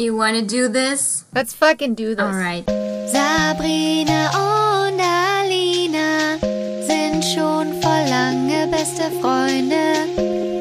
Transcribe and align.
You 0.00 0.14
wanna 0.14 0.42
do 0.42 0.68
this? 0.68 1.24
Let's 1.34 1.52
fucking 1.54 1.96
do 1.96 2.14
this. 2.14 2.22
Alright. 2.22 2.64
Sabrina 3.10 4.30
und 4.30 5.00
Alina 5.00 6.38
sind 6.86 7.24
schon 7.24 7.82
vor 7.82 8.00
lange 8.06 8.68
beste 8.70 9.10
Freunde. 9.20 10.06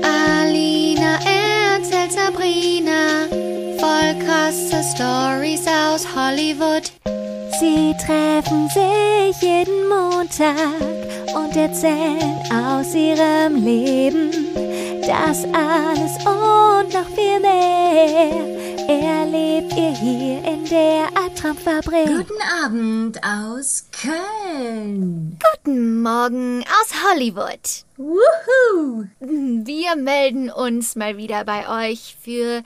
Alina 0.02 1.20
erzählt 1.22 2.14
Sabrina 2.14 3.28
voll 3.78 4.16
krasse 4.26 4.82
Stories 4.96 5.68
aus 5.68 6.08
Hollywood. 6.16 6.92
Sie 7.60 7.94
treffen 8.04 8.68
sich 8.70 9.40
jeden 9.40 9.88
Montag 9.88 10.82
und 11.36 11.56
erzählen 11.56 12.42
aus 12.52 12.96
ihrem 12.96 13.64
Leben. 13.64 14.32
Das 15.06 15.44
alles 15.54 16.18
und 16.26 16.92
noch 16.92 17.08
viel 17.16 17.40
mehr 17.40 18.58
erlebt 18.90 19.74
ihr 19.76 19.92
hier 19.96 20.44
in 20.46 20.66
der 20.66 21.08
Albtraumfabrik. 21.16 22.08
Guten 22.08 22.42
Abend 22.64 23.20
aus 23.24 23.86
Köln. 23.92 25.38
Guten 25.56 26.02
Morgen 26.02 26.62
aus 26.64 26.94
Hollywood. 27.04 27.84
Woohoo! 27.98 29.06
Wir 29.20 29.96
melden 29.98 30.50
uns 30.50 30.96
mal 30.96 31.18
wieder 31.18 31.44
bei 31.44 31.90
euch 31.90 32.16
für 32.22 32.64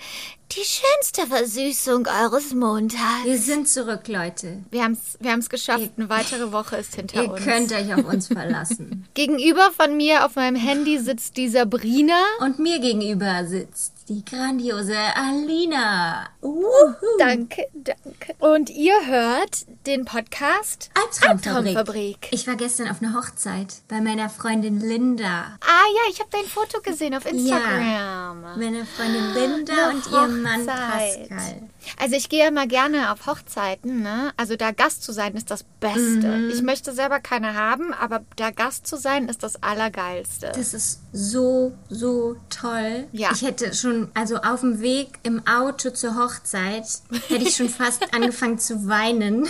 die 0.52 0.66
schönste 0.66 1.27
Versüßung 1.27 2.05
eures 2.07 2.53
Montags. 2.53 3.23
Wir 3.23 3.38
sind 3.38 3.69
zurück, 3.69 4.08
Leute. 4.08 4.58
Wir 4.69 4.83
haben 4.83 4.94
es 4.94 5.17
wir 5.22 5.31
haben's 5.31 5.49
geschafft. 5.49 5.91
Eine 5.95 6.09
weitere 6.09 6.52
Woche 6.52 6.75
ist 6.75 6.95
hinter 6.95 7.23
Ihr 7.23 7.31
uns. 7.31 7.41
könnt 7.44 7.72
euch 7.72 7.94
auf 7.94 8.05
uns 8.05 8.27
verlassen. 8.27 9.08
Gegenüber 9.13 9.72
von 9.72 9.95
mir 9.95 10.25
auf 10.25 10.35
meinem 10.35 10.58
Handy 10.58 10.99
sitzt 10.99 11.38
die 11.38 11.47
Sabrina. 11.47 12.22
Und 12.41 12.59
mir 12.59 12.80
gegenüber 12.80 13.45
sitzt 13.45 13.94
die 14.09 14.23
grandiose 14.25 14.97
Alina. 15.15 16.27
Woohoo! 16.41 16.95
Danke, 17.19 17.67
danke. 17.73 18.35
Und 18.39 18.69
ihr 18.69 19.05
hört 19.05 19.65
den 19.85 20.05
Podcast 20.05 20.89
Albtraumfabrik. 20.93 21.77
Albtraumfabrik. 21.77 22.27
Ich 22.31 22.47
war 22.47 22.55
gestern 22.55 22.89
auf 22.89 23.02
einer 23.02 23.16
Hochzeit 23.16 23.81
bei 23.88 24.02
meiner 24.02 24.30
Freundin 24.30 24.80
Linda. 24.80 25.58
Ah 25.61 25.88
ja, 25.95 26.11
ich 26.11 26.19
habe 26.19 26.30
dein 26.31 26.45
Foto 26.45 26.81
gesehen 26.81 27.16
auf 27.16 27.25
Instagram. 27.25 28.41
Meine 28.58 28.85
Freundin 28.85 29.33
Linda 29.33 29.73
Eine 29.73 29.95
und 29.95 30.08
ihr 30.08 30.27
Mann 30.27 30.61
Hochzeit. 30.61 31.30
Pascal. 31.30 31.69
Also 31.99 32.15
ich 32.15 32.30
gehe 32.30 32.47
immer 32.47 32.67
gerne 32.67 33.11
auf 33.11 33.25
Hochzeiten, 33.25 34.02
ne? 34.02 34.31
Also 34.38 34.55
da 34.55 34.71
Gast 34.71 35.03
zu 35.03 35.11
sein 35.11 35.36
ist 35.36 35.52
das 35.52 35.63
Beste. 35.80 36.27
Mhm. 36.27 36.49
Ich 36.52 36.61
möchte 36.61 36.93
selber 36.93 37.19
keine 37.19 37.55
haben, 37.55 37.93
aber 37.93 38.21
da 38.36 38.52
Gast 38.52 38.88
zu 38.88 38.97
sein 38.97 39.30
ist 39.30 39.43
das 39.43 39.61
Allergeilste. 39.63 40.52
Das 40.55 40.73
ist 40.73 41.00
so, 41.14 41.73
so 41.90 42.38
toll. 42.50 43.08
Ja. 43.12 43.31
Ich 43.34 43.42
hätte 43.42 43.73
schon, 43.73 44.09
also 44.14 44.38
auf 44.38 44.62
dem 44.62 44.81
Weg 44.81 45.20
im 45.23 45.45
Auto 45.45 45.90
zur 45.90 46.16
Hochzeit, 46.16 46.86
hätte 47.28 47.44
ich 47.44 47.56
schon 47.56 47.70
fast 47.70 48.14
angefangen 48.14 48.59
zu 48.59 48.88
weinen, 48.88 49.48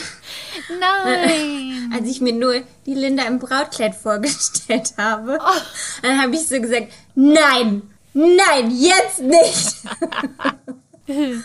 Nein! 0.79 1.93
als 1.93 2.07
ich 2.07 2.21
mir 2.21 2.33
nur 2.33 2.61
die 2.85 2.95
Linda 2.95 3.23
im 3.25 3.39
Brautkleid 3.39 3.95
vorgestellt 3.95 4.93
habe. 4.97 5.37
Oh. 5.39 5.61
Dann 6.01 6.21
habe 6.21 6.33
ich 6.33 6.47
so 6.47 6.59
gesagt, 6.59 6.87
nein, 7.15 7.83
nein, 8.13 8.71
jetzt 8.71 9.19
nicht. 9.19 9.75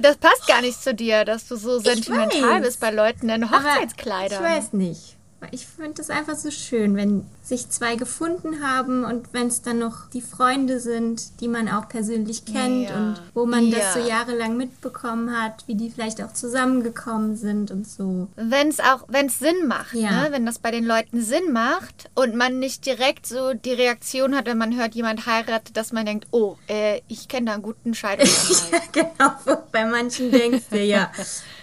Das 0.00 0.16
passt 0.16 0.48
gar 0.48 0.62
nicht 0.62 0.82
zu 0.82 0.94
dir, 0.94 1.24
dass 1.24 1.46
du 1.46 1.54
so 1.54 1.78
sentimental 1.78 2.60
bist 2.60 2.80
bei 2.80 2.90
Leuten 2.90 3.28
in 3.28 3.44
Aber 3.44 3.62
Hochzeitskleidern. 3.62 4.42
Ich 4.42 4.50
weiß 4.50 4.72
nicht. 4.72 5.16
Ich 5.50 5.66
finde 5.66 6.00
es 6.00 6.08
einfach 6.10 6.36
so 6.36 6.50
schön, 6.50 6.94
wenn 6.96 7.26
sich 7.42 7.68
zwei 7.68 7.96
gefunden 7.96 8.62
haben 8.66 9.04
und 9.04 9.32
wenn 9.32 9.48
es 9.48 9.60
dann 9.62 9.78
noch 9.80 10.08
die 10.12 10.20
Freunde 10.22 10.78
sind, 10.80 11.40
die 11.40 11.48
man 11.48 11.68
auch 11.68 11.88
persönlich 11.88 12.44
kennt 12.44 12.88
Ja. 12.90 12.96
und 12.96 13.20
wo 13.34 13.44
man 13.46 13.70
das 13.70 13.94
so 13.94 13.98
Ja. 14.00 14.06
jahrelang 14.06 14.56
mitbekommen 14.56 15.36
hat, 15.38 15.64
wie 15.66 15.74
die 15.74 15.90
vielleicht 15.90 16.22
auch 16.22 16.32
zusammengekommen 16.32 17.36
sind 17.36 17.70
und 17.70 17.86
so. 17.88 18.28
Wenn 18.36 18.68
es 18.68 18.78
auch, 18.80 19.04
wenn 19.08 19.26
es 19.26 19.38
Sinn 19.40 19.66
macht, 19.66 19.92
Ja. 19.94 20.10
ne? 20.22 20.28
wenn 20.30 20.46
das 20.46 20.58
bei 20.60 20.70
den 20.70 20.84
Leuten 20.84 21.20
Sinn 21.20 21.52
macht 21.52 22.08
und 22.14 22.36
man 22.36 22.58
nicht 22.60 22.86
direkt 22.86 23.26
so 23.26 23.52
die 23.54 23.72
Reaktion 23.72 24.36
hat, 24.36 24.46
wenn 24.46 24.58
man 24.58 24.76
hört, 24.76 24.94
jemand 24.94 25.26
heiratet, 25.26 25.76
dass 25.76 25.92
man 25.92 26.06
denkt, 26.06 26.28
oh, 26.30 26.56
äh, 26.68 27.00
ich 27.08 27.26
kenne 27.28 27.46
da 27.46 27.54
einen 27.54 27.62
guten 27.62 27.94
Scheidungsanwalt. 27.94 28.82
genau, 28.92 29.32
bei 29.72 29.84
manchen 29.84 30.30
denkst 30.30 30.66
du 30.70 30.78
ja, 30.78 31.10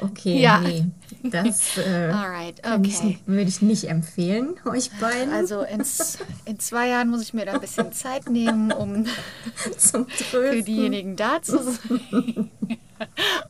okay, 0.01 0.39
Ja. 0.41 0.59
nee, 0.59 0.85
das 1.23 1.77
äh, 1.77 2.09
Alright, 2.11 2.63
kann 2.63 2.83
ich- 2.83 2.97
okay. 2.99 3.19
würde 3.25 3.49
ich 3.49 3.61
nicht 3.61 3.85
empfehlen, 3.89 4.55
euch 4.65 4.89
beiden 4.99 5.33
Also 5.33 5.61
in, 5.61 5.83
z- 5.83 6.19
in 6.45 6.59
zwei 6.59 6.89
Jahren 6.89 7.09
muss 7.09 7.21
ich 7.21 7.33
mir 7.33 7.45
da 7.45 7.53
ein 7.53 7.61
bisschen 7.61 7.91
Zeit 7.93 8.29
nehmen, 8.29 8.71
um 8.71 9.05
zum 9.77 10.07
für 10.07 10.61
diejenigen 10.61 11.15
da 11.15 11.41
zu 11.41 11.61
sein. 11.63 12.49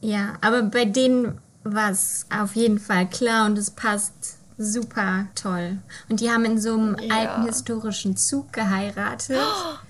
Ja, 0.01 0.33
aber 0.41 0.61
bei 0.61 0.85
denen 0.85 1.39
war 1.63 1.89
es 1.89 2.27
auf 2.29 2.55
jeden 2.55 2.77
Fall 2.79 3.07
klar 3.09 3.47
und 3.47 3.57
es 3.57 3.71
passt 3.71 4.37
super 4.59 5.25
toll. 5.33 5.79
Und 6.07 6.19
die 6.21 6.29
haben 6.29 6.45
in 6.45 6.59
so 6.61 6.73
einem 6.75 6.95
Ja. 7.01 7.15
alten 7.15 7.45
historischen 7.47 8.15
Zug 8.15 8.53
geheiratet. 8.53 9.37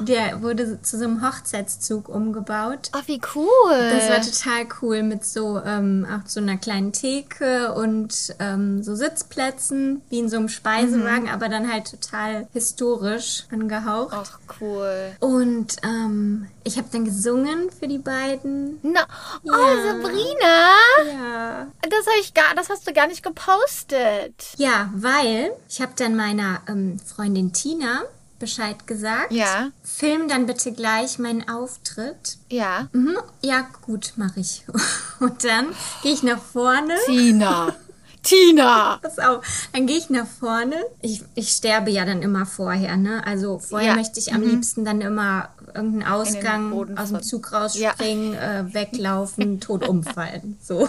Der 0.00 0.42
wurde 0.42 0.80
zu 0.82 0.98
so 0.98 1.04
einem 1.04 1.26
Hochzeitszug 1.26 2.08
umgebaut. 2.08 2.90
Oh, 2.96 3.00
wie 3.06 3.20
cool. 3.34 3.90
Das 3.90 4.08
war 4.08 4.20
total 4.20 4.66
cool 4.82 5.02
mit 5.02 5.24
so 5.24 5.60
ähm, 5.64 6.06
auch 6.10 6.28
so 6.28 6.40
einer 6.40 6.56
kleinen 6.56 6.92
Theke 6.92 7.72
und 7.74 8.34
ähm, 8.38 8.82
so 8.82 8.94
Sitzplätzen 8.94 10.02
wie 10.10 10.18
in 10.20 10.28
so 10.28 10.36
einem 10.36 10.48
Speisewagen, 10.48 11.24
Mhm. 11.24 11.28
aber 11.28 11.48
dann 11.48 11.70
halt 11.72 11.90
total 11.90 12.46
historisch 12.52 13.44
angehaucht. 13.52 14.14
Ach, 14.16 14.38
cool. 14.60 15.12
Und 15.20 15.76
ähm, 15.84 16.46
ich 16.64 16.76
habe 16.76 16.88
dann 16.92 17.04
gesungen 17.04 17.70
für 17.78 17.88
die 17.88 17.98
beiden. 17.98 18.78
Na, 18.82 19.06
oh, 19.44 19.50
Ja. 19.50 19.92
Sabrina. 19.92 20.74
Ja. 21.12 21.66
Das, 21.82 22.06
hab 22.06 22.20
ich 22.20 22.34
gar, 22.34 22.54
das 22.54 22.68
hast 22.68 22.86
du 22.86 22.92
gar 22.92 23.06
nicht 23.06 23.22
gepostet. 23.22 24.34
Ja, 24.56 24.90
weil 24.94 25.50
ich 25.68 25.80
habe 25.80 25.92
dann 25.96 26.16
meiner 26.16 26.60
ähm, 26.68 26.98
Freundin 27.04 27.52
Tina 27.52 28.02
Bescheid 28.38 28.86
gesagt. 28.86 29.32
Ja. 29.32 29.70
Film 29.82 30.28
dann 30.28 30.46
bitte 30.46 30.72
gleich 30.72 31.18
meinen 31.18 31.48
Auftritt. 31.48 32.38
Ja. 32.50 32.88
Mhm, 32.92 33.16
ja, 33.42 33.66
gut, 33.82 34.12
mache 34.16 34.40
ich. 34.40 34.64
Und 35.20 35.44
dann 35.44 35.66
gehe 36.02 36.12
ich 36.12 36.22
nach 36.22 36.40
vorne. 36.40 36.94
Tina. 37.06 37.74
Tina. 38.22 38.98
Pass 39.00 39.18
auf, 39.18 39.44
dann 39.72 39.86
gehe 39.86 39.96
ich 39.96 40.10
nach 40.10 40.26
vorne. 40.26 40.76
Ich, 41.00 41.22
ich 41.34 41.50
sterbe 41.50 41.90
ja 41.90 42.04
dann 42.04 42.20
immer 42.20 42.46
vorher, 42.46 42.96
ne? 42.96 43.24
Also 43.26 43.58
vorher 43.58 43.90
Ja. 43.90 43.94
möchte 43.96 44.18
ich 44.20 44.34
am 44.34 44.42
liebsten 44.42 44.84
dann 44.84 45.00
immer 45.00 45.48
irgendeinen 45.74 46.02
Ausgang 46.12 46.98
aus 46.98 47.08
dem 47.10 47.22
Zug 47.22 47.52
rausspringen, 47.52 48.34
äh, 48.34 48.64
weglaufen, 48.74 49.60
tot 49.60 49.86
umfallen. 49.88 50.58
So. 50.62 50.88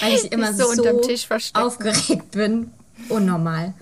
Weil 0.00 0.14
ich 0.14 0.30
immer 0.30 0.52
so 0.52 0.64
so, 0.64 0.82
unterm 0.82 1.02
Tisch 1.02 1.26
verstecken. 1.26 1.64
aufgeregt 1.66 2.30
bin. 2.32 2.70
Unnormal. 3.08 3.74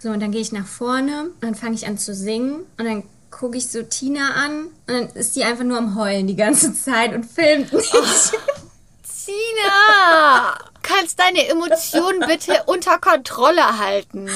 So, 0.00 0.10
und 0.10 0.20
dann 0.20 0.32
gehe 0.32 0.40
ich 0.40 0.52
nach 0.52 0.66
vorne 0.66 1.24
und 1.24 1.44
dann 1.44 1.54
fange 1.54 1.74
ich 1.74 1.86
an 1.86 1.98
zu 1.98 2.14
singen 2.14 2.60
und 2.78 2.84
dann 2.84 3.02
gucke 3.30 3.56
ich 3.58 3.68
so 3.68 3.82
Tina 3.82 4.30
an 4.34 4.66
und 4.66 4.88
dann 4.88 5.08
ist 5.10 5.36
die 5.36 5.44
einfach 5.44 5.64
nur 5.64 5.78
am 5.78 5.94
Heulen 5.94 6.26
die 6.26 6.36
ganze 6.36 6.74
Zeit 6.74 7.14
und 7.14 7.24
filmt 7.24 7.72
nicht. 7.72 7.92
Tina. 9.24 10.58
Kannst 10.82 11.18
deine 11.18 11.48
Emotionen 11.48 12.20
bitte 12.28 12.62
unter 12.66 12.98
Kontrolle 12.98 13.78
halten. 13.78 14.28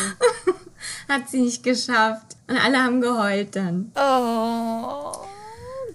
Hat 1.08 1.28
sie 1.28 1.42
nicht 1.42 1.62
geschafft. 1.62 2.36
Und 2.48 2.56
alle 2.56 2.82
haben 2.82 3.00
geheult 3.00 3.54
dann. 3.54 3.92
Oh. 3.94 5.12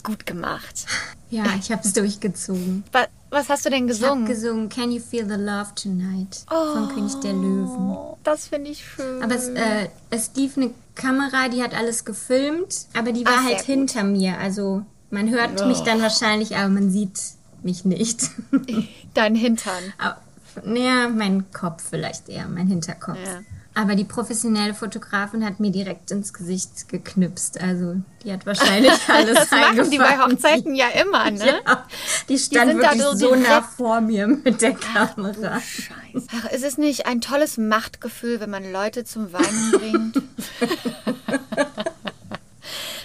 Gut 0.03 0.25
gemacht. 0.25 0.85
Ja, 1.29 1.43
ich 1.59 1.71
habe 1.71 1.81
es 1.83 1.91
durchgezogen. 1.91 2.85
Was, 2.93 3.07
was 3.35 3.49
hast 3.49 3.65
du 3.65 3.69
denn 3.69 3.87
Ich 3.87 4.01
habe 4.01 4.21
gesungen? 4.21 4.25
gesungen 4.25 4.69
Can 4.69 4.91
You 4.91 5.01
Feel 5.01 5.27
the 5.27 5.35
Love 5.35 5.75
Tonight 5.75 6.45
von 6.47 6.89
König 6.89 7.13
der 7.19 7.33
Löwen. 7.33 7.91
Oh, 7.91 8.17
das 8.23 8.47
finde 8.47 8.71
ich 8.71 8.83
schön. 8.85 9.21
Aber 9.21 9.35
es, 9.35 9.49
äh, 9.49 9.89
es 10.09 10.31
lief 10.35 10.57
eine 10.57 10.71
Kamera, 10.95 11.49
die 11.49 11.61
hat 11.61 11.73
alles 11.75 12.05
gefilmt, 12.05 12.87
aber 12.97 13.11
die 13.11 13.25
war 13.25 13.33
sehr 13.33 13.43
halt 13.43 13.57
gut. 13.57 13.65
hinter 13.65 14.03
mir. 14.03 14.37
Also 14.39 14.83
man 15.11 15.29
hört 15.29 15.65
mich 15.67 15.79
dann 15.81 16.01
wahrscheinlich, 16.01 16.55
aber 16.55 16.69
man 16.69 16.89
sieht 16.89 17.19
mich 17.61 17.83
nicht. 17.85 18.29
Dein 19.13 19.35
Hintern. 19.35 19.93
Aber, 19.97 20.17
naja, 20.63 21.09
mein 21.09 21.51
Kopf 21.51 21.83
vielleicht 21.89 22.29
eher, 22.29 22.47
mein 22.47 22.67
Hinterkopf. 22.67 23.17
Ja. 23.23 23.41
Aber 23.77 23.95
die 23.95 24.05
professionelle 24.05 24.73
Fotografin 24.73 25.43
hat 25.45 25.59
mir 25.59 25.69
direkt 25.69 26.09
ins 26.09 26.33
Gesicht 26.33 26.87
geknipst. 26.87 27.59
Also 27.61 27.97
die 28.23 28.31
hat 28.31 28.45
wahrscheinlich 28.45 28.93
alles 29.09 29.35
Das 29.35 29.51
machen 29.51 29.91
die 29.91 29.97
bei. 29.97 30.17
Hochzeiten 30.17 30.75
ja 30.75 30.87
immer, 30.89 31.29
ne? 31.29 31.59
Ja, 31.67 31.85
die 32.29 32.37
stand 32.39 32.71
sind 32.71 32.81
da 32.81 32.91
wirklich 32.91 33.03
so 33.03 33.15
so, 33.15 33.35
nah 33.35 33.61
vor 33.61 33.99
mir 33.99 34.27
mit 34.27 34.61
der 34.61 34.75
Kamera. 34.75 35.59
Scheiße. 35.59 36.27
Ach, 36.37 36.51
ist 36.51 36.63
es 36.63 36.77
nicht 36.77 37.05
ein 37.05 37.19
tolles 37.19 37.57
Machtgefühl, 37.57 38.39
wenn 38.39 38.49
man 38.49 38.71
Leute 38.71 39.03
zum 39.03 39.33
Weinen 39.33 39.71
bringt? 39.73 40.21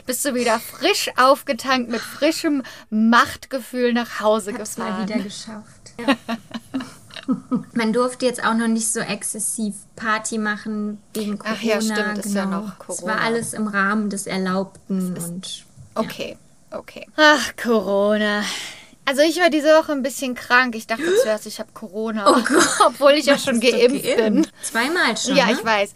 Bist 0.07 0.25
du 0.25 0.35
wieder 0.35 0.59
frisch 0.59 1.11
aufgetankt 1.17 1.91
mit 1.91 2.01
frischem 2.01 2.63
Machtgefühl 2.91 3.93
nach 3.93 4.21
Hause 4.21 4.53
Hab's 4.55 4.79
mal 4.79 4.87
gefahren? 4.87 5.09
wieder 5.09 5.19
geschafft. 5.19 5.67
Ja. 5.99 6.17
Man 7.73 7.93
durfte 7.93 8.27
jetzt 8.27 8.43
auch 8.45 8.55
noch 8.55 8.69
nicht 8.69 8.91
so 8.93 9.01
exzessiv 9.01 9.75
Party 9.97 10.39
machen 10.39 10.99
wegen 11.15 11.39
Corona. 11.39 11.57
Ach 11.59 11.63
ja, 11.63 11.81
stimmt, 11.81 12.19
ist 12.19 12.35
ja 12.35 12.47
noch 12.47 12.73
Es 12.73 12.79
Corona. 12.99 13.15
war 13.15 13.21
alles 13.23 13.53
im 13.55 13.67
Rahmen 13.69 14.11
des 14.11 14.27
Erlaubten 14.27 15.17
und 15.17 15.65
Okay, 15.95 16.37
okay. 16.71 17.07
Ach, 17.17 17.53
Corona. 17.61 18.43
Also 19.07 19.23
ich 19.23 19.41
war 19.41 19.51
diese 19.51 19.69
Woche 19.71 19.91
ein 19.91 20.03
bisschen 20.03 20.37
krank. 20.37 20.77
Ich 20.77 20.87
dachte 20.87 21.03
zuerst, 21.23 21.45
ich 21.47 21.59
habe 21.59 21.71
Corona. 21.75 22.31
Oh 22.31 22.41
Gott. 22.43 22.69
Obwohl 22.87 23.13
ich 23.13 23.27
ja 23.27 23.39
schon 23.39 23.61
du 23.61 23.69
geimpft, 23.71 24.17
bin. 24.17 24.47
Zweimal 24.63 25.17
schon. 25.17 25.35
Ja, 25.35 25.47
ne? 25.47 25.53
ich 25.53 25.65
weiß. 25.65 25.95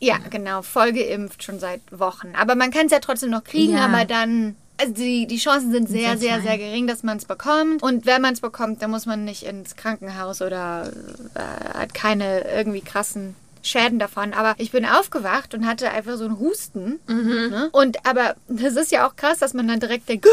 Ja, 0.00 0.18
genau, 0.30 0.62
voll 0.62 0.92
geimpft 0.92 1.44
schon 1.44 1.60
seit 1.60 1.80
Wochen. 1.92 2.32
Aber 2.36 2.56
man 2.56 2.72
kann 2.72 2.86
es 2.86 2.92
ja 2.92 2.98
trotzdem 2.98 3.30
noch 3.30 3.44
kriegen, 3.44 3.74
Ja. 3.74 3.84
aber 3.84 4.04
dann. 4.06 4.56
Also 4.80 4.92
die, 4.94 5.26
die 5.26 5.38
Chancen 5.38 5.72
sind 5.72 5.88
sehr, 5.88 6.16
Sehr 6.16 6.40
sehr, 6.40 6.42
sehr 6.42 6.58
gering, 6.58 6.86
dass 6.86 7.02
man 7.02 7.16
es 7.16 7.24
bekommt. 7.24 7.82
Und 7.82 8.06
wenn 8.06 8.22
man 8.22 8.34
es 8.34 8.40
bekommt, 8.40 8.80
dann 8.80 8.90
muss 8.90 9.06
man 9.06 9.24
nicht 9.24 9.42
ins 9.42 9.74
Krankenhaus 9.74 10.40
oder 10.40 10.92
äh, 11.34 11.78
hat 11.78 11.94
keine 11.94 12.48
irgendwie 12.48 12.80
krassen 12.80 13.34
Schäden 13.62 13.98
davon. 13.98 14.32
Aber 14.32 14.54
ich 14.58 14.70
bin 14.70 14.86
aufgewacht 14.86 15.52
und 15.54 15.66
hatte 15.66 15.90
einfach 15.90 16.16
so 16.16 16.24
einen 16.24 16.38
Husten. 16.38 17.00
Mhm. 17.08 17.48
Ne? 17.50 17.68
Und 17.72 18.06
aber 18.06 18.36
das 18.46 18.76
ist 18.76 18.92
ja 18.92 19.06
auch 19.06 19.16
krass, 19.16 19.38
dass 19.38 19.52
man 19.52 19.66
dann 19.66 19.80
direkt 19.80 20.08
denkt, 20.08 20.26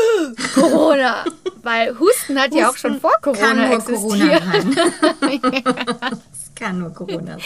Corona. 0.54 1.26
Weil 1.64 1.98
Husten 2.00 2.40
hat 2.40 2.54
ja 2.54 2.70
auch 2.70 2.78
schon 2.78 3.02
vor 3.02 3.14
Corona 3.22 3.42
Kann 3.42 3.58
nur 3.58 3.72
existiert. 3.72 4.44
Corona. 4.44 6.12
Es 6.32 6.54
kann 6.56 6.80
nur 6.80 6.94
Corona 6.94 7.34
sein. 7.34 7.42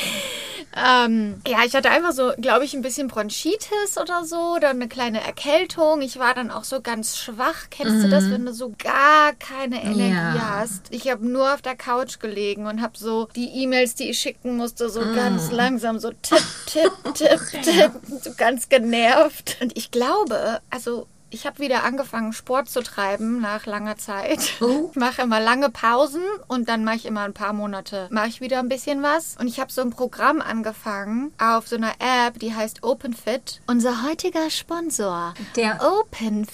Ähm, 0.76 1.42
ja, 1.48 1.60
ich 1.66 1.76
hatte 1.76 1.90
einfach 1.90 2.12
so, 2.12 2.32
glaube 2.38 2.64
ich, 2.64 2.74
ein 2.74 2.82
bisschen 2.82 3.08
Bronchitis 3.08 3.98
oder 4.00 4.24
so, 4.24 4.56
oder 4.56 4.70
eine 4.70 4.88
kleine 4.88 5.22
Erkältung. 5.22 6.02
Ich 6.02 6.20
war 6.20 6.34
dann 6.36 6.52
auch 6.52 6.64
so 6.64 6.80
ganz 6.82 7.18
schwach. 7.18 7.70
Kennst 7.72 8.04
du 8.04 8.08
das, 8.08 8.30
wenn 8.30 8.46
du 8.46 8.54
so 8.54 8.74
gar 8.78 9.34
keine 9.34 9.84
Energie 9.84 10.38
Ja. 10.38 10.60
hast? 10.60 10.88
Ich 10.92 11.10
habe 11.10 11.28
nur 11.28 11.54
auf 11.54 11.62
der 11.62 11.76
Couch 11.76 12.20
gelegen 12.20 12.68
und 12.68 12.82
habe 12.82 12.98
so 12.98 13.28
die 13.36 13.50
E-Mails, 13.64 13.96
die 13.96 14.10
ich 14.12 14.20
schicken 14.20 14.58
musste, 14.58 14.90
so 14.90 15.02
ganz 15.16 15.52
langsam 15.52 16.00
so 16.00 16.12
tipp, 16.22 16.44
tipp, 16.68 16.92
tipp, 17.16 17.40
tipp, 17.64 17.92
so 18.24 18.32
ganz 18.38 18.70
genervt. 18.70 19.58
Und 19.62 19.76
ich 19.78 19.92
glaube, 19.92 20.62
also 20.70 21.08
ich 21.32 21.46
habe 21.46 21.60
wieder 21.60 21.84
angefangen, 21.84 22.34
Sport 22.34 22.70
zu 22.70 22.82
treiben 22.82 23.40
nach 23.40 23.66
langer 23.66 23.98
Zeit. 23.98 24.40
Oh. 24.62 24.90
Ich 24.92 24.96
mache 24.96 25.22
immer 25.22 25.40
lange 25.40 25.70
Pausen 25.70 26.24
und 26.48 26.70
dann 26.70 26.84
mache 26.84 26.98
ich 26.98 27.06
immer 27.06 27.22
ein 27.22 27.34
paar 27.34 27.54
Monate, 27.54 28.08
mache 28.12 28.28
ich 28.28 28.42
wieder 28.42 28.60
ein 28.60 28.70
bisschen 28.70 29.02
was. 29.04 29.36
Und 29.40 29.48
ich 29.48 29.60
habe 29.60 29.72
so 29.72 29.82
ein 29.82 29.90
Programm 29.90 30.42
angefangen 30.42 31.32
auf 31.38 31.68
so 31.68 31.76
einer 31.76 31.94
App, 32.00 32.40
die 32.40 32.54
heißt 32.54 32.84
OpenFit. 32.84 33.62
Unser 33.68 34.04
heutiger 34.04 34.50
Sponsor. 34.50 35.34
Der, 35.56 35.80
OpenFit. 35.82 36.54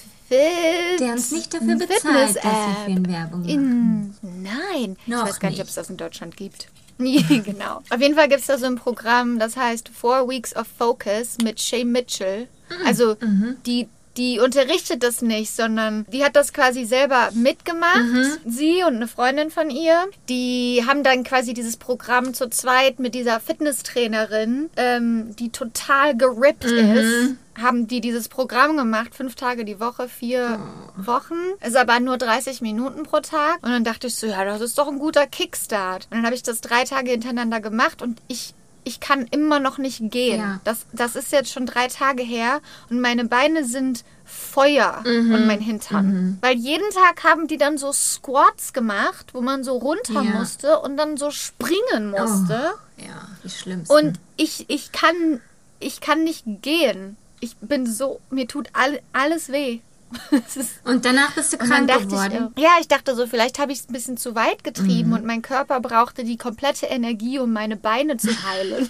der 1.00 1.14
uns 1.14 1.32
nicht 1.32 1.54
dafür 1.54 1.76
bezahlt, 1.76 2.36
dass 2.36 2.44
wir 2.44 2.76
für 2.86 2.92
ihn 2.92 3.08
Werbung 3.08 3.42
machen. 3.42 3.50
In, 3.50 4.44
nein, 4.44 4.98
Noch 5.06 5.24
ich 5.24 5.30
weiß 5.30 5.40
gar 5.40 5.50
nicht, 5.50 5.62
ob 5.62 5.68
es 5.68 5.76
das 5.76 5.90
in 5.90 5.98
Deutschland 5.98 6.36
gibt. 6.38 6.68
genau. 6.98 7.82
Auf 7.90 8.00
jeden 8.00 8.16
Fall 8.16 8.30
gibt 8.30 8.42
es 8.42 8.48
da 8.48 8.58
so 8.58 8.66
ein 8.66 8.76
Programm, 8.76 9.38
das 9.38 9.58
heißt 9.58 9.90
Four 9.90 10.30
Weeks 10.30 10.56
of 10.56 10.66
Focus 10.78 11.38
mit 11.44 11.60
Shay 11.60 11.84
Mitchell. 11.84 12.48
Mhm. 12.70 12.88
Also 12.88 13.18
die, 13.66 13.90
die 14.18 14.40
unterrichtet 14.40 15.04
das 15.04 15.22
nicht, 15.22 15.56
sondern 15.56 16.06
die 16.12 16.24
hat 16.24 16.36
das 16.36 16.54
quasi 16.54 16.86
selber 16.86 17.30
mitgemacht. 17.34 18.04
Mhm. 18.04 18.26
Sie 18.46 18.84
und 18.84 18.96
eine 18.96 19.08
Freundin 19.08 19.52
von 19.52 19.70
ihr. 19.70 20.06
Die 20.30 20.84
haben 20.88 21.04
dann 21.04 21.24
quasi 21.24 21.54
dieses 21.54 21.78
Programm 21.78 22.34
zu 22.34 22.50
zweit 22.50 23.00
mit 23.00 23.14
dieser 23.16 23.40
Fitnesstrainerin, 23.40 24.70
ähm, 24.78 25.36
die 25.38 25.50
total 25.50 26.16
gerippt 26.16 26.66
Mhm. 26.66 26.96
ist 26.98 27.36
haben 27.58 27.88
die 27.88 28.02
dieses 28.02 28.28
Programm 28.28 28.76
gemacht, 28.76 29.16
fünf 29.16 29.36
Tage 29.36 29.64
die 29.64 29.80
Woche, 29.80 30.10
vier 30.10 30.60
Oh. 30.60 31.08
Wochen. 31.08 31.36
Ist 31.66 31.78
aber 31.78 32.02
nur 32.02 32.18
30 32.18 32.60
Minuten 32.60 33.04
pro 33.04 33.22
Tag. 33.22 33.60
Und 33.64 33.70
dann 33.72 33.86
dachte 33.86 34.08
ich 34.08 34.16
so, 34.16 34.28
ja, 34.28 34.44
das 34.44 34.60
ist 34.60 34.78
doch 34.78 34.90
ein 34.90 35.00
guter 35.00 35.26
Kickstart. 35.26 36.08
Und 36.12 36.18
dann 36.18 36.26
habe 36.26 36.36
ich 36.36 36.44
das 36.44 36.60
drei 36.60 36.84
Tage 36.84 37.12
hintereinander 37.12 37.62
gemacht 37.62 38.02
und 38.02 38.20
ich, 38.28 38.54
ich 38.86 39.00
kann 39.02 39.26
immer 39.32 39.60
noch 39.60 39.78
nicht 39.78 40.00
gehen. 40.12 40.40
Ja. 40.40 40.60
Das, 40.64 40.86
das 40.94 41.16
ist 41.18 41.32
jetzt 41.34 41.52
schon 41.52 41.66
drei 41.66 41.88
Tage 41.88 42.24
her 42.24 42.62
und 42.90 43.02
meine 43.02 43.26
Beine 43.26 43.66
sind 43.66 44.06
Feuer 44.24 45.04
Mhm. 45.06 45.34
und 45.34 45.48
mein 45.48 45.60
Hintern. 45.60 46.38
Weil 46.42 46.56
jeden 46.56 46.90
Tag 46.92 47.24
haben 47.24 47.48
die 47.48 47.58
dann 47.58 47.78
so 47.78 47.92
Squats 47.92 48.74
gemacht, 48.74 49.34
wo 49.34 49.42
man 49.42 49.64
so 49.64 49.78
runter 49.78 50.14
Ja. 50.22 50.40
musste 50.40 50.80
und 50.80 50.98
dann 50.98 51.18
so 51.18 51.30
springen 51.32 52.12
musste. 52.12 52.74
Ja, 52.98 53.28
die 53.44 53.50
schlimmsten. 53.50 53.94
Und 53.94 54.20
ich, 54.38 54.66
ich 54.70 54.92
kann 54.92 55.42
ich 55.80 56.00
kann 56.00 56.24
nicht 56.24 56.46
gehen. 56.62 57.18
Ich 57.42 57.56
bin 57.58 57.86
so, 57.86 58.20
mir 58.32 58.48
tut 58.48 58.70
all, 58.74 59.02
alles 59.14 59.50
weh. 59.52 59.82
Und 60.84 61.06
danach 61.06 61.34
bist 61.34 61.54
du 61.54 61.58
krank 61.58 61.88
dachte 61.88 62.08
geworden. 62.08 62.54
ich, 62.56 62.64
äh, 62.64 62.66
ja, 62.66 62.72
ich 62.80 62.88
dachte 62.88 63.16
so, 63.16 63.28
vielleicht 63.28 63.60
habe 63.60 63.72
ich 63.72 63.80
es 63.80 63.90
ein 63.90 63.94
bisschen 63.94 64.18
zu 64.18 64.36
weit 64.36 64.64
getrieben 64.64 65.14
und 65.14 65.26
mein 65.26 65.42
Körper 65.42 65.80
brauchte 65.80 66.24
die 66.24 66.38
komplette 66.38 66.86
Energie, 66.86 67.40
um 67.40 67.52
meine 67.52 67.76
Beine 67.76 68.18
zu 68.18 68.30
heilen. 68.44 68.90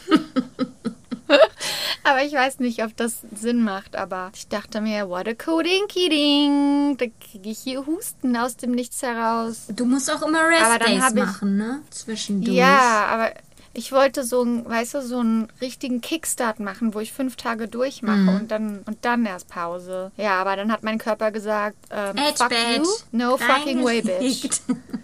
aber 2.03 2.23
ich 2.23 2.33
weiß 2.33 2.59
nicht, 2.59 2.83
ob 2.83 2.95
das 2.95 3.21
Sinn 3.35 3.63
macht. 3.63 3.95
Aber 3.95 4.31
ich 4.35 4.47
dachte 4.47 4.81
mir, 4.81 5.09
what 5.09 5.27
a 5.27 5.33
codinky 5.33 6.09
ding. 6.09 6.97
Da 6.97 7.05
kriege 7.19 7.49
ich 7.49 7.59
hier 7.59 7.85
Husten 7.85 8.35
aus 8.37 8.57
dem 8.57 8.71
Nichts 8.71 9.01
heraus. 9.01 9.65
Du 9.69 9.85
musst 9.85 10.11
auch 10.11 10.21
immer 10.21 10.39
hab 10.39 10.87
ich- 10.87 11.15
machen, 11.15 11.57
ne? 11.57 11.81
Zwischendurch. 11.89 12.55
Ja, 12.55 13.05
aber 13.07 13.31
ich 13.75 13.91
wollte 13.91 14.23
so 14.23 14.41
einen, 14.41 14.67
weißt 14.67 14.95
du, 14.95 15.01
so 15.01 15.19
einen 15.19 15.47
richtigen 15.61 16.01
Kickstart 16.01 16.59
machen, 16.59 16.93
wo 16.93 16.99
ich 16.99 17.13
fünf 17.13 17.35
Tage 17.35 17.67
durchmache 17.67 18.17
Mhm. 18.17 18.29
und 18.29 18.51
dann 18.51 18.79
und 18.85 18.97
dann 19.03 19.25
erst 19.25 19.47
Pause. 19.49 20.11
Ja, 20.17 20.39
aber 20.41 20.55
dann 20.55 20.71
hat 20.71 20.81
mein 20.83 20.97
Körper 20.97 21.31
gesagt, 21.31 21.75
ähm, 21.91 22.15
Edge 22.17 22.37
fuck 22.37 22.49
Badge. 22.49 22.77
you, 22.77 22.85
no 23.11 23.37
fucking 23.37 23.83
way, 23.83 24.01
bitch. 24.01 24.49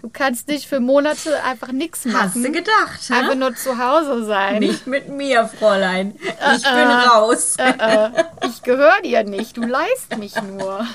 Du 0.02 0.08
kannst 0.10 0.48
nicht 0.48 0.66
für 0.66 0.80
Monate 0.80 1.42
einfach 1.44 1.72
nichts 1.72 2.04
Hast 2.12 2.34
du 2.34 2.40
machen. 2.40 2.52
gedacht, 2.52 3.10
Einfach 3.10 3.32
hä? 3.32 3.36
nur 3.36 3.54
zu 3.54 3.78
Hause 3.78 4.24
sein. 4.24 4.58
Nicht 4.60 4.86
mit 4.86 5.08
mir, 5.08 5.48
Fräulein. 5.58 6.14
Ich 6.56 6.62
bin 6.64 6.88
raus. 6.88 7.54
Äh, 7.58 8.08
ich 8.46 8.62
gehöre 8.62 9.00
dir 9.04 9.22
nicht, 9.24 9.56
du 9.56 9.62
leist 9.62 10.16
mich 10.18 10.34
nur. 10.42 10.86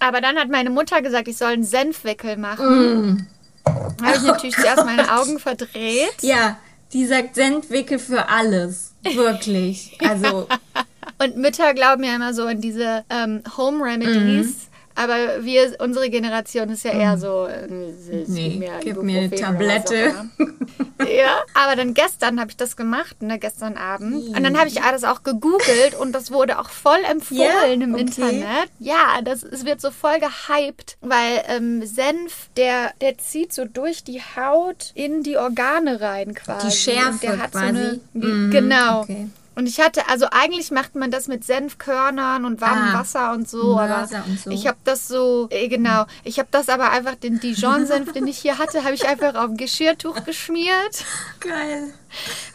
Aber 0.00 0.20
dann 0.20 0.36
hat 0.38 0.48
meine 0.48 0.70
Mutter 0.70 1.02
gesagt, 1.02 1.28
ich 1.28 1.36
soll 1.36 1.52
einen 1.52 1.64
Senfwickel 1.64 2.36
machen. 2.36 3.28
Da 3.64 4.06
habe 4.06 4.16
ich 4.16 4.22
natürlich 4.22 4.56
zuerst 4.56 4.84
meine 4.84 5.14
Augen 5.18 5.38
verdreht. 5.38 6.22
Ja, 6.22 6.56
die 6.92 7.06
sagt 7.06 7.34
Sendwickel 7.34 7.98
für 7.98 8.28
alles. 8.28 8.94
Wirklich. 9.02 9.96
Also, 10.06 10.46
Und 11.22 11.36
Mütter 11.36 11.74
glauben 11.74 12.02
ja 12.02 12.14
immer 12.16 12.32
so 12.32 12.44
an 12.44 12.60
diese 12.60 13.04
ähm, 13.10 13.42
Home 13.56 13.84
Remedies. 13.84 14.69
Aber 14.94 15.44
wir, 15.44 15.76
unsere 15.78 16.10
Generation 16.10 16.68
ist 16.70 16.84
ja 16.84 16.92
eher 16.92 17.16
so, 17.18 17.46
äh, 17.46 17.66
Nee, 18.26 18.68
gib 18.82 19.02
mir 19.02 19.20
eine 19.20 19.30
Tablette. 19.30 20.14
auch 20.38 21.06
ja, 21.08 21.42
aber 21.54 21.76
dann 21.76 21.94
gestern 21.94 22.40
habe 22.40 22.50
ich 22.50 22.56
das 22.56 22.76
gemacht, 22.76 23.22
ne, 23.22 23.38
gestern 23.38 23.76
Abend. 23.76 24.28
Und 24.36 24.42
dann 24.42 24.58
habe 24.58 24.68
ich 24.68 24.82
alles 24.82 25.04
auch 25.04 25.22
gegoogelt 25.22 25.94
und 25.98 26.12
das 26.12 26.30
wurde 26.30 26.58
auch 26.58 26.68
voll 26.70 26.98
empfohlen 27.10 27.40
Ja? 27.40 27.64
im 27.66 27.94
Okay. 27.94 28.00
Internet. 28.02 28.70
Ja, 28.78 29.20
das, 29.24 29.42
es 29.42 29.64
wird 29.64 29.80
so 29.80 29.90
voll 29.90 30.18
gehypt, 30.18 30.96
weil 31.00 31.42
ähm, 31.48 31.84
Senf, 31.86 32.48
der, 32.56 32.92
der 33.00 33.16
zieht 33.18 33.52
so 33.52 33.64
durch 33.64 34.04
die 34.04 34.20
Haut 34.20 34.90
in 34.94 35.22
die 35.22 35.36
Organe 35.36 36.00
rein 36.00 36.34
quasi. 36.34 36.66
Die 36.68 36.72
Schärfe 36.74 37.10
und 37.10 37.22
der 37.22 37.38
hat 37.38 37.52
quasi. 37.52 37.66
So 37.66 37.70
eine, 37.78 38.00
Mhm, 38.12 38.50
genau. 38.50 39.00
okay. 39.02 39.28
Und 39.60 39.66
ich 39.66 39.78
hatte, 39.78 40.08
also 40.08 40.24
eigentlich 40.30 40.70
macht 40.70 40.94
man 40.94 41.10
das 41.10 41.28
mit 41.28 41.44
Senfkörnern 41.44 42.46
und 42.46 42.62
warmem 42.62 42.94
Ah, 42.94 43.00
Wasser 43.00 43.32
und 43.32 43.46
so, 43.46 43.78
aber 43.78 43.88
Mörser 43.98 44.24
und 44.26 44.40
so. 44.40 44.50
ich 44.50 44.66
habe 44.66 44.78
das 44.84 45.06
so, 45.06 45.48
äh, 45.50 45.68
genau, 45.68 46.06
ich 46.24 46.38
habe 46.38 46.48
das 46.50 46.70
aber 46.70 46.92
einfach, 46.92 47.14
den 47.14 47.40
Dijon-Senf, 47.40 48.12
den 48.12 48.26
ich 48.26 48.38
hier 48.38 48.56
hatte, 48.56 48.84
habe 48.84 48.94
ich 48.94 49.06
einfach 49.06 49.34
auf 49.34 49.50
ein 49.50 49.58
Geschirrtuch 49.58 50.24
geschmiert, 50.24 51.04
geil. 51.40 51.92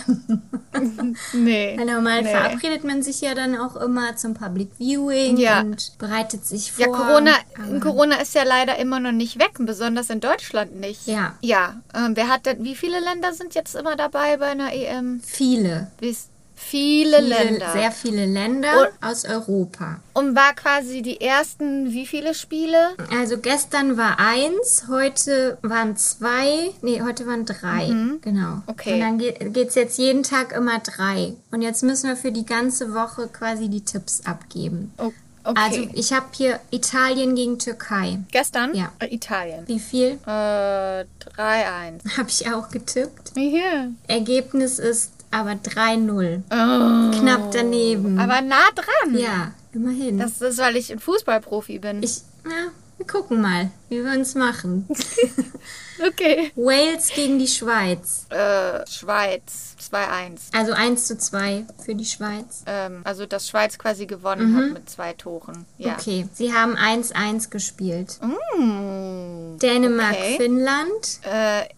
nee. 1.33 1.75
Weil 1.79 1.87
normal 1.87 2.23
nee. 2.23 2.31
verabredet 2.31 2.85
man 2.85 3.03
sich 3.03 3.21
ja 3.21 3.35
dann 3.35 3.57
auch 3.57 3.77
immer 3.77 4.17
zum 4.17 4.35
Public 4.35 4.71
Viewing 4.79 5.37
Ja. 5.37 5.61
und 5.61 5.93
bereitet 5.99 6.45
sich 6.45 6.73
vor. 6.73 6.87
Ja, 6.87 6.93
Corona, 6.93 7.33
aber- 7.57 7.81
Corona 7.81 8.17
ist 8.17 8.35
ja 8.35 8.43
leider 8.45 8.77
immer 8.79 9.01
noch 9.01 9.13
nicht 9.13 9.39
weg, 9.39 9.53
besonders 9.59 10.11
in 10.11 10.21
Deutschland 10.21 10.79
nicht. 10.79 11.07
Ja. 11.07 11.35
Ja. 11.41 11.81
Ähm, 11.95 12.13
wer 12.17 12.29
hat 12.29 12.47
denn, 12.47 12.65
wie 12.65 12.75
viele 12.75 13.01
Länder 13.01 13.33
sind 13.33 13.55
jetzt 13.55 13.75
immer 13.75 13.97
dabei 13.97 14.37
bei 14.37 14.47
einer 14.47 14.73
EM? 14.73 15.21
Viele. 15.25 15.91
Wie 16.01 16.09
ist- 16.09 16.31
Viele, 16.61 17.19
viele 17.19 17.29
Länder. 17.29 17.73
Sehr 17.73 17.93
viele 17.93 18.27
Länder 18.27 18.91
aus 19.01 19.25
Europa. 19.25 20.01
Und 20.13 20.35
war 20.35 20.55
quasi 20.55 21.03
die 21.03 21.21
ersten, 21.21 21.93
wie 21.93 22.05
viele 22.05 22.35
Spiele? 22.35 22.97
Also 23.11 23.39
gestern 23.39 23.97
war 23.97 24.19
eins, 24.19 24.85
heute 24.89 25.57
waren 25.63 25.97
zwei, 25.97 26.71
nee, 26.83 27.01
heute 27.01 27.27
waren 27.27 27.47
drei. 27.47 27.87
Genau. 28.21 28.57
Mhm. 28.57 28.63
Okay. 28.67 28.95
Und 28.95 29.01
dann 29.01 29.19
geht 29.19 29.69
es 29.69 29.77
jetzt 29.77 29.99
jeden 29.99 30.25
Tag 30.25 30.53
immer 30.53 30.81
drei. 30.81 31.35
Und 31.53 31.63
jetzt 31.63 31.85
müssen 31.85 32.09
wir 32.09 32.17
für 32.17 32.33
die 32.33 32.45
ganze 32.45 32.93
Woche 32.93 33.29
quasi 33.29 33.69
die 33.69 33.85
Tipps 33.85 34.23
abgeben. 34.27 34.93
Oh, 34.99 35.13
okay. 35.45 35.61
Also 35.63 35.89
ich 35.95 36.13
habe 36.13 36.27
hier 36.33 36.59
Italien 36.71 37.37
gegen 37.37 37.59
Türkei. 37.59 38.19
Gestern? 38.33 38.75
Ja. 38.75 38.93
Äh, 38.99 39.15
Italien. 39.15 39.67
Wie 39.69 39.79
viel? 39.79 40.19
Äh, 40.27 41.05
3-1. 41.07 41.07
Habe 42.19 42.29
ich 42.29 42.51
auch 42.53 42.69
getippt. 42.69 43.33
Hier. 43.37 43.93
Ergebnis 44.09 44.79
ist 44.81 45.13
aber 45.31 45.53
3-0. 45.53 46.43
Oh. 46.51 47.19
Knapp 47.21 47.51
daneben. 47.53 48.19
Aber 48.19 48.41
nah 48.41 48.71
dran. 48.75 49.17
ja, 49.17 49.53
immerhin. 49.73 50.19
Das 50.19 50.41
ist, 50.41 50.59
weil 50.59 50.77
ich 50.77 50.91
ein 50.93 50.99
Fußballprofi 51.01 51.79
bin. 51.79 52.03
ich, 52.03 52.23
ja, 52.45 52.71
wir 52.97 53.07
gucken 53.07 53.41
mal, 53.41 53.71
wie 53.89 54.05
wir 54.05 54.13
uns 54.13 54.35
machen. 54.35 54.87
okay. 56.07 56.51
Wales 56.57 57.09
gegen 57.15 57.39
die 57.39 57.47
Schweiz. 57.47 58.27
Äh, 58.31 58.85
Schweiz 58.89 59.77
2-1. 59.93 60.41
Also 60.53 60.73
1 60.73 61.07
zu 61.07 61.17
2 61.17 61.65
für 61.85 61.95
die 61.95 62.05
Schweiz. 62.05 62.65
Ähm, 62.67 63.03
also, 63.05 63.25
dass 63.27 63.49
Schweiz 63.49 63.79
quasi 63.79 64.07
gewonnen 64.07 64.57
hat 64.57 64.73
mit 64.73 64.91
zwei 64.91 65.13
Toren. 65.13 65.65
Ja. 65.79 65.93
Okay, 65.93 66.27
sie 66.35 66.53
haben 66.53 66.75
1-1 66.77 67.51
gespielt. 67.51 68.19
Mm. 68.21 69.59
Dänemark, 69.59 70.17
Okay. 70.17 70.37
Finnland. 70.39 71.21
Äh, 71.23 71.69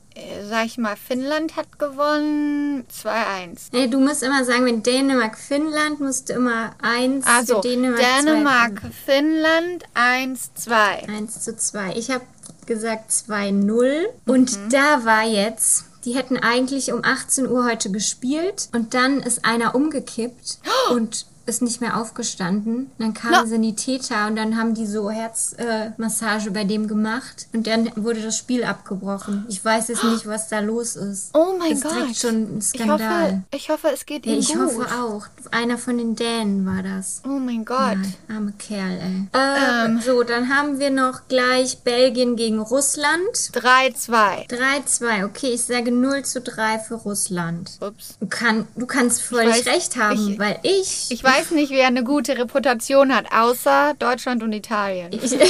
sag 0.48 0.66
ich 0.66 0.78
mal, 0.78 0.96
Finnland 0.96 1.56
hat 1.56 1.78
gewonnen 1.78 2.84
2-1. 2.88 3.68
Nee, 3.72 3.86
du 3.86 4.00
musst 4.00 4.22
immer 4.22 4.44
sagen, 4.44 4.64
wenn 4.66 4.82
Dänemark, 4.82 5.38
Finnland, 5.38 6.00
musst 6.00 6.28
du 6.28 6.34
immer 6.34 6.72
1 6.82 7.26
Also, 7.26 7.60
Dänemark. 7.60 8.00
Dänemark, 8.00 8.82
Finnland 9.06 9.84
1-2. 9.94 11.08
1 11.08 11.40
zu 11.44 11.56
2. 11.56 11.94
Ich 11.96 12.10
habe 12.10 12.24
gesagt 12.66 13.10
2-0. 13.10 14.06
Und 14.26 14.52
Mhm. 14.58 14.70
da 14.70 15.04
war 15.04 15.24
jetzt, 15.24 15.84
die 16.04 16.14
hätten 16.14 16.36
eigentlich 16.38 16.92
um 16.92 17.04
18 17.04 17.48
Uhr 17.48 17.64
heute 17.64 17.90
gespielt. 17.90 18.68
Und 18.72 18.94
dann 18.94 19.20
ist 19.20 19.44
einer 19.44 19.74
umgekippt 19.74 20.58
und 20.92 21.26
ist 21.50 21.62
nicht 21.62 21.80
mehr 21.80 22.00
aufgestanden. 22.00 22.90
Dann 22.98 23.12
kamen 23.14 23.32
Na. 23.34 23.46
Sanitäter 23.46 24.26
und 24.28 24.36
dann 24.36 24.56
haben 24.56 24.74
die 24.74 24.86
so 24.86 25.10
Herzmassage 25.10 26.48
äh, 26.48 26.52
bei 26.52 26.64
dem 26.64 26.88
gemacht. 26.88 27.46
Und 27.52 27.66
dann 27.66 27.90
wurde 27.96 28.22
das 28.22 28.36
Spiel 28.38 28.64
abgebrochen. 28.64 29.44
Ich 29.48 29.64
weiß 29.64 29.88
jetzt 29.88 30.04
nicht, 30.04 30.26
was 30.26 30.48
da 30.48 30.60
los 30.60 30.96
ist. 30.96 31.30
Oh 31.34 31.54
mein 31.58 31.72
ist 31.72 31.82
Gott. 31.82 31.92
direkt 31.94 32.16
schon 32.16 32.34
ein 32.56 32.58
Ich 32.58 32.68
Skandal. 32.68 32.98
hoffe, 33.00 33.42
ich 33.54 33.68
hoffe, 33.70 33.88
es 33.92 34.06
geht 34.06 34.24
ja, 34.26 34.32
ihm 34.32 34.38
ich 34.40 34.48
gut. 34.54 34.62
hoffe 34.62 34.86
auch. 35.02 35.26
Einer 35.50 35.76
von 35.78 35.98
den 35.98 36.16
Dänen 36.16 36.64
war 36.64 36.82
das. 36.82 37.20
Oh 37.26 37.38
mein 37.38 37.64
Gott. 37.64 37.78
Nein, 37.98 38.14
arme 38.34 38.52
Kerl, 38.58 38.98
ey. 39.32 39.96
Äh, 39.96 40.00
so, 40.00 40.22
dann 40.22 40.48
haben 40.48 40.78
wir 40.78 40.90
noch 40.90 41.22
gleich 41.28 41.78
Belgien 41.80 42.36
gegen 42.36 42.60
Russland. 42.60 43.20
3-2. 43.52 44.48
3-2. 44.48 45.24
Okay, 45.24 45.50
ich 45.54 45.62
sage 45.62 45.90
0 45.92 46.24
zu 46.24 46.40
3 46.40 46.78
für 46.78 46.94
Russland. 46.94 47.72
Ups. 47.80 48.16
Du, 48.20 48.26
kann, 48.26 48.66
du 48.76 48.86
kannst 48.86 49.22
völlig 49.22 49.56
weiß- 49.56 49.66
recht 49.66 49.96
haben, 49.96 50.30
ich- 50.32 50.38
weil 50.38 50.58
ich... 50.62 51.10
Ich 51.10 51.24
weiß 51.24 51.39
nicht, 51.50 51.70
wer 51.70 51.86
eine 51.86 52.04
gute 52.04 52.36
Reputation 52.38 53.14
hat, 53.14 53.26
außer 53.32 53.94
Deutschland 53.98 54.42
und 54.42 54.52
Italien. 54.52 55.10
ich, 55.12 55.32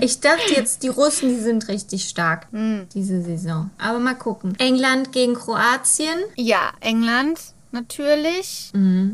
ich 0.00 0.20
dachte 0.20 0.54
jetzt, 0.54 0.82
die 0.82 0.88
Russen, 0.88 1.28
die 1.30 1.40
sind 1.40 1.68
richtig 1.68 2.08
stark 2.08 2.46
Hm. 2.52 2.86
diese 2.94 3.22
Saison. 3.22 3.70
Aber 3.78 3.98
mal 3.98 4.14
gucken. 4.14 4.54
England 4.58 5.12
gegen 5.12 5.34
Kroatien. 5.34 6.18
Ja, 6.36 6.72
England 6.80 7.38
natürlich. 7.74 8.70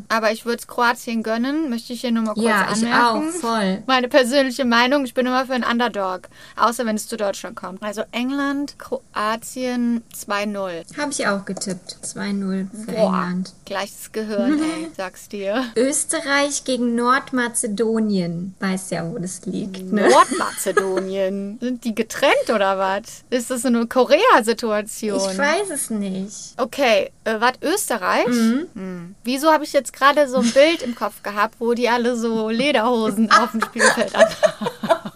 Aber 0.09 0.33
ich 0.33 0.45
würde 0.45 0.59
es 0.59 0.67
Kroatien 0.67 1.23
gönnen, 1.23 1.71
möchte 1.71 1.93
ich 1.93 2.00
hier 2.00 2.11
nur 2.11 2.25
mal 2.25 2.35
kurz 2.35 2.45
Mhm. 2.45 2.49
Ja, 2.50 2.67
ich 2.75 2.83
anmerken. 2.85 3.29
auch, 3.29 3.33
voll. 3.41 3.83
Meine 3.87 4.09
persönliche 4.09 4.65
Meinung, 4.65 5.05
ich 5.05 5.15
bin 5.15 5.27
immer 5.27 5.47
für 5.47 5.53
einen 5.53 5.62
Underdog. 5.62 6.23
Außer 6.57 6.85
wenn 6.85 6.97
es 6.97 7.07
zu 7.07 7.17
Deutschland 7.17 7.55
kommt. 7.55 7.81
Also 7.85 8.03
England, 8.11 8.77
Kroatien 8.81 10.03
2-0. 10.12 10.99
Habe 10.99 11.12
ich 11.12 11.25
auch 11.29 11.45
getippt. 11.45 11.99
2-0 12.03 12.67
für 12.85 12.91
Boah, 12.93 13.05
England. 13.15 13.53
Gleiches 13.69 14.11
Gehirn, 14.13 14.61
ey, 14.61 14.89
sag's 14.97 15.29
dir. 15.29 15.65
Österreich 15.77 16.65
gegen 16.65 16.95
Nordmazedonien. 16.95 18.55
Weiß 18.59 18.91
ja, 18.91 19.09
wo 19.09 19.19
das 19.19 19.45
liegt. 19.47 19.93
Ne? 19.93 20.09
Nordmazedonien. 20.09 21.59
Sind 21.61 21.85
die 21.85 21.95
getrennt 21.95 22.51
oder 22.53 22.79
was? 22.79 23.25
Ist 23.31 23.51
das 23.51 23.65
eine 23.65 23.87
Korea-Situation? 23.87 25.31
Ich 25.31 25.39
weiß 25.39 25.71
es 25.71 25.91
nicht. 25.91 26.55
Okay, 26.57 27.11
äh, 27.25 27.35
was 27.39 27.53
Österreich? 27.63 28.27
Hm. 28.27 29.15
Wieso 29.23 29.53
habe 29.53 29.65
ich 29.65 29.73
jetzt 29.73 29.93
gerade 29.93 30.29
so 30.29 30.39
ein 30.39 30.51
Bild 30.51 30.83
im 30.83 30.95
Kopf 30.95 31.23
gehabt, 31.23 31.57
wo 31.59 31.75
die 31.75 31.89
alle 31.89 32.17
so 32.17 32.49
Lederhosen 32.49 33.31
auf 33.31 33.53
dem 33.53 33.61
Spielfeld 33.61 34.15
anhaben? 34.15 35.13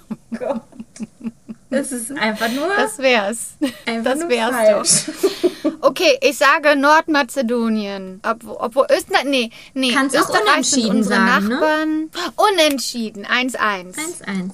Das 1.72 1.92
ist 1.92 2.12
einfach 2.12 2.50
nur, 2.50 2.68
Das 2.76 2.98
wär's. 2.98 3.54
einfach 3.86 4.14
das 4.14 4.28
wär's 4.28 5.06
doch. 5.06 5.72
Okay, 5.80 6.18
ich 6.20 6.38
sage 6.38 6.76
Nordmazedonien. 6.76 8.20
Obwohl, 8.24 8.56
obwohl 8.58 8.86
Österreich. 8.90 9.24
Nee, 9.24 9.50
nee. 9.74 9.92
Kannst 9.92 10.16
auch 10.16 10.20
Österreich 10.22 10.66
sind 10.66 10.84
unentschieden 10.84 10.96
unsere 10.96 11.14
sagen, 11.14 11.48
ne? 11.48 11.54
Nachbarn. 11.54 12.10
Unentschieden. 12.36 13.26
1-1. 13.26 13.56
1-1. 13.56 14.50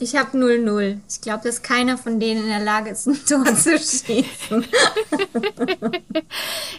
Ich 0.00 0.16
habe 0.16 0.36
0-0. 0.36 0.98
Ich 1.08 1.20
glaube, 1.20 1.42
dass 1.44 1.62
keiner 1.62 1.98
von 1.98 2.18
denen 2.18 2.42
in 2.44 2.48
der 2.48 2.60
Lage 2.60 2.90
ist, 2.90 3.06
ein 3.06 3.18
Tor 3.28 3.44
zu 3.54 3.78
schießen. 3.78 4.64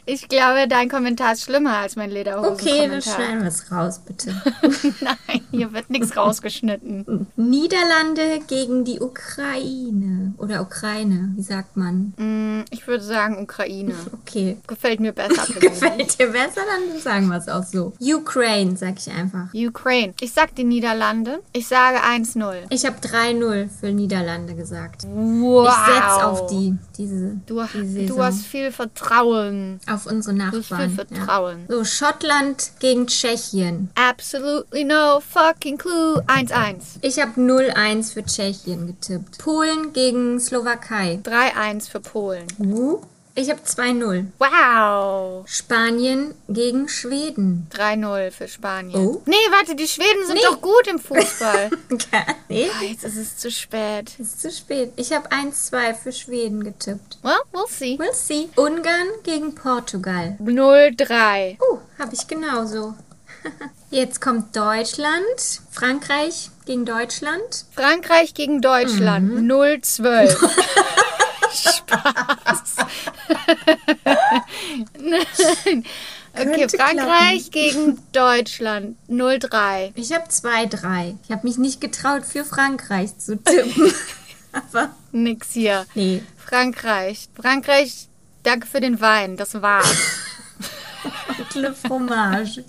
Ich 0.05 0.27
glaube, 0.27 0.67
dein 0.67 0.89
Kommentar 0.89 1.33
ist 1.33 1.43
schlimmer 1.43 1.77
als 1.77 1.95
mein 1.95 2.11
Okay, 2.11 2.87
dann 2.89 3.01
schneiden 3.01 3.41
wir 3.41 3.47
es 3.47 3.71
raus, 3.71 3.99
bitte. 4.05 4.33
Nein, 5.01 5.41
hier 5.51 5.71
wird 5.73 5.89
nichts 5.89 6.17
rausgeschnitten. 6.17 7.27
Niederlande 7.35 8.39
gegen 8.47 8.83
die 8.83 8.99
Ukraine. 8.99 10.33
Oder 10.37 10.61
Ukraine, 10.61 11.31
wie 11.35 11.43
sagt 11.43 11.77
man? 11.77 12.13
Hm, 12.17 12.65
Ich 12.71 12.87
würde 12.87 13.03
sagen 13.03 13.41
Ukraine. 13.41 13.93
Okay. 14.21 14.57
Gefällt 14.67 14.99
mir 14.99 15.13
besser. 15.13 15.45
Gefällt 15.59 16.19
dir 16.19 16.27
besser, 16.27 16.61
dann 16.65 16.99
sagen 16.99 17.27
wir 17.27 17.37
es 17.37 17.47
auch 17.47 17.63
so. 17.63 17.93
Ukraine, 18.01 18.75
sag 18.75 18.97
ich 18.97 19.09
einfach. 19.11 19.53
Ukraine. 19.53 20.13
Ich 20.19 20.33
sag 20.33 20.55
die 20.55 20.63
Niederlande. 20.63 21.41
Ich 21.53 21.67
sage 21.67 21.99
1-0. 22.03 22.53
Ich 22.69 22.85
habe 22.85 22.99
3-0 23.11 23.69
für 23.69 23.91
Niederlande 23.91 24.55
gesagt. 24.55 25.03
Wow. 25.07 25.67
Ich 25.67 25.93
setze 25.93 26.25
auf 26.25 26.47
die, 26.47 26.75
diese, 26.97 27.39
Du, 27.45 27.61
die 27.73 27.87
Saison. 27.87 28.07
du 28.17 28.23
hast 28.23 28.41
viel 28.45 28.71
Vertrauen. 28.71 29.79
auf 29.89 30.05
unsere 30.05 30.35
Du 30.35 30.41
hast 30.43 30.51
viel 30.67 30.77
Nachbarn. 30.77 30.89
Vertrauen. 30.91 31.65
Ja. 31.69 31.75
So, 31.77 31.83
Schottland 31.85 32.71
gegen 32.79 33.07
Tschechien. 33.07 33.89
Absolutely 33.95 34.83
no 34.83 35.19
fucking 35.21 35.77
clue. 35.77 36.21
1-1. 36.27 36.97
Ich 37.01 37.19
habe 37.19 37.39
0-1 37.39 38.13
für 38.13 38.23
Tschechien 38.23 38.87
getippt. 38.87 39.37
Polen 39.39 39.93
gegen 39.93 40.39
Slowakei. 40.39 41.19
3-1 41.23 41.89
für 41.89 41.99
Polen. 41.99 42.45
Uh, 42.59 43.01
ich 43.35 43.49
habe 43.49 43.61
2-0. 43.61 44.25
Wow. 44.39 45.47
Spanien 45.47 46.33
gegen 46.49 46.89
Schweden. 46.89 47.67
3-0 47.73 48.31
für 48.31 48.47
Spanien. 48.47 48.95
Oh. 49.07 49.21
Nee, 49.25 49.35
warte, 49.51 49.75
die 49.75 49.87
Schweden 49.87 50.25
sind 50.25 50.35
Nee. 50.35 50.41
doch 50.45 50.61
gut 50.61 50.87
im 50.87 50.99
Fußball. 50.99 51.69
nee, 52.49 52.69
Ah, 52.77 52.83
Jetzt 52.83 53.03
ist 53.05 53.17
es 53.17 53.37
zu 53.37 53.49
spät. 53.51 54.11
ist 54.19 54.41
zu 54.41 54.51
spät. 54.51 54.91
Ich 54.97 55.13
habe 55.13 55.29
1-2 55.31 55.93
für 55.95 56.11
Schweden 56.11 56.63
getippt. 56.63 57.17
Well, 57.23 57.39
we'll 57.53 57.69
see. 57.69 57.97
We'll 57.99 58.13
see. 58.13 58.49
Ungarn 58.55 59.07
gegen 59.23 59.55
Portugal. 59.55 60.37
0-3. 60.41 61.57
Uh, 61.61 61.77
habe 61.99 62.13
ich 62.13 62.27
genauso. 62.27 62.95
Jetzt 63.89 64.21
kommt 64.21 64.55
Deutschland. 64.55 65.61
Frankreich 65.71 66.49
gegen 66.65 66.85
Deutschland. 66.85 67.65
Frankreich 67.75 68.33
gegen 68.33 68.61
Deutschland. 68.61 69.41
Mhm. 69.41 69.51
0-12. 69.51 70.37
Spaß. 71.53 72.75
Nein. 74.99 75.85
Okay, 76.33 76.69
Frankreich 76.69 77.51
gegen 77.51 77.99
Deutschland 78.13 78.95
0-3. 79.09 79.91
Ich 79.95 80.13
habe 80.13 80.29
2-3. 80.29 81.17
Ich 81.25 81.31
habe 81.31 81.45
mich 81.45 81.57
nicht 81.57 81.81
getraut, 81.81 82.25
für 82.25 82.45
Frankreich 82.45 83.17
zu 83.17 83.35
tippen. 83.37 83.93
Aber 84.53 84.95
Nix 85.11 85.51
hier. 85.51 85.85
nee. 85.93 86.23
Frankreich. 86.37 87.27
Frankreich, 87.35 88.07
danke 88.43 88.65
für 88.65 88.79
den 88.79 89.01
Wein. 89.01 89.35
Das 89.35 89.61
war's. 89.61 89.93
Le 91.53 91.73
Fromage. 91.73 92.63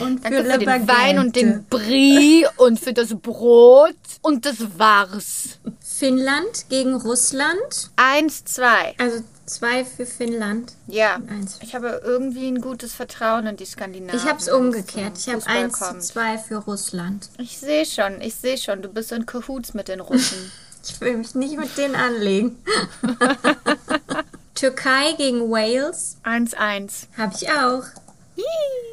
und 0.00 0.20
für 0.20 0.30
Danke 0.30 0.44
für 0.44 0.58
den. 0.58 0.88
Wein 0.88 1.18
und 1.18 1.36
den 1.36 1.64
Brie 1.68 2.46
und 2.56 2.80
für 2.80 2.94
das 2.94 3.14
Brot. 3.14 3.94
Und 4.22 4.46
das 4.46 4.78
war's. 4.78 5.58
Finnland 6.00 6.70
gegen 6.70 6.94
Russland. 6.94 7.90
1-2. 7.98 8.64
Also 8.96 9.22
zwei 9.44 9.84
für 9.84 10.06
Finnland. 10.06 10.72
Ja. 10.86 11.16
Eins. 11.28 11.58
Ich 11.60 11.74
habe 11.74 12.00
irgendwie 12.02 12.48
ein 12.48 12.62
gutes 12.62 12.94
Vertrauen 12.94 13.46
in 13.46 13.58
die 13.58 13.66
Skandinavier. 13.66 14.18
Ich 14.18 14.26
habe 14.26 14.38
es 14.38 14.48
umgekehrt. 14.48 15.18
Ich 15.18 15.28
habe 15.28 15.42
Fußball 15.42 15.56
1 15.64 15.78
zu 15.78 15.84
kommt. 15.84 16.02
2 16.02 16.38
für 16.38 16.56
Russland. 16.56 17.28
Ich 17.36 17.58
sehe 17.58 17.84
schon, 17.84 18.22
ich 18.22 18.34
sehe 18.34 18.56
schon. 18.56 18.80
Du 18.80 18.88
bist 18.88 19.12
in 19.12 19.26
Cahoots 19.26 19.74
mit 19.74 19.88
den 19.88 20.00
Russen. 20.00 20.50
Ich 20.82 20.98
will 21.02 21.18
mich 21.18 21.34
nicht 21.34 21.58
mit 21.58 21.76
denen 21.76 21.94
anlegen. 21.94 22.56
Türkei 24.54 25.12
gegen 25.18 25.50
Wales 25.50 26.16
1-1. 26.24 27.08
habe 27.18 27.34
ich 27.38 27.50
auch. 27.50 27.82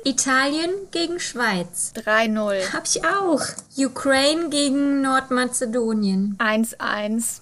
Italien 0.03 0.69
gegen 0.91 1.19
Schweiz 1.19 1.91
3-0. 1.95 2.71
habe 2.73 2.83
ich 2.85 3.03
auch. 3.05 3.41
Ukraine 3.77 4.49
gegen 4.49 5.01
Nordmazedonien. 5.01 6.37
1-1. 6.39 7.41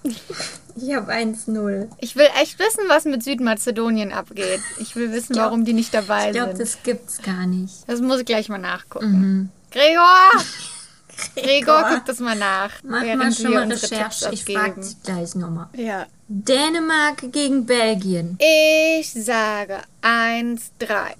Ich 0.78 0.94
habe 0.94 1.12
1-0. 1.12 1.88
Ich 2.00 2.16
will 2.16 2.28
echt 2.40 2.58
wissen, 2.58 2.84
was 2.88 3.04
mit 3.04 3.22
Südmazedonien 3.22 4.12
abgeht. 4.12 4.60
Ich 4.78 4.96
will 4.96 5.12
wissen, 5.12 5.34
glaub- 5.34 5.46
warum 5.46 5.64
die 5.64 5.72
nicht 5.72 5.94
dabei 5.94 6.26
Ich 6.28 6.32
glaube, 6.34 6.56
sind. 6.56 6.60
das 6.60 6.82
gibt's 6.82 7.22
gar 7.22 7.46
nicht. 7.46 7.74
Das 7.86 8.00
muss 8.00 8.18
ich 8.20 8.26
gleich 8.26 8.48
mal 8.48 8.58
nachgucken. 8.58 9.10
Mhm. 9.10 9.48
Gregor! 9.70 10.30
Gregor, 11.36 11.86
guck 11.94 12.04
das 12.04 12.20
mal 12.20 12.36
nach. 12.36 12.70
Mach 12.82 13.02
mal 13.02 13.32
schon 13.32 13.54
mal 13.54 13.62
Recherche. 13.72 14.28
Ich 14.32 14.44
frage 14.44 14.58
abgeben. 14.72 14.82
dich 14.82 15.02
gleich 15.02 15.34
nochmal. 15.34 15.68
Ja. 15.74 16.06
Dänemark 16.28 17.30
gegen 17.32 17.66
Belgien. 17.66 18.36
Ich 18.98 19.12
sage 19.12 19.78
1-3. 20.02 20.58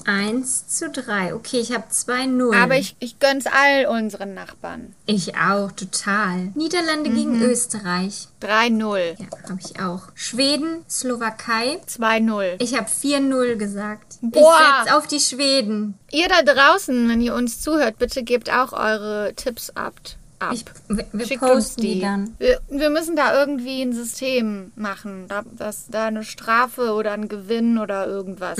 1 0.04 0.66
zu 0.66 0.90
3. 0.90 1.32
Okay, 1.34 1.60
ich 1.60 1.72
habe 1.72 1.84
2-0. 1.90 2.56
Aber 2.56 2.76
ich, 2.76 2.96
ich 2.98 3.20
gönn's 3.20 3.46
all 3.46 3.86
unseren 3.86 4.34
Nachbarn. 4.34 4.94
Ich 5.06 5.36
auch, 5.36 5.70
total. 5.70 6.50
Niederlande 6.56 7.10
Mhm. 7.10 7.14
gegen 7.14 7.42
Österreich. 7.42 8.26
3-0. 8.40 9.14
Ja, 9.18 9.26
habe 9.48 9.60
ich 9.64 9.80
auch. 9.80 10.02
Schweden, 10.14 10.84
Slowakei. 10.90 11.78
2-0. 11.86 12.56
Ich 12.58 12.74
habe 12.74 12.88
4-0 12.88 13.54
gesagt. 13.56 14.18
Boah. 14.22 14.58
Ich 14.58 14.84
setz 14.86 14.96
auf 14.96 15.06
die 15.06 15.20
Schweden. 15.20 15.94
Ihr 16.10 16.28
da 16.28 16.42
draußen, 16.42 17.08
wenn 17.08 17.20
ihr 17.20 17.34
uns 17.34 17.60
zuhört, 17.60 17.98
bitte 17.98 18.24
gebt 18.24 18.50
auch 18.52 18.72
eure 18.72 19.32
Tipps 19.36 19.70
ab. 19.70 19.94
Ab. 20.38 20.52
Ich, 20.52 20.64
wir 20.88 21.06
wir 21.12 21.26
Schickt 21.26 21.40
posten 21.40 21.80
die 21.80 22.00
dann. 22.00 22.34
Wir, 22.38 22.60
wir 22.68 22.90
müssen 22.90 23.16
da 23.16 23.38
irgendwie 23.38 23.82
ein 23.82 23.92
System 23.92 24.72
machen, 24.76 25.26
da, 25.28 25.42
dass 25.56 25.86
da 25.88 26.06
eine 26.06 26.24
Strafe 26.24 26.92
oder 26.92 27.12
ein 27.12 27.28
Gewinn 27.28 27.78
oder 27.78 28.06
irgendwas 28.06 28.58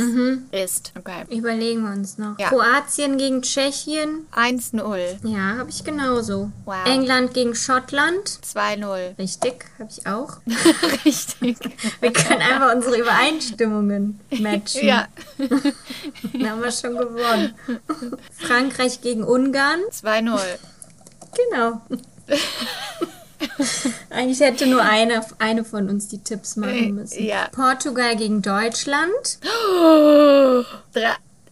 ist. 0.52 0.92
Okay. 0.99 1.25
Überlegen 1.30 1.83
wir 1.83 1.92
uns 1.92 2.18
noch. 2.18 2.38
Ja. 2.38 2.49
Kroatien 2.49 3.18
gegen 3.18 3.42
Tschechien. 3.42 4.26
1-0. 4.35 5.26
Ja, 5.26 5.59
habe 5.59 5.71
ich 5.71 5.85
genauso. 5.85 6.50
Wow. 6.64 6.87
England 6.87 7.35
gegen 7.35 7.54
Schottland. 7.54 8.28
2-0. 8.28 9.18
Richtig, 9.18 9.64
habe 9.78 9.90
ich 9.90 10.06
auch. 10.06 10.38
Richtig. 11.04 11.59
Wir 12.00 12.12
können 12.12 12.42
einfach 12.42 12.75
unsere 12.75 12.99
Übereinstimmungen 12.99 14.21
matchen. 14.30 14.87
Ja. 14.87 15.09
Dann 15.38 16.50
haben 16.50 16.62
wir 16.62 16.73
schon 16.73 16.97
gewonnen. 16.97 17.54
Frankreich 18.30 19.00
gegen 19.00 19.25
Ungarn. 19.25 19.80
2-0. 19.90 20.38
Genau. 21.37 21.81
Eigentlich 24.11 24.40
hätte 24.40 24.66
nur 24.66 24.83
eine, 24.83 25.25
eine 25.38 25.64
von 25.64 25.88
uns 25.90 26.09
die 26.09 26.19
Tipps 26.19 26.57
machen 26.57 26.95
müssen. 26.95 27.19
Äh, 27.19 27.28
ja. 27.28 27.49
Portugal 27.52 28.16
gegen 28.16 28.43
Deutschland. 28.43 29.38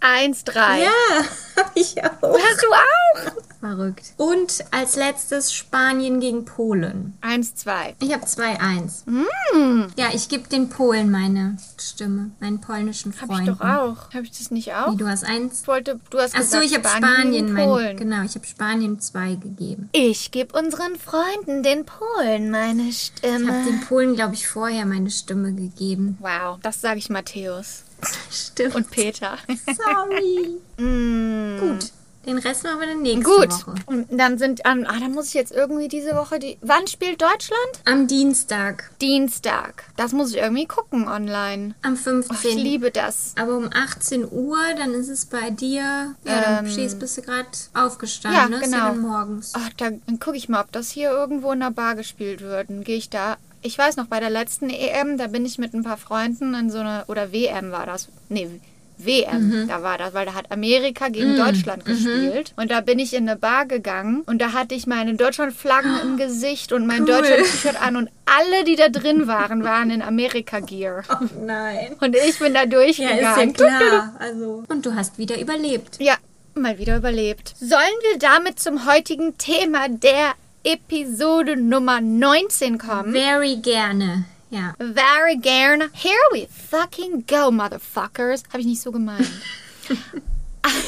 1-3. 0.00 0.82
Ja, 0.82 0.90
habe 1.56 1.70
ich 1.74 2.02
auch. 2.02 2.38
Hast 2.38 2.62
du 2.62 2.68
auch? 2.72 3.32
Verrückt. 3.64 4.12
Und 4.18 4.62
als 4.72 4.94
letztes 4.96 5.54
Spanien 5.54 6.20
gegen 6.20 6.44
Polen. 6.44 7.14
1-2. 7.22 7.94
Ich 8.00 8.12
habe 8.12 8.24
2-1. 8.26 9.08
Mm. 9.08 9.86
Ja, 9.96 10.08
ich 10.12 10.28
gebe 10.28 10.46
den 10.48 10.68
Polen 10.68 11.10
meine 11.10 11.56
Stimme, 11.80 12.30
meinen 12.40 12.60
polnischen 12.60 13.14
Hab 13.18 13.22
ich 13.30 13.36
Freunden. 13.36 13.46
doch 13.58 13.60
auch. 13.60 14.12
Habe 14.12 14.24
ich 14.24 14.32
das 14.32 14.50
nicht 14.50 14.74
auch? 14.74 14.92
Wie, 14.92 14.96
du 14.98 15.08
hast 15.08 15.24
eins? 15.24 15.62
Ich 15.62 15.66
wollte, 15.68 15.98
du 16.10 16.18
hast 16.18 16.34
Ach 16.36 16.42
so, 16.42 16.58
gesagt, 16.60 16.64
ich 16.66 16.74
habe 16.74 16.88
Spanien, 16.88 17.48
Spanien, 17.48 17.52
mein, 17.54 17.96
genau, 17.96 18.22
ich 18.22 18.34
habe 18.34 18.46
Spanien 18.46 19.00
zwei 19.00 19.34
gegeben. 19.36 19.88
Ich 19.92 20.30
gebe 20.30 20.58
unseren 20.58 20.96
Freunden, 20.96 21.62
den 21.62 21.86
Polen, 21.86 22.50
meine 22.50 22.82
Ich 22.82 23.12
habe 23.22 23.34
Stimme. 23.38 23.64
den 23.64 23.80
Polen, 23.80 24.14
glaube 24.14 24.34
ich, 24.34 24.46
vorher 24.46 24.84
meine 24.84 25.10
Stimme 25.10 25.54
gegeben. 25.54 26.18
Wow, 26.20 26.58
das 26.60 26.82
sage 26.82 26.98
ich 26.98 27.08
Matthäus 27.08 27.84
Stimmt. 28.30 28.74
und 28.74 28.90
Peter. 28.90 29.38
Sorry. 29.66 30.56
Mm. 30.76 31.60
Gut, 31.60 31.92
den 32.26 32.38
Rest 32.38 32.64
machen 32.64 32.80
wir 32.80 32.86
dann 32.88 33.02
nächste 33.02 33.22
Gut, 33.24 33.50
Woche. 33.50 33.74
und 33.86 34.06
dann 34.10 34.38
sind, 34.38 34.60
ähm, 34.64 34.84
ah, 34.88 34.98
dann 34.98 35.12
muss 35.12 35.28
ich 35.28 35.34
jetzt 35.34 35.52
irgendwie 35.52 35.88
diese 35.88 36.14
Woche 36.16 36.38
die. 36.38 36.58
Wann 36.62 36.86
spielt 36.86 37.20
Deutschland? 37.22 37.60
Am 37.84 38.06
Dienstag, 38.06 38.90
Dienstag. 39.00 39.84
Das 39.96 40.12
muss 40.12 40.30
ich 40.30 40.38
irgendwie 40.38 40.66
gucken 40.66 41.08
online. 41.08 41.74
am 41.82 41.94
Oh, 41.94 41.96
15. 41.96 42.36
ich 42.50 42.54
liebe 42.56 42.90
das. 42.90 43.34
Aber 43.38 43.56
um 43.56 43.68
18 43.72 44.30
Uhr, 44.30 44.58
dann 44.76 44.92
ist 44.94 45.08
es 45.08 45.26
bei 45.26 45.50
dir. 45.50 46.14
Ja, 46.24 46.40
dann 46.40 46.66
Ähm, 46.66 46.70
stehst, 46.72 46.98
bist 46.98 47.16
du 47.18 47.22
gerade 47.22 47.48
aufgestanden, 47.74 48.40
ja, 48.40 48.48
ne? 48.48 48.60
Genau. 48.60 48.76
ja 48.76 48.88
dann 48.88 49.00
morgens. 49.00 49.52
Ach, 49.54 49.70
dann, 49.76 50.02
dann 50.06 50.18
gucke 50.20 50.36
ich 50.36 50.48
mal, 50.48 50.60
ob 50.62 50.72
das 50.72 50.90
hier 50.90 51.10
irgendwo 51.10 51.52
in 51.52 51.60
der 51.60 51.70
Bar 51.70 51.94
gespielt 51.94 52.40
wird. 52.40 52.70
Dann 52.70 52.84
gehe 52.84 52.96
ich 52.96 53.10
da. 53.10 53.36
Ich 53.62 53.78
weiß 53.78 53.96
noch, 53.96 54.06
bei 54.06 54.20
der 54.20 54.30
letzten 54.30 54.68
EM, 54.68 55.16
da 55.16 55.26
bin 55.26 55.46
ich 55.46 55.58
mit 55.58 55.72
ein 55.72 55.82
paar 55.84 55.96
Freunden 55.96 56.54
in 56.54 56.70
so 56.70 56.78
eine. 56.78 57.04
Oder 57.06 57.32
WM 57.32 57.70
war 57.72 57.86
das. 57.86 58.08
Nee, 58.28 58.60
WM, 58.98 59.66
da 59.68 59.82
war 59.82 59.98
das, 59.98 60.14
weil 60.14 60.26
da 60.26 60.34
hat 60.34 60.50
Amerika 60.52 61.08
gegen 61.08 61.36
Deutschland 61.36 61.84
gespielt. 61.84 62.52
Und 62.56 62.70
da 62.70 62.80
bin 62.80 62.98
ich 62.98 63.12
in 63.14 63.28
eine 63.28 63.36
Bar 63.38 63.66
gegangen 63.66 64.22
und 64.26 64.40
da 64.40 64.52
hatte 64.52 64.74
ich 64.74 64.86
meine 64.86 65.14
Deutschland-Flaggen 65.14 65.98
im 66.02 66.16
Gesicht 66.18 66.72
und 66.72 66.86
mein 66.86 67.00
Cool. 67.00 67.06
Deutschland-T-Shirt 67.08 67.80
an 67.82 67.96
und 67.96 68.08
alle, 68.26 68.64
die 68.64 68.76
da 68.76 68.88
drin 68.88 69.26
waren, 69.26 69.64
waren 69.64 69.90
in 69.90 70.00
Amerika-Gear. 70.02 71.02
Oh 71.10 71.26
nein. 71.44 71.94
Und 72.00 72.16
ich 72.16 72.38
bin 72.38 72.54
da 72.54 72.60
Ja, 72.60 72.66
durchgegangen. 72.66 73.18
ist 73.18 73.60
ja 73.60 73.68
klar. 73.68 74.14
Also. 74.18 74.64
Und 74.68 74.86
du 74.86 74.94
hast 74.94 75.18
wieder 75.18 75.38
überlebt. 75.40 75.96
Ja, 76.00 76.14
mal 76.54 76.78
wieder 76.78 76.96
überlebt. 76.96 77.54
Sollen 77.58 77.98
wir 78.10 78.18
damit 78.18 78.60
zum 78.60 78.86
heutigen 78.86 79.36
Thema 79.38 79.88
der 79.88 80.32
Episode 80.62 81.56
Nummer 81.56 82.00
19 82.00 82.78
kommen? 82.78 83.12
Very 83.12 83.56
gerne. 83.56 84.24
Ja. 84.54 84.74
Very 84.78 85.36
gerne. 85.36 85.90
Here 85.92 86.14
we 86.32 86.46
fucking 86.46 87.24
go, 87.26 87.50
motherfuckers. 87.50 88.44
Habe 88.50 88.60
ich 88.60 88.66
nicht 88.66 88.82
so 88.82 88.92
gemeint. 88.92 89.28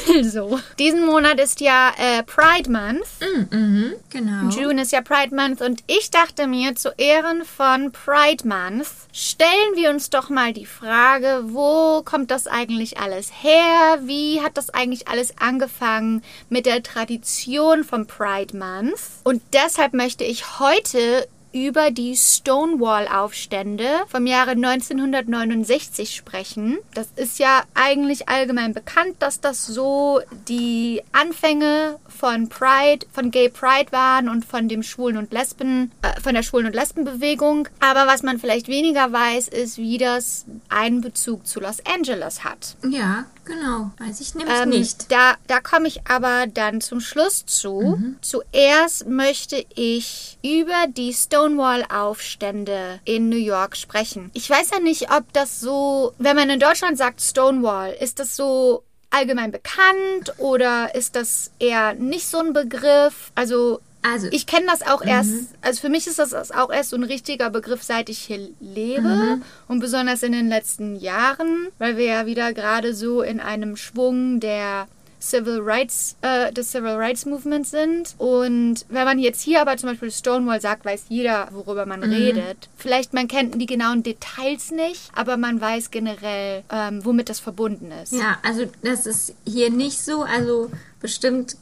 Also, 0.09 0.59
diesen 0.79 1.05
Monat 1.05 1.39
ist 1.39 1.59
ja 1.59 1.91
äh, 1.97 2.23
Pride 2.23 2.71
Month. 2.71 3.05
Mhm, 3.51 3.93
genau. 4.09 4.49
June 4.49 4.81
ist 4.81 4.91
ja 4.91 5.01
Pride 5.01 5.35
Month 5.35 5.61
und 5.61 5.83
ich 5.85 6.09
dachte 6.09 6.47
mir, 6.47 6.75
zu 6.75 6.89
Ehren 6.97 7.43
von 7.45 7.91
Pride 7.91 8.47
Month 8.47 8.87
stellen 9.13 9.75
wir 9.75 9.91
uns 9.91 10.09
doch 10.09 10.29
mal 10.29 10.51
die 10.51 10.65
Frage, 10.65 11.43
wo 11.43 12.01
kommt 12.03 12.31
das 12.31 12.47
eigentlich 12.47 12.97
alles 12.97 13.29
her? 13.43 13.99
Wie 14.01 14.41
hat 14.41 14.57
das 14.57 14.71
eigentlich 14.71 15.09
alles 15.09 15.37
angefangen 15.37 16.23
mit 16.49 16.65
der 16.65 16.81
Tradition 16.81 17.83
von 17.83 18.07
Pride 18.07 18.57
Month? 18.57 18.99
Und 19.25 19.43
deshalb 19.53 19.93
möchte 19.93 20.23
ich 20.23 20.59
heute 20.59 21.27
über 21.51 21.91
die 21.91 22.15
Stonewall-Aufstände 22.15 23.87
vom 24.07 24.27
Jahre 24.27 24.51
1969 24.51 26.15
sprechen. 26.15 26.77
Das 26.93 27.07
ist 27.15 27.39
ja 27.39 27.63
eigentlich 27.73 28.29
allgemein 28.29 28.73
bekannt, 28.73 29.15
dass 29.19 29.39
das 29.39 29.65
so 29.65 30.21
die 30.47 31.01
Anfänge 31.11 31.99
von 32.07 32.49
Pride, 32.49 33.05
von 33.11 33.31
Gay 33.31 33.49
Pride 33.49 33.91
waren 33.91 34.29
und 34.29 34.45
von 34.45 34.67
dem 34.67 34.83
Schwulen 34.83 35.17
und 35.17 35.31
Lesben, 35.31 35.91
äh, 36.01 36.19
von 36.21 36.33
der 36.33 36.43
Schwulen 36.43 36.67
und 36.67 36.75
Lesbenbewegung. 36.75 37.67
Aber 37.79 38.07
was 38.07 38.23
man 38.23 38.39
vielleicht 38.39 38.67
weniger 38.67 39.11
weiß, 39.11 39.47
ist, 39.47 39.77
wie 39.77 39.97
das 39.97 40.45
einen 40.69 41.01
Bezug 41.01 41.47
zu 41.47 41.59
Los 41.59 41.77
Angeles 41.85 42.43
hat. 42.43 42.75
Ja, 42.87 43.25
genau. 43.47 43.91
Weiß 43.97 44.19
ich 44.21 44.35
nämlich 44.35 44.55
Ähm, 44.61 44.69
nicht. 44.69 45.11
Da, 45.11 45.35
da 45.47 45.59
komme 45.59 45.87
ich 45.87 46.07
aber 46.07 46.45
dann 46.47 46.81
zum 46.81 46.99
Schluss 46.99 47.45
zu. 47.45 47.97
Zuerst 48.21 49.07
möchte 49.07 49.65
ich 49.73 50.37
über 50.43 50.85
die 50.87 51.13
Stonewall-Aufstände 51.13 52.99
in 53.05 53.29
New 53.29 53.37
York 53.37 53.75
sprechen. 53.75 54.29
Ich 54.33 54.49
weiß 54.49 54.71
ja 54.71 54.79
nicht, 54.79 55.11
ob 55.11 55.31
das 55.33 55.59
so, 55.59 56.13
wenn 56.17 56.35
man 56.35 56.49
in 56.49 56.59
Deutschland 56.59 56.97
sagt 56.97 57.21
Stonewall, 57.21 57.93
ist 57.99 58.19
das 58.19 58.35
so 58.35 58.83
allgemein 59.09 59.51
bekannt 59.51 60.33
oder 60.37 60.93
ist 60.93 61.15
das 61.15 61.51
eher 61.59 61.93
nicht 61.93 62.27
so 62.27 62.39
ein 62.39 62.53
Begriff? 62.53 63.31
Also 63.35 63.79
Also- 64.01 64.27
ich 64.31 64.45
kenne 64.45 64.67
das 64.67 64.83
auch 64.87 65.01
erst, 65.03 65.31
also 65.61 65.81
für 65.81 65.89
mich 65.89 66.07
ist 66.07 66.19
das 66.19 66.51
auch 66.51 66.71
erst 66.71 66.91
so 66.91 66.95
ein 66.95 67.03
richtiger 67.03 67.49
Begriff, 67.49 67.83
seit 67.83 68.09
ich 68.09 68.19
hier 68.19 68.49
lebe 68.61 69.01
Mhm. 69.07 69.43
und 69.67 69.79
besonders 69.79 70.23
in 70.23 70.31
den 70.31 70.47
letzten 70.47 70.95
Jahren, 70.95 71.67
weil 71.77 71.97
wir 71.97 72.05
ja 72.05 72.25
wieder 72.25 72.53
gerade 72.53 72.93
so 72.93 73.21
in 73.21 73.39
einem 73.39 73.75
Schwung 73.75 74.39
der 74.39 74.87
Civil 75.19 75.59
Rights, 75.61 76.15
äh, 76.21 76.53
des 76.53 76.71
Civil 76.71 76.91
Rights 76.91 77.25
Movements 77.25 77.71
sind. 77.71 78.13
Und 78.19 78.85
wenn 78.87 79.03
man 79.03 79.17
jetzt 79.17 79.41
hier 79.41 79.61
aber 79.61 79.75
zum 79.75 79.89
Beispiel 79.89 80.11
Stonewall 80.11 80.61
sagt, 80.61 80.85
weiß 80.85 81.05
jeder, 81.09 81.49
worüber 81.51 81.87
man 81.87 82.01
Mhm. 82.01 82.13
redet. 82.13 82.69
Vielleicht 82.77 83.13
man 83.15 83.27
kennt 83.27 83.59
die 83.59 83.65
genauen 83.65 84.03
Details 84.03 84.69
nicht, 84.69 85.09
aber 85.15 85.35
man 85.37 85.59
weiß 85.59 85.89
generell, 85.89 86.63
ähm, 86.71 87.03
womit 87.03 87.29
das 87.29 87.39
verbunden 87.39 87.91
ist. 88.03 88.13
Ja, 88.13 88.37
also 88.43 88.65
das 88.83 89.07
ist 89.07 89.33
hier 89.43 89.71
nicht 89.71 89.99
so. 89.99 90.21
Also 90.21 90.69
bestimmt 91.01 91.57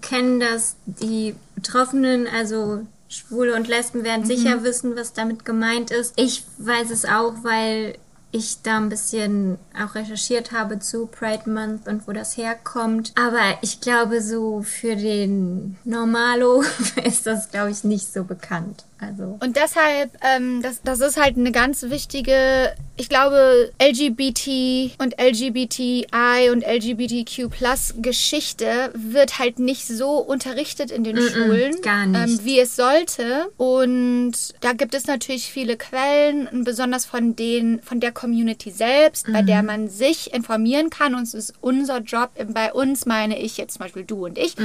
kennen 0.00 0.40
das 0.40 0.76
die 0.86 1.34
Betroffenen, 1.54 2.26
also 2.26 2.86
Schwule 3.08 3.54
und 3.54 3.68
Lesben 3.68 4.04
werden 4.04 4.26
sicher 4.26 4.62
wissen, 4.64 4.96
was 4.96 5.12
damit 5.12 5.44
gemeint 5.44 5.90
ist. 5.90 6.12
Ich 6.16 6.44
weiß 6.58 6.90
es 6.90 7.04
auch, 7.04 7.32
weil 7.42 7.96
ich 8.30 8.60
da 8.62 8.76
ein 8.76 8.90
bisschen 8.90 9.58
auch 9.74 9.94
recherchiert 9.94 10.52
habe 10.52 10.78
zu 10.78 11.06
Pride 11.06 11.48
Month 11.48 11.88
und 11.88 12.06
wo 12.06 12.12
das 12.12 12.36
herkommt. 12.36 13.12
Aber 13.18 13.58
ich 13.62 13.80
glaube, 13.80 14.20
so 14.20 14.62
für 14.62 14.96
den 14.96 15.76
Normalo 15.84 16.62
ist 17.04 17.26
das, 17.26 17.50
glaube 17.50 17.70
ich, 17.70 17.84
nicht 17.84 18.12
so 18.12 18.24
bekannt. 18.24 18.84
Also. 19.00 19.38
Und 19.40 19.56
deshalb, 19.56 20.10
ähm, 20.22 20.60
das, 20.62 20.82
das 20.82 21.00
ist 21.00 21.16
halt 21.16 21.36
eine 21.36 21.52
ganz 21.52 21.84
wichtige, 21.84 22.74
ich 22.96 23.08
glaube, 23.08 23.70
LGBT 23.80 24.98
und 24.98 25.14
LGBTI 25.20 26.50
und 26.50 26.66
LGBTQ 26.66 27.48
Plus 27.48 27.94
Geschichte 27.98 28.90
wird 28.94 29.38
halt 29.38 29.60
nicht 29.60 29.86
so 29.86 30.18
unterrichtet 30.18 30.90
in 30.90 31.04
den 31.04 31.16
Schulen, 31.16 31.80
gar 31.80 32.06
nicht. 32.06 32.40
Ähm, 32.40 32.40
wie 32.42 32.58
es 32.58 32.74
sollte. 32.74 33.48
Und 33.56 34.32
da 34.60 34.72
gibt 34.72 34.94
es 34.94 35.06
natürlich 35.06 35.52
viele 35.52 35.76
Quellen, 35.76 36.48
besonders 36.64 37.04
von 37.04 37.36
den, 37.36 37.80
von 37.82 38.00
der 38.00 38.10
Community 38.10 38.72
selbst, 38.72 39.32
bei 39.32 39.42
der 39.42 39.62
man 39.62 39.88
sich 39.88 40.34
informieren 40.34 40.90
kann. 40.90 41.14
Und 41.14 41.22
es 41.22 41.34
ist 41.34 41.54
unser 41.60 41.98
Job, 42.00 42.30
bei 42.52 42.72
uns 42.72 43.06
meine 43.06 43.38
ich 43.38 43.58
jetzt 43.58 43.74
zum 43.74 43.84
Beispiel 43.84 44.04
du 44.04 44.26
und 44.26 44.38
ich, 44.38 44.56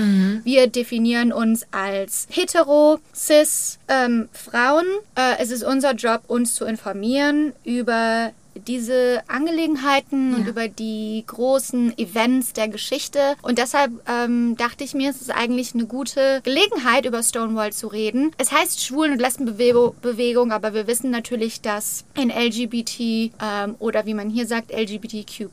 wir 0.43 0.67
definieren 0.67 1.31
uns 1.31 1.67
als 1.71 2.27
hetero, 2.31 2.99
cis, 3.13 3.77
ähm, 3.87 4.29
Frauen. 4.31 4.85
Äh, 5.15 5.35
es 5.39 5.51
ist 5.51 5.63
unser 5.63 5.93
Job, 5.93 6.23
uns 6.27 6.55
zu 6.55 6.65
informieren 6.65 7.53
über 7.63 8.31
diese 8.67 9.21
Angelegenheiten 9.27 10.35
und 10.35 10.43
Ja. 10.43 10.49
über 10.49 10.67
die 10.67 11.23
großen 11.27 11.97
Events 11.97 12.53
der 12.53 12.67
Geschichte. 12.67 13.19
Und 13.41 13.57
deshalb 13.57 13.91
ähm, 14.07 14.55
dachte 14.57 14.83
ich 14.83 14.93
mir, 14.93 15.09
es 15.09 15.21
ist 15.21 15.31
eigentlich 15.31 15.73
eine 15.73 15.85
gute 15.85 16.41
Gelegenheit, 16.43 17.05
über 17.05 17.23
Stonewall 17.23 17.73
zu 17.73 17.87
reden. 17.87 18.31
Es 18.37 18.51
heißt 18.51 18.83
Schwulen- 18.83 19.13
und 19.13 19.19
Lesbenbewegung, 19.19 20.51
aber 20.51 20.73
wir 20.73 20.87
wissen 20.87 21.11
natürlich, 21.11 21.61
dass 21.61 22.05
in 22.15 22.29
LGBT 22.29 22.99
ähm, 23.41 23.75
oder 23.79 24.05
wie 24.05 24.13
man 24.13 24.29
hier 24.29 24.45
sagt, 24.47 24.71
LGBTQ 24.71 25.47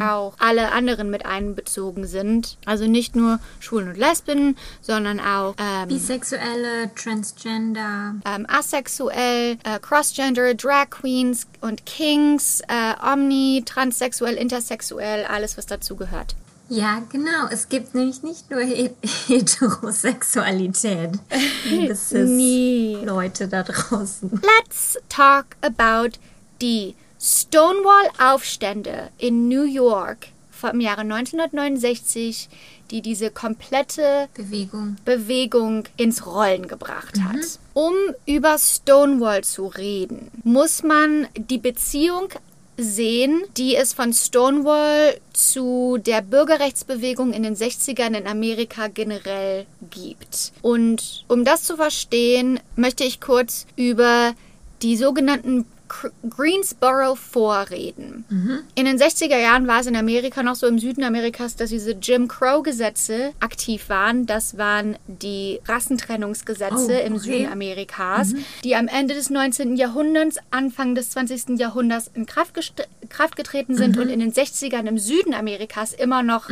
auch 0.00 0.34
alle 0.38 0.72
anderen 0.72 1.10
mit 1.10 1.24
einbezogen 1.26 2.06
sind. 2.06 2.56
Also 2.64 2.86
nicht 2.86 3.16
nur 3.16 3.40
Schwulen 3.60 3.88
und 3.88 3.96
Lesben, 3.98 4.56
sondern 4.80 5.20
auch 5.20 5.54
ähm, 5.58 5.88
Bisexuelle, 5.88 6.90
Transgender. 6.94 8.14
ähm, 8.24 8.46
asexuell, 8.48 9.58
äh, 9.64 9.78
crossgender, 9.80 10.54
Drag 10.54 10.90
Queens 10.90 11.46
und 11.60 11.84
Kings, 12.18 12.62
äh, 12.68 12.94
Omni, 13.12 13.62
transsexuell, 13.64 14.34
intersexuell, 14.34 15.24
alles 15.24 15.56
was 15.56 15.66
dazu 15.66 15.94
gehört. 15.94 16.34
Ja, 16.68 17.00
genau. 17.10 17.46
Es 17.50 17.68
gibt 17.68 17.94
nämlich 17.94 18.22
nicht 18.22 18.50
nur 18.50 18.60
He 18.60 18.90
Heterosexualität. 19.28 21.12
liebe 21.64 21.96
Nie. 22.24 22.96
Cis-Leute 22.96 23.48
da 23.48 23.62
draußen. 23.62 24.30
Let's 24.42 24.98
talk 25.08 25.46
about 25.62 26.18
die 26.60 26.94
Stonewall-Aufstände 27.20 29.10
in 29.18 29.48
New 29.48 29.64
York 29.64 30.28
vom 30.58 30.80
Jahre 30.80 31.02
1969, 31.02 32.48
die 32.90 33.00
diese 33.00 33.30
komplette 33.30 34.28
Bewegung. 34.34 34.96
Bewegung 35.04 35.84
ins 35.96 36.26
Rollen 36.26 36.68
gebracht 36.68 37.20
hat. 37.22 37.58
Um 37.74 37.94
über 38.26 38.58
Stonewall 38.58 39.44
zu 39.44 39.66
reden, 39.66 40.30
muss 40.42 40.82
man 40.82 41.28
die 41.36 41.58
Beziehung 41.58 42.28
sehen, 42.76 43.42
die 43.56 43.74
es 43.74 43.92
von 43.92 44.12
Stonewall 44.12 45.18
zu 45.32 45.98
der 45.98 46.22
Bürgerrechtsbewegung 46.22 47.32
in 47.32 47.42
den 47.42 47.56
60ern 47.56 48.16
in 48.16 48.26
Amerika 48.26 48.86
generell 48.86 49.66
gibt. 49.90 50.52
Und 50.62 51.24
um 51.28 51.44
das 51.44 51.64
zu 51.64 51.76
verstehen, 51.76 52.60
möchte 52.76 53.04
ich 53.04 53.20
kurz 53.20 53.66
über 53.76 54.32
die 54.82 54.96
sogenannten 54.96 55.66
Greensboro 56.28 57.14
vorreden. 57.14 58.24
In 58.74 58.84
den 58.84 58.98
60er 58.98 59.38
Jahren 59.38 59.66
war 59.66 59.80
es 59.80 59.86
in 59.86 59.96
Amerika 59.96 60.42
noch 60.42 60.54
so 60.54 60.66
im 60.66 60.78
Süden 60.78 61.02
Amerikas, 61.04 61.56
dass 61.56 61.70
diese 61.70 61.92
Jim 61.92 62.28
Crow-Gesetze 62.28 63.32
aktiv 63.40 63.88
waren. 63.88 64.26
Das 64.26 64.58
waren 64.58 64.96
die 65.06 65.60
Rassentrennungsgesetze 65.66 67.00
Oh, 67.02 67.06
im 67.06 67.14
okay. 67.14 67.22
Süden 67.22 67.52
Amerikas, 67.52 68.34
die 68.64 68.76
am 68.76 68.88
Ende 68.88 69.14
des 69.14 69.30
19. 69.30 69.76
Jahrhunderts, 69.76 70.36
Anfang 70.50 70.94
des 70.94 71.10
20. 71.10 71.58
Jahrhunderts 71.58 72.10
in 72.14 72.26
Kraft, 72.26 72.54
Kraft 73.08 73.36
getreten 73.36 73.74
sind 73.76 73.96
und 73.98 74.08
in 74.08 74.20
den 74.20 74.32
60ern 74.32 74.86
im 74.86 74.98
Süden 74.98 75.34
Amerikas 75.34 75.92
immer 75.94 76.22
noch 76.22 76.48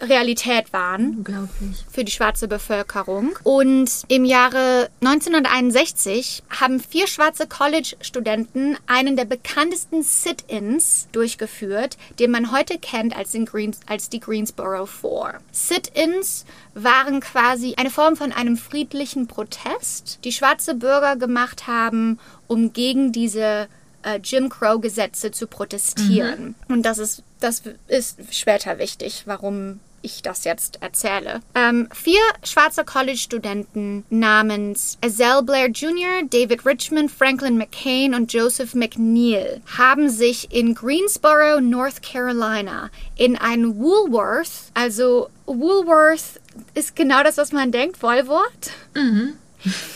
Realität 0.00 0.72
waren 0.72 1.16
Unglaublich. 1.18 1.84
für 1.90 2.04
die 2.04 2.12
schwarze 2.12 2.48
Bevölkerung. 2.48 3.38
Und 3.44 3.90
im 4.08 4.24
Jahre 4.24 4.88
1961 5.02 6.42
haben 6.50 6.80
vier 6.80 7.06
schwarze 7.06 7.46
College-Studenten 7.46 8.76
einen 8.86 9.16
der 9.16 9.24
bekanntesten 9.24 10.02
Sit-ins 10.02 11.08
durchgeführt, 11.12 11.96
den 12.18 12.30
man 12.30 12.52
heute 12.52 12.78
kennt 12.78 13.16
als, 13.16 13.32
Greens, 13.32 13.80
als 13.86 14.08
die 14.08 14.20
Greensboro 14.20 14.86
Four. 14.86 15.34
Sit-ins 15.52 16.44
waren 16.74 17.20
quasi 17.20 17.74
eine 17.76 17.90
Form 17.90 18.16
von 18.16 18.32
einem 18.32 18.56
friedlichen 18.56 19.26
Protest, 19.26 20.20
die 20.24 20.32
schwarze 20.32 20.74
Bürger 20.74 21.16
gemacht 21.16 21.66
haben, 21.66 22.18
um 22.46 22.72
gegen 22.72 23.12
diese 23.12 23.68
äh, 24.02 24.18
Jim 24.22 24.48
Crow-Gesetze 24.48 25.30
zu 25.30 25.46
protestieren. 25.46 26.54
Und 26.68 26.82
das 26.82 26.98
ist, 26.98 27.22
das 27.40 27.62
ist 27.88 28.18
später 28.30 28.78
wichtig, 28.78 29.22
warum 29.26 29.80
ich 30.02 30.22
das 30.22 30.44
jetzt 30.44 30.78
erzähle. 30.80 31.40
Ähm, 31.54 31.88
vier 31.92 32.20
schwarze 32.44 32.84
College-Studenten 32.84 34.04
namens 34.10 34.98
Azell 35.04 35.42
Blair 35.42 35.68
Jr., 35.68 36.22
David 36.28 36.64
Richmond, 36.64 37.10
Franklin 37.10 37.56
McCain 37.58 38.14
und 38.14 38.32
Joseph 38.32 38.74
McNeil 38.74 39.60
haben 39.78 40.08
sich 40.08 40.52
in 40.52 40.74
Greensboro, 40.74 41.60
North 41.60 42.02
Carolina, 42.02 42.90
in 43.16 43.36
ein 43.36 43.76
Woolworth, 43.76 44.70
also 44.74 45.28
Woolworth 45.46 46.40
ist 46.74 46.96
genau 46.96 47.22
das, 47.22 47.36
was 47.36 47.52
man 47.52 47.72
denkt, 47.72 48.02
Wollwort. 48.02 48.70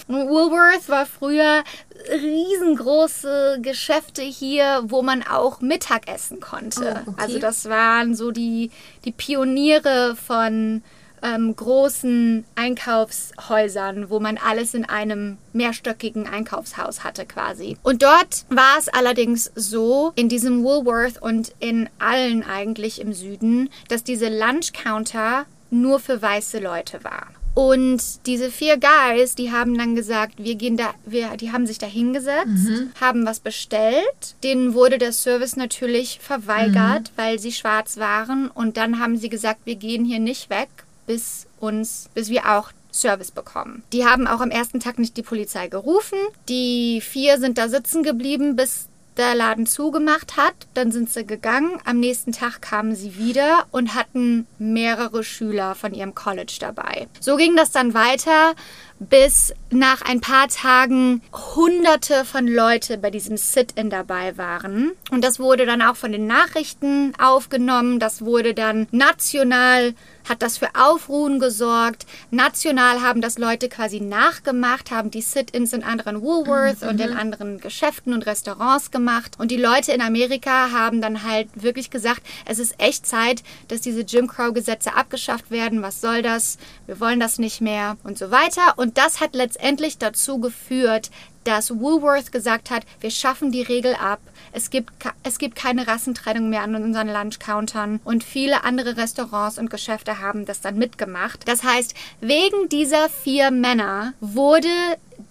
Woolworth 0.08 0.88
war 0.88 1.06
früher 1.06 1.64
riesengroße 2.10 3.58
Geschäfte 3.62 4.22
hier, 4.22 4.82
wo 4.86 5.02
man 5.02 5.22
auch 5.22 5.60
Mittag 5.60 6.08
essen 6.08 6.40
konnte. 6.40 7.02
Oh, 7.06 7.10
okay. 7.10 7.22
Also 7.22 7.38
das 7.38 7.68
waren 7.68 8.14
so 8.14 8.30
die, 8.30 8.70
die 9.04 9.12
Pioniere 9.12 10.16
von 10.16 10.82
ähm, 11.24 11.56
großen 11.56 12.44
Einkaufshäusern, 12.54 14.10
wo 14.10 14.20
man 14.20 14.36
alles 14.36 14.74
in 14.74 14.84
einem 14.84 15.38
mehrstöckigen 15.52 16.28
Einkaufshaus 16.28 17.02
hatte 17.02 17.24
quasi. 17.24 17.78
Und 17.82 18.02
dort 18.02 18.44
war 18.50 18.78
es 18.78 18.88
allerdings 18.88 19.50
so, 19.54 20.12
in 20.16 20.28
diesem 20.28 20.62
Woolworth 20.62 21.20
und 21.20 21.54
in 21.58 21.88
allen 21.98 22.44
eigentlich 22.44 23.00
im 23.00 23.12
Süden, 23.14 23.70
dass 23.88 24.04
diese 24.04 24.28
Lunch 24.28 24.72
Counter 24.72 25.46
nur 25.70 25.98
für 25.98 26.20
weiße 26.20 26.58
Leute 26.58 27.02
war. 27.02 27.28
Und 27.54 28.26
diese 28.26 28.50
vier 28.50 28.78
Guys, 28.78 29.36
die 29.36 29.52
haben 29.52 29.78
dann 29.78 29.94
gesagt, 29.94 30.34
wir 30.38 30.56
gehen 30.56 30.76
da, 30.76 30.92
wir, 31.06 31.36
die 31.36 31.52
haben 31.52 31.66
sich 31.66 31.78
da 31.78 31.86
hingesetzt, 31.86 32.68
haben 33.00 33.24
was 33.26 33.38
bestellt. 33.38 34.34
Denen 34.42 34.74
wurde 34.74 34.98
der 34.98 35.12
Service 35.12 35.54
natürlich 35.56 36.18
verweigert, 36.20 37.12
weil 37.16 37.38
sie 37.38 37.52
schwarz 37.52 37.96
waren. 37.96 38.48
Und 38.48 38.76
dann 38.76 38.98
haben 38.98 39.16
sie 39.16 39.28
gesagt, 39.28 39.60
wir 39.66 39.76
gehen 39.76 40.04
hier 40.04 40.18
nicht 40.18 40.50
weg, 40.50 40.68
bis 41.06 41.46
uns, 41.60 42.08
bis 42.14 42.28
wir 42.28 42.50
auch 42.50 42.72
Service 42.92 43.30
bekommen. 43.30 43.82
Die 43.92 44.04
haben 44.04 44.26
auch 44.26 44.40
am 44.40 44.50
ersten 44.50 44.80
Tag 44.80 44.98
nicht 44.98 45.16
die 45.16 45.22
Polizei 45.22 45.68
gerufen. 45.68 46.18
Die 46.48 47.00
vier 47.00 47.38
sind 47.38 47.58
da 47.58 47.68
sitzen 47.68 48.02
geblieben, 48.02 48.56
bis 48.56 48.88
der 49.16 49.34
Laden 49.34 49.66
zugemacht 49.66 50.36
hat. 50.36 50.54
Dann 50.74 50.92
sind 50.92 51.10
sie 51.10 51.26
gegangen. 51.26 51.78
Am 51.84 52.00
nächsten 52.00 52.32
Tag 52.32 52.62
kamen 52.62 52.94
sie 52.94 53.16
wieder 53.16 53.66
und 53.70 53.94
hatten 53.94 54.46
mehrere 54.58 55.24
Schüler 55.24 55.74
von 55.74 55.94
ihrem 55.94 56.14
College 56.14 56.56
dabei. 56.60 57.08
So 57.20 57.36
ging 57.36 57.56
das 57.56 57.70
dann 57.70 57.94
weiter, 57.94 58.54
bis 58.98 59.52
nach 59.70 60.02
ein 60.02 60.20
paar 60.20 60.48
Tagen 60.48 61.22
hunderte 61.32 62.24
von 62.24 62.46
Leute 62.46 62.96
bei 62.98 63.10
diesem 63.10 63.36
Sit-in 63.36 63.90
dabei 63.90 64.36
waren. 64.38 64.92
Und 65.10 65.24
das 65.24 65.38
wurde 65.38 65.66
dann 65.66 65.82
auch 65.82 65.96
von 65.96 66.12
den 66.12 66.26
Nachrichten 66.26 67.12
aufgenommen. 67.18 67.98
Das 67.98 68.22
wurde 68.22 68.54
dann 68.54 68.86
national 68.92 69.94
hat 70.28 70.42
das 70.42 70.58
für 70.58 70.68
Aufruhen 70.74 71.38
gesorgt. 71.38 72.06
National 72.30 73.02
haben 73.02 73.20
das 73.20 73.38
Leute 73.38 73.68
quasi 73.68 74.00
nachgemacht, 74.00 74.90
haben 74.90 75.10
die 75.10 75.20
Sit-ins 75.20 75.72
in 75.72 75.84
anderen 75.84 76.22
Woolworth 76.22 76.82
und 76.82 77.00
in 77.00 77.12
anderen 77.12 77.60
Geschäften 77.60 78.14
und 78.14 78.26
Restaurants 78.26 78.90
gemacht. 78.90 79.36
Und 79.38 79.50
die 79.50 79.56
Leute 79.56 79.92
in 79.92 80.00
Amerika 80.00 80.70
haben 80.72 81.00
dann 81.00 81.24
halt 81.24 81.48
wirklich 81.54 81.90
gesagt, 81.90 82.22
es 82.46 82.58
ist 82.58 82.80
echt 82.80 83.06
Zeit, 83.06 83.42
dass 83.68 83.82
diese 83.82 84.00
Jim 84.00 84.26
Crow-Gesetze 84.26 84.94
abgeschafft 84.94 85.50
werden. 85.50 85.82
Was 85.82 86.00
soll 86.00 86.22
das? 86.22 86.58
Wir 86.86 87.00
wollen 87.00 87.20
das 87.20 87.38
nicht 87.38 87.60
mehr 87.60 87.96
und 88.04 88.18
so 88.18 88.30
weiter. 88.30 88.74
Und 88.76 88.98
das 88.98 89.20
hat 89.20 89.34
letztendlich 89.34 89.98
dazu 89.98 90.38
geführt, 90.38 91.10
dass 91.44 91.78
Woolworth 91.78 92.32
gesagt 92.32 92.70
hat, 92.70 92.84
wir 93.00 93.10
schaffen 93.10 93.52
die 93.52 93.62
Regel 93.62 93.94
ab. 93.94 94.20
Es 94.52 94.70
gibt, 94.70 94.92
es 95.22 95.38
gibt 95.38 95.56
keine 95.56 95.86
Rassentrennung 95.86 96.50
mehr 96.50 96.62
an 96.62 96.74
unseren 96.74 97.08
Lunchcountern 97.08 98.00
und 98.04 98.24
viele 98.24 98.64
andere 98.64 98.96
Restaurants 98.96 99.58
und 99.58 99.70
Geschäfte 99.70 100.20
haben 100.20 100.44
das 100.44 100.60
dann 100.60 100.76
mitgemacht. 100.76 101.48
Das 101.48 101.64
heißt, 101.64 101.94
wegen 102.20 102.68
dieser 102.68 103.08
vier 103.08 103.50
Männer 103.50 104.14
wurde 104.20 104.68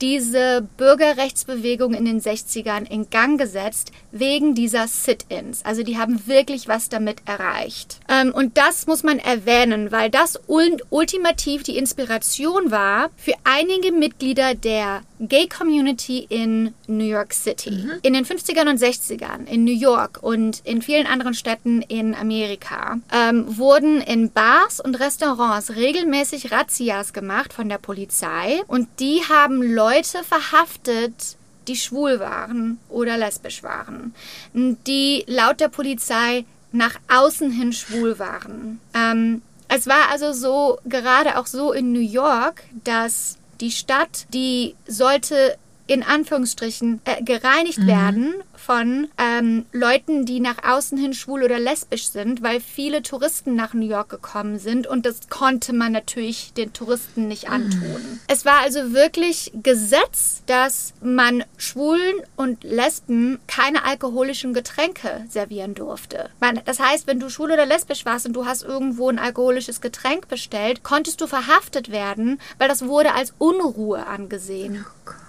diese 0.01 0.67
Bürgerrechtsbewegung 0.77 1.93
in 1.93 2.05
den 2.05 2.21
60ern 2.21 2.89
in 2.89 3.09
Gang 3.09 3.39
gesetzt, 3.39 3.91
wegen 4.11 4.55
dieser 4.55 4.87
Sit-ins. 4.87 5.63
Also 5.65 5.83
die 5.83 5.97
haben 5.97 6.27
wirklich 6.27 6.67
was 6.67 6.89
damit 6.89 7.21
erreicht. 7.25 7.99
Ähm, 8.09 8.33
und 8.33 8.57
das 8.57 8.87
muss 8.87 9.03
man 9.03 9.19
erwähnen, 9.19 9.91
weil 9.91 10.09
das 10.09 10.39
ultimativ 10.47 11.63
die 11.63 11.77
Inspiration 11.77 12.71
war 12.71 13.09
für 13.17 13.33
einige 13.43 13.91
Mitglieder 13.91 14.55
der 14.55 15.01
Gay 15.19 15.47
Community 15.47 16.25
in 16.27 16.73
New 16.87 17.05
York 17.05 17.33
City. 17.33 17.71
Mhm. 17.71 17.91
In 18.01 18.13
den 18.13 18.25
50ern 18.25 18.69
und 18.69 18.79
60ern 18.79 19.02
in 19.09 19.63
New 19.63 19.73
York 19.73 20.19
und 20.21 20.61
in 20.63 20.81
vielen 20.81 21.07
anderen 21.07 21.33
Städten 21.33 21.81
in 21.81 22.15
Amerika 22.15 22.99
ähm, 23.11 23.57
wurden 23.57 24.01
in 24.01 24.31
Bars 24.31 24.79
und 24.79 24.95
Restaurants 24.95 25.75
regelmäßig 25.75 26.51
Razzias 26.51 27.13
gemacht 27.13 27.53
von 27.53 27.69
der 27.69 27.77
Polizei 27.77 28.61
und 28.67 28.87
die 28.99 29.21
haben 29.29 29.61
Leute 29.61 30.23
verhaftet, 30.23 31.37
die 31.67 31.75
schwul 31.75 32.19
waren 32.19 32.79
oder 32.89 33.17
lesbisch 33.17 33.63
waren, 33.63 34.13
die 34.53 35.23
laut 35.27 35.59
der 35.59 35.69
Polizei 35.69 36.45
nach 36.71 36.95
außen 37.07 37.51
hin 37.51 37.71
schwul 37.71 38.19
waren. 38.19 38.79
Ähm, 38.93 39.41
es 39.67 39.87
war 39.87 40.09
also 40.11 40.33
so, 40.33 40.79
gerade 40.85 41.37
auch 41.37 41.47
so 41.47 41.71
in 41.71 41.93
New 41.93 41.99
York, 41.99 42.63
dass 42.83 43.37
die 43.59 43.71
Stadt, 43.71 44.25
die 44.33 44.75
sollte 44.87 45.57
in 45.87 46.03
Anführungsstrichen 46.03 47.01
äh, 47.05 47.21
gereinigt 47.23 47.79
mhm. 47.79 47.87
werden 47.87 48.33
von 48.55 49.09
ähm, 49.17 49.65
Leuten, 49.73 50.25
die 50.25 50.39
nach 50.39 50.63
außen 50.63 50.97
hin 50.97 51.13
schwul 51.13 51.43
oder 51.43 51.59
lesbisch 51.59 52.07
sind, 52.07 52.41
weil 52.41 52.61
viele 52.61 53.01
Touristen 53.01 53.55
nach 53.55 53.73
New 53.73 53.87
York 53.87 54.09
gekommen 54.09 54.59
sind 54.59 54.87
und 54.87 55.05
das 55.05 55.29
konnte 55.29 55.73
man 55.73 55.91
natürlich 55.91 56.53
den 56.53 56.71
Touristen 56.71 57.27
nicht 57.27 57.47
mhm. 57.47 57.53
antun. 57.53 57.81
Mhm. 57.81 58.19
Es 58.27 58.45
war 58.45 58.61
also 58.61 58.93
wirklich 58.93 59.51
Gesetz, 59.61 60.43
dass 60.45 60.93
man 61.01 61.43
Schwulen 61.57 62.15
und 62.37 62.63
Lesben 62.63 63.39
keine 63.47 63.83
alkoholischen 63.83 64.53
Getränke 64.53 65.25
servieren 65.27 65.75
durfte. 65.75 66.29
Das 66.65 66.79
heißt, 66.79 67.07
wenn 67.07 67.19
du 67.19 67.29
schwul 67.29 67.51
oder 67.51 67.65
lesbisch 67.65 68.05
warst 68.05 68.25
und 68.25 68.33
du 68.33 68.45
hast 68.45 68.63
irgendwo 68.63 69.09
ein 69.09 69.19
alkoholisches 69.19 69.81
Getränk 69.81 70.27
bestellt, 70.29 70.83
konntest 70.83 71.19
du 71.19 71.27
verhaftet 71.27 71.91
werden, 71.91 72.39
weil 72.57 72.69
das 72.69 72.85
wurde 72.85 73.13
als 73.13 73.33
Unruhe 73.37 74.05
angesehen. 74.07 74.85
Oh 75.05 75.22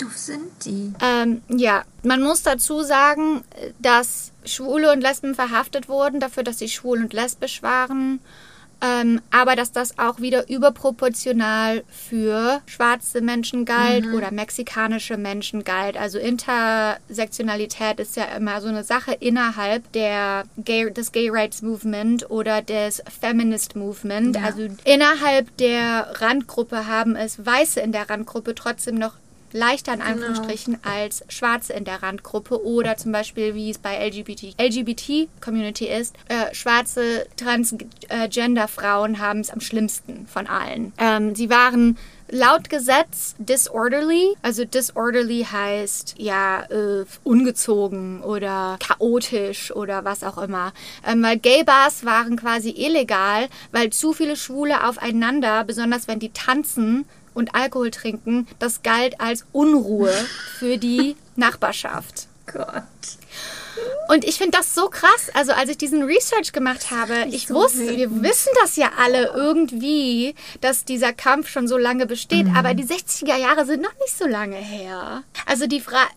doof 0.00 0.16
sind 0.16 0.64
die? 0.64 0.92
Ähm, 1.02 1.42
ja, 1.48 1.84
man 2.02 2.22
muss 2.22 2.42
dazu 2.42 2.82
sagen, 2.82 3.42
dass 3.78 4.32
Schwule 4.44 4.92
und 4.92 5.00
Lesben 5.00 5.34
verhaftet 5.34 5.88
wurden 5.88 6.20
dafür, 6.20 6.42
dass 6.42 6.58
sie 6.58 6.68
schwul 6.68 6.98
und 6.98 7.12
lesbisch 7.12 7.62
waren. 7.62 8.20
Ähm, 8.82 9.20
aber 9.30 9.56
dass 9.56 9.72
das 9.72 9.98
auch 9.98 10.20
wieder 10.20 10.48
überproportional 10.48 11.84
für 11.90 12.62
schwarze 12.64 13.20
Menschen 13.20 13.66
galt 13.66 14.06
mhm. 14.06 14.14
oder 14.14 14.30
mexikanische 14.30 15.18
Menschen 15.18 15.64
galt. 15.64 15.98
Also 15.98 16.18
Intersektionalität 16.18 18.00
ist 18.00 18.16
ja 18.16 18.24
immer 18.36 18.62
so 18.62 18.68
eine 18.68 18.82
Sache 18.82 19.12
innerhalb 19.12 19.92
der 19.92 20.44
Gay, 20.56 20.90
des 20.90 21.12
Gay 21.12 21.28
Rights 21.28 21.60
Movement 21.60 22.30
oder 22.30 22.62
des 22.62 23.02
Feminist 23.20 23.76
Movement. 23.76 24.36
Ja. 24.36 24.44
Also 24.44 24.68
innerhalb 24.84 25.54
der 25.58 26.14
Randgruppe 26.18 26.86
haben 26.86 27.16
es 27.16 27.44
Weiße 27.44 27.80
in 27.80 27.92
der 27.92 28.08
Randgruppe 28.08 28.54
trotzdem 28.54 28.94
noch 28.94 29.12
leichter 29.52 29.92
in 29.92 30.00
genau. 30.00 30.10
Anführungsstrichen 30.12 30.74
genau. 30.82 30.94
als 30.94 31.24
Schwarze 31.28 31.72
in 31.72 31.84
der 31.84 32.02
Randgruppe 32.02 32.64
oder 32.64 32.96
zum 32.96 33.12
Beispiel, 33.12 33.54
wie 33.54 33.70
es 33.70 33.78
bei 33.78 34.06
LGBT, 34.06 34.54
LGBT 34.60 35.28
Community 35.40 35.86
ist, 35.86 36.14
äh, 36.28 36.54
schwarze 36.54 37.26
Transgender-Frauen 37.36 39.18
haben 39.18 39.40
es 39.40 39.50
am 39.50 39.60
schlimmsten 39.60 40.26
von 40.26 40.46
allen. 40.46 40.92
Ähm, 40.98 41.34
sie 41.34 41.50
waren 41.50 41.96
laut 42.30 42.70
Gesetz 42.70 43.34
disorderly. 43.38 44.34
Also 44.42 44.64
disorderly 44.64 45.46
heißt 45.50 46.14
ja 46.18 46.62
äh, 46.70 47.04
ungezogen 47.24 48.22
oder 48.22 48.78
chaotisch 48.80 49.72
oder 49.72 50.04
was 50.04 50.22
auch 50.22 50.38
immer. 50.38 50.72
Ähm, 51.06 51.22
weil 51.22 51.38
Gay 51.38 51.64
Bars 51.64 52.04
waren 52.04 52.36
quasi 52.36 52.70
illegal, 52.70 53.48
weil 53.72 53.90
zu 53.90 54.12
viele 54.12 54.36
Schwule 54.36 54.86
aufeinander, 54.86 55.64
besonders 55.64 56.08
wenn 56.08 56.18
die 56.18 56.32
tanzen, 56.32 57.06
und 57.34 57.54
Alkohol 57.54 57.90
trinken, 57.90 58.46
das 58.58 58.82
galt 58.82 59.20
als 59.20 59.44
Unruhe 59.52 60.12
für 60.58 60.78
die 60.78 61.16
Nachbarschaft. 61.36 62.26
Gott. 62.46 62.82
Und 64.08 64.24
ich 64.24 64.36
finde 64.38 64.58
das 64.58 64.74
so 64.74 64.88
krass. 64.88 65.30
Also 65.34 65.52
als 65.52 65.70
ich 65.70 65.78
diesen 65.78 66.02
Research 66.02 66.52
gemacht 66.52 66.90
habe, 66.90 67.26
ich 67.30 67.46
so 67.46 67.54
wusste, 67.54 67.78
wütend. 67.78 67.98
wir 67.98 68.22
wissen 68.22 68.50
das 68.60 68.76
ja 68.76 68.90
alle 68.98 69.32
irgendwie, 69.34 70.34
dass 70.60 70.84
dieser 70.84 71.12
Kampf 71.12 71.48
schon 71.48 71.68
so 71.68 71.78
lange 71.78 72.06
besteht. 72.06 72.46
Mhm. 72.48 72.56
Aber 72.56 72.74
die 72.74 72.84
60er 72.84 73.36
Jahre 73.36 73.64
sind 73.64 73.82
noch 73.82 73.94
nicht 74.00 74.18
so 74.18 74.26
lange 74.26 74.56
her. 74.56 75.22
Also 75.46 75.66
die 75.66 75.80
Frage, 75.80 76.10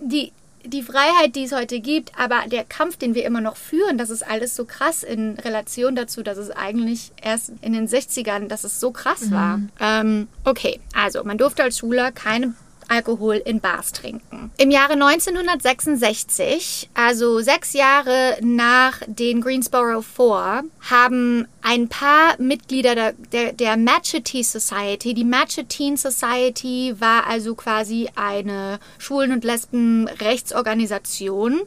die 0.00 0.32
die 0.64 0.82
Freiheit, 0.82 1.34
die 1.34 1.44
es 1.44 1.52
heute 1.52 1.80
gibt, 1.80 2.18
aber 2.18 2.42
der 2.46 2.64
Kampf, 2.64 2.96
den 2.96 3.14
wir 3.14 3.24
immer 3.24 3.40
noch 3.40 3.56
führen, 3.56 3.98
das 3.98 4.10
ist 4.10 4.22
alles 4.22 4.56
so 4.56 4.64
krass 4.64 5.02
in 5.02 5.38
Relation 5.38 5.94
dazu, 5.94 6.22
dass 6.22 6.38
es 6.38 6.50
eigentlich 6.50 7.12
erst 7.22 7.52
in 7.60 7.72
den 7.72 7.88
60ern, 7.88 8.48
dass 8.48 8.64
es 8.64 8.80
so 8.80 8.90
krass 8.90 9.26
mhm. 9.26 9.30
war. 9.32 9.60
Ähm, 9.80 10.28
okay, 10.44 10.80
also 10.94 11.24
man 11.24 11.38
durfte 11.38 11.62
als 11.62 11.78
Schüler 11.78 12.12
keine 12.12 12.54
Alkohol 12.88 13.42
in 13.44 13.60
Bars 13.60 13.92
trinken. 13.92 14.50
Im 14.56 14.70
Jahre 14.70 14.94
1966, 14.94 16.90
also 16.94 17.40
sechs 17.40 17.72
Jahre 17.72 18.36
nach 18.40 19.00
den 19.06 19.40
Greensboro 19.40 20.02
Four, 20.02 20.64
haben 20.90 21.46
ein 21.62 21.88
paar 21.88 22.34
Mitglieder 22.38 22.94
der, 22.94 23.12
der, 23.32 23.52
der 23.52 23.76
Machete 23.76 24.42
Society, 24.42 25.14
die 25.14 25.24
Machete 25.24 25.96
Society 25.96 26.94
war 26.98 27.26
also 27.26 27.54
quasi 27.54 28.08
eine 28.14 28.78
Schwulen- 28.98 29.32
und 29.32 29.44
Lesben-Rechtsorganisation, 29.44 31.60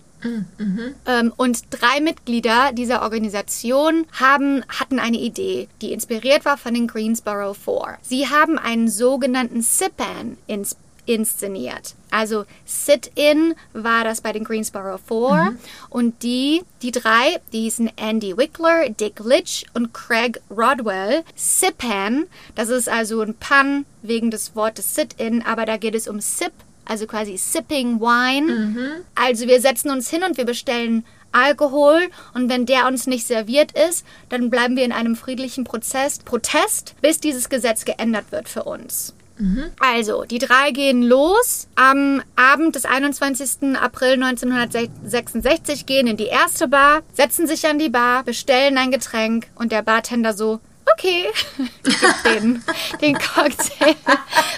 Mhm. 0.58 0.96
Ähm, 1.06 1.34
und 1.38 1.64
drei 1.70 2.02
Mitglieder 2.02 2.72
dieser 2.74 3.04
Organisation 3.04 4.06
haben, 4.20 4.64
hatten 4.68 5.00
eine 5.00 5.18
Idee, 5.18 5.68
die 5.82 5.94
inspiriert 5.94 6.46
war 6.46 6.58
von 6.58 6.74
den 6.74 6.88
Greensboro 6.88 7.54
Four. 7.54 7.98
Sie 8.02 8.28
haben 8.28 8.58
einen 8.58 8.90
sogenannten 8.90 9.62
SIPAN 9.62 10.38
ins 10.48 10.78
inszeniert. 11.06 11.96
Also 12.12 12.46
Sit-In 12.66 13.56
war 13.74 14.04
das 14.04 14.22
bei 14.22 14.32
den 14.32 14.44
Greensboro 14.44 14.98
Four 14.98 15.52
mhm. 15.52 15.58
und 15.90 16.24
die, 16.24 16.64
die 16.82 16.92
drei, 16.92 17.40
die 17.52 17.62
hießen 17.62 17.92
Andy 17.98 18.38
Wickler, 18.38 18.90
Dick 18.90 19.20
Litch 19.20 19.66
und 19.74 19.94
Craig 19.94 20.40
Rodwell. 20.50 21.24
Sipan, 21.36 22.26
das 22.56 22.70
ist 22.70 22.88
also 22.88 23.22
ein 23.22 23.36
Pun 23.36 23.86
wegen 24.02 24.32
des 24.32 24.56
Wortes 24.56 24.96
Sit-In, 24.96 25.42
aber 25.42 25.66
da 25.66 25.78
geht 25.78 25.96
es 25.96 26.08
um 26.08 26.20
Sip, 26.20 26.54
also 26.86 27.08
quasi 27.08 27.38
Sipping 27.38 28.00
Wine. 28.00 28.52
Mhm. 28.52 28.90
Also 29.16 29.48
wir 29.48 29.60
setzen 29.60 29.90
uns 29.90 30.10
hin 30.10 30.24
und 30.24 30.38
wir 30.38 30.46
bestellen 30.46 31.06
Alkohol 31.36 32.08
und 32.34 32.50
wenn 32.50 32.66
der 32.66 32.88
uns 32.88 33.08
nicht 33.08 33.28
serviert 33.28 33.74
ist, 33.74 34.06
dann 34.30 34.50
bleiben 34.50 34.78
wir 34.78 34.86
in 34.86 34.94
einem 34.94 35.18
friedlichen 35.18 35.66
Prozess, 35.66 36.20
Protest, 36.20 36.96
bis 37.02 37.20
dieses 37.20 37.50
Gesetz 37.50 37.84
geändert 37.84 38.32
wird 38.32 38.48
für 38.48 38.64
uns. 38.64 39.14
Mhm. 39.38 39.66
Also, 39.80 40.24
die 40.24 40.40
drei 40.40 40.72
gehen 40.72 41.04
los. 41.04 41.68
Am 41.76 42.22
Abend 42.36 42.76
des 42.76 42.86
21. 42.86 43.76
April 43.76 44.14
1966 44.24 45.86
gehen 45.86 46.08
in 46.08 46.18
die 46.18 46.28
erste 46.28 46.68
Bar, 46.68 47.02
setzen 47.14 47.48
sich 47.48 47.68
an 47.68 47.80
die 47.80 47.90
Bar, 47.90 48.24
bestellen 48.24 48.78
ein 48.78 48.92
Getränk 48.92 49.48
und 49.56 49.72
der 49.72 49.82
Bartender 49.82 50.34
so, 50.34 50.60
okay, 50.94 51.26
gibt 51.84 52.26
den, 52.26 52.64
den 53.02 53.16
Cocktail. 53.16 53.96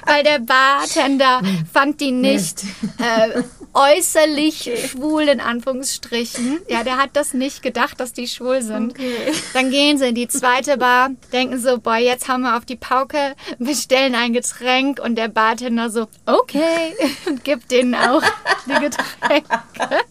Weil 0.05 0.23
der 0.23 0.39
Bartender 0.39 1.41
fand 1.71 1.99
die 1.99 2.11
nicht 2.11 2.63
äh, 2.99 3.41
äußerlich 3.77 4.71
schwul, 4.89 5.23
in 5.23 5.39
Anführungsstrichen. 5.39 6.59
Ja, 6.67 6.83
der 6.83 6.97
hat 6.97 7.11
das 7.13 7.33
nicht 7.33 7.61
gedacht, 7.61 7.99
dass 7.99 8.11
die 8.11 8.27
schwul 8.27 8.61
sind. 8.63 8.91
Okay. 8.91 9.13
Dann 9.53 9.69
gehen 9.69 9.99
sie 9.99 10.07
in 10.07 10.15
die 10.15 10.27
zweite 10.27 10.77
Bar, 10.77 11.11
denken 11.31 11.59
so, 11.59 11.77
boah, 11.77 11.97
jetzt 11.97 12.27
haben 12.27 12.41
wir 12.41 12.57
auf 12.57 12.65
die 12.65 12.75
Pauke, 12.75 13.35
bestellen 13.59 14.15
ein 14.15 14.33
Getränk 14.33 14.99
und 14.99 15.15
der 15.15 15.27
Bartender 15.27 15.91
so, 15.91 16.07
okay, 16.25 16.95
und 17.27 17.43
gibt 17.43 17.71
denen 17.71 17.93
auch 17.93 18.23
die 18.65 18.73
Getränke. 18.73 20.03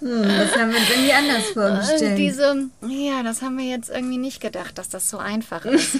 Hm, 0.00 0.22
das 0.22 0.56
haben 0.56 0.70
wir 0.72 0.78
uns 0.78 0.90
irgendwie 0.90 1.12
anders 1.12 1.46
vorgestellt. 1.52 2.18
Diese, 2.18 2.70
ja, 2.88 3.22
das 3.22 3.42
haben 3.42 3.56
wir 3.58 3.66
jetzt 3.66 3.90
irgendwie 3.90 4.18
nicht 4.18 4.40
gedacht, 4.40 4.78
dass 4.78 4.88
das 4.88 5.08
so 5.08 5.18
einfach 5.18 5.64
ist. 5.66 5.96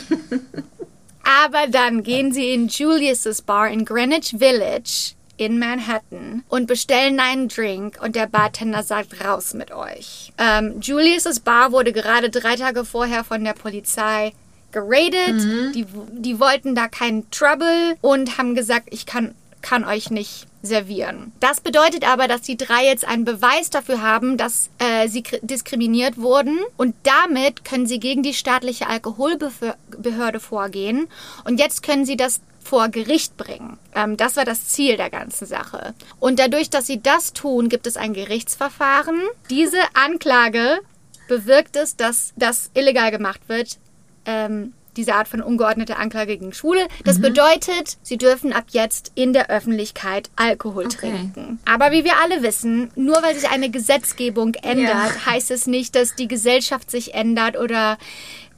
Aber 1.22 1.68
dann 1.68 2.02
gehen 2.02 2.32
sie 2.32 2.52
in 2.52 2.66
Julius's 2.66 3.42
Bar 3.42 3.68
in 3.68 3.84
Greenwich 3.84 4.34
Village 4.36 5.14
in 5.40 5.58
Manhattan 5.58 6.44
und 6.48 6.66
bestellen 6.66 7.18
einen 7.18 7.48
Drink 7.48 7.98
und 8.02 8.14
der 8.14 8.26
Bartender 8.26 8.82
sagt 8.82 9.24
raus 9.24 9.54
mit 9.54 9.72
euch. 9.72 10.32
Ähm, 10.36 10.80
Julius's 10.82 11.40
Bar 11.40 11.72
wurde 11.72 11.92
gerade 11.92 12.28
drei 12.28 12.56
Tage 12.56 12.84
vorher 12.84 13.24
von 13.24 13.42
der 13.42 13.54
Polizei 13.54 14.32
geradet. 14.70 15.40
Die, 15.74 15.86
die 16.12 16.38
wollten 16.38 16.74
da 16.74 16.88
keinen 16.88 17.28
Trouble 17.30 17.96
und 18.02 18.36
haben 18.36 18.54
gesagt, 18.54 18.88
ich 18.90 19.06
kann, 19.06 19.34
kann 19.62 19.84
euch 19.84 20.10
nicht 20.10 20.46
servieren. 20.62 21.32
Das 21.40 21.62
bedeutet 21.62 22.06
aber, 22.06 22.28
dass 22.28 22.42
die 22.42 22.58
drei 22.58 22.84
jetzt 22.84 23.08
einen 23.08 23.24
Beweis 23.24 23.70
dafür 23.70 24.02
haben, 24.02 24.36
dass 24.36 24.68
äh, 24.78 25.08
sie 25.08 25.22
kri- 25.22 25.40
diskriminiert 25.40 26.18
wurden 26.18 26.58
und 26.76 26.94
damit 27.02 27.64
können 27.64 27.86
sie 27.86 27.98
gegen 27.98 28.22
die 28.22 28.34
staatliche 28.34 28.86
Alkoholbehörde 28.86 30.38
vorgehen 30.38 31.08
und 31.44 31.58
jetzt 31.58 31.82
können 31.82 32.04
sie 32.04 32.18
das 32.18 32.42
vor 32.62 32.88
Gericht 32.88 33.36
bringen. 33.36 33.78
Ähm, 33.94 34.16
das 34.16 34.36
war 34.36 34.44
das 34.44 34.68
Ziel 34.68 34.96
der 34.96 35.10
ganzen 35.10 35.46
Sache. 35.46 35.94
Und 36.18 36.38
dadurch, 36.38 36.70
dass 36.70 36.86
sie 36.86 37.00
das 37.02 37.32
tun, 37.32 37.68
gibt 37.68 37.86
es 37.86 37.96
ein 37.96 38.14
Gerichtsverfahren. 38.14 39.20
Diese 39.48 39.78
Anklage 39.94 40.80
bewirkt 41.28 41.76
es, 41.76 41.96
dass 41.96 42.32
das 42.36 42.70
illegal 42.74 43.10
gemacht 43.10 43.40
wird, 43.48 43.78
ähm, 44.26 44.72
diese 44.96 45.14
Art 45.14 45.28
von 45.28 45.40
ungeordnete 45.40 45.96
Anklage 45.96 46.36
gegen 46.36 46.52
Schwule. 46.52 46.86
Das 47.04 47.20
bedeutet, 47.20 47.96
sie 48.02 48.18
dürfen 48.18 48.52
ab 48.52 48.64
jetzt 48.70 49.12
in 49.14 49.32
der 49.32 49.48
Öffentlichkeit 49.48 50.30
Alkohol 50.36 50.88
trinken. 50.88 51.60
Aber 51.64 51.92
wie 51.92 52.04
wir 52.04 52.18
alle 52.22 52.42
wissen, 52.42 52.90
nur 52.96 53.22
weil 53.22 53.34
sich 53.34 53.48
eine 53.48 53.70
Gesetzgebung 53.70 54.54
ändert, 54.54 55.26
heißt 55.26 55.50
es 55.52 55.66
nicht, 55.66 55.94
dass 55.94 56.16
die 56.16 56.28
Gesellschaft 56.28 56.90
sich 56.90 57.14
ändert 57.14 57.56
oder 57.56 57.98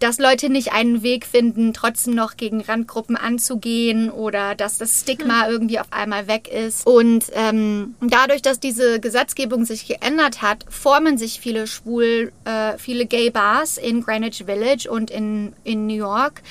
dass 0.02 0.18
Leute 0.18 0.48
nicht 0.48 0.72
einen 0.72 1.02
Weg 1.02 1.24
finden, 1.26 1.72
trotzdem 1.72 2.14
noch 2.14 2.36
gegen 2.36 2.60
Randgruppen 2.60 3.16
anzugehen 3.16 4.10
oder 4.10 4.54
dass 4.54 4.78
das 4.78 5.00
Stigma 5.00 5.48
irgendwie 5.48 5.78
auf 5.78 5.86
einmal 5.92 6.26
weg 6.26 6.48
ist. 6.48 6.86
Und 6.86 7.26
ähm, 7.34 7.94
dadurch, 8.00 8.42
dass 8.42 8.58
diese 8.58 8.98
Gesetzgebung 8.98 9.64
sich 9.64 9.86
geändert 9.86 10.42
hat, 10.42 10.64
formen 10.68 11.18
sich 11.18 11.40
viele 11.40 11.66
schwul, 11.66 12.32
äh, 12.44 12.76
viele 12.78 13.06
Gay 13.06 13.30
Bars 13.30 13.78
in 13.78 14.02
Greenwich 14.02 14.44
Village 14.44 14.90
und 14.90 15.10
in, 15.10 15.52
in 15.62 15.86
New 15.86 15.94
York. 15.96 16.42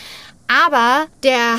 Aber 0.48 1.08
der 1.24 1.58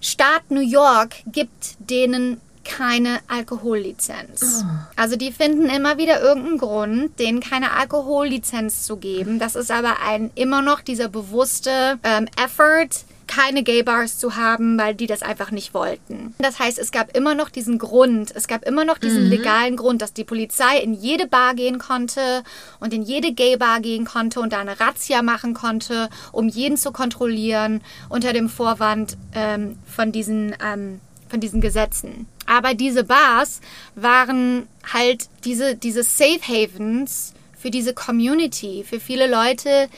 Staat 0.00 0.50
New 0.50 0.60
York 0.60 1.16
gibt 1.26 1.76
denen 1.78 2.40
keine 2.66 3.20
Alkohollizenz. 3.28 4.64
Also 4.96 5.16
die 5.16 5.32
finden 5.32 5.66
immer 5.66 5.98
wieder 5.98 6.20
irgendeinen 6.20 6.58
Grund, 6.58 7.18
denen 7.18 7.40
keine 7.40 7.72
Alkohollizenz 7.72 8.82
zu 8.82 8.96
geben. 8.96 9.38
Das 9.38 9.56
ist 9.56 9.70
aber 9.70 10.02
ein 10.04 10.30
immer 10.34 10.62
noch 10.62 10.80
dieser 10.80 11.08
bewusste 11.08 11.98
ähm, 12.02 12.28
Effort, 12.42 12.88
keine 13.26 13.62
Gay 13.62 13.82
Bars 13.82 14.18
zu 14.18 14.36
haben, 14.36 14.78
weil 14.78 14.94
die 14.94 15.06
das 15.06 15.22
einfach 15.22 15.50
nicht 15.50 15.74
wollten. 15.74 16.34
Das 16.38 16.58
heißt, 16.58 16.78
es 16.78 16.92
gab 16.92 17.16
immer 17.16 17.34
noch 17.34 17.50
diesen 17.50 17.78
Grund, 17.78 18.32
es 18.34 18.46
gab 18.46 18.64
immer 18.64 18.84
noch 18.84 18.98
diesen 18.98 19.24
legalen 19.28 19.76
Grund, 19.76 20.00
dass 20.00 20.12
die 20.12 20.24
Polizei 20.24 20.78
in 20.78 20.94
jede 20.94 21.26
Bar 21.26 21.54
gehen 21.54 21.78
konnte 21.78 22.44
und 22.78 22.94
in 22.94 23.02
jede 23.02 23.32
Gay 23.32 23.56
Bar 23.56 23.80
gehen 23.80 24.04
konnte 24.04 24.40
und 24.40 24.52
da 24.52 24.60
eine 24.60 24.78
Razzia 24.78 25.22
machen 25.22 25.54
konnte, 25.54 26.08
um 26.32 26.48
jeden 26.48 26.76
zu 26.76 26.92
kontrollieren 26.92 27.82
unter 28.08 28.32
dem 28.32 28.48
Vorwand 28.48 29.16
ähm, 29.34 29.78
von 29.86 30.12
diesen 30.12 30.54
ähm, 30.64 31.00
von 31.28 31.40
diesen 31.40 31.60
Gesetzen. 31.60 32.26
Aber 32.46 32.74
diese 32.74 33.04
Bars 33.04 33.60
waren 33.94 34.66
halt 34.92 35.28
diese, 35.44 35.76
diese 35.76 36.02
Safe 36.02 36.40
Havens 36.42 37.34
für 37.58 37.70
diese 37.70 37.94
Community, 37.94 38.84
für 38.88 39.00
viele 39.00 39.28
Leute, 39.28 39.88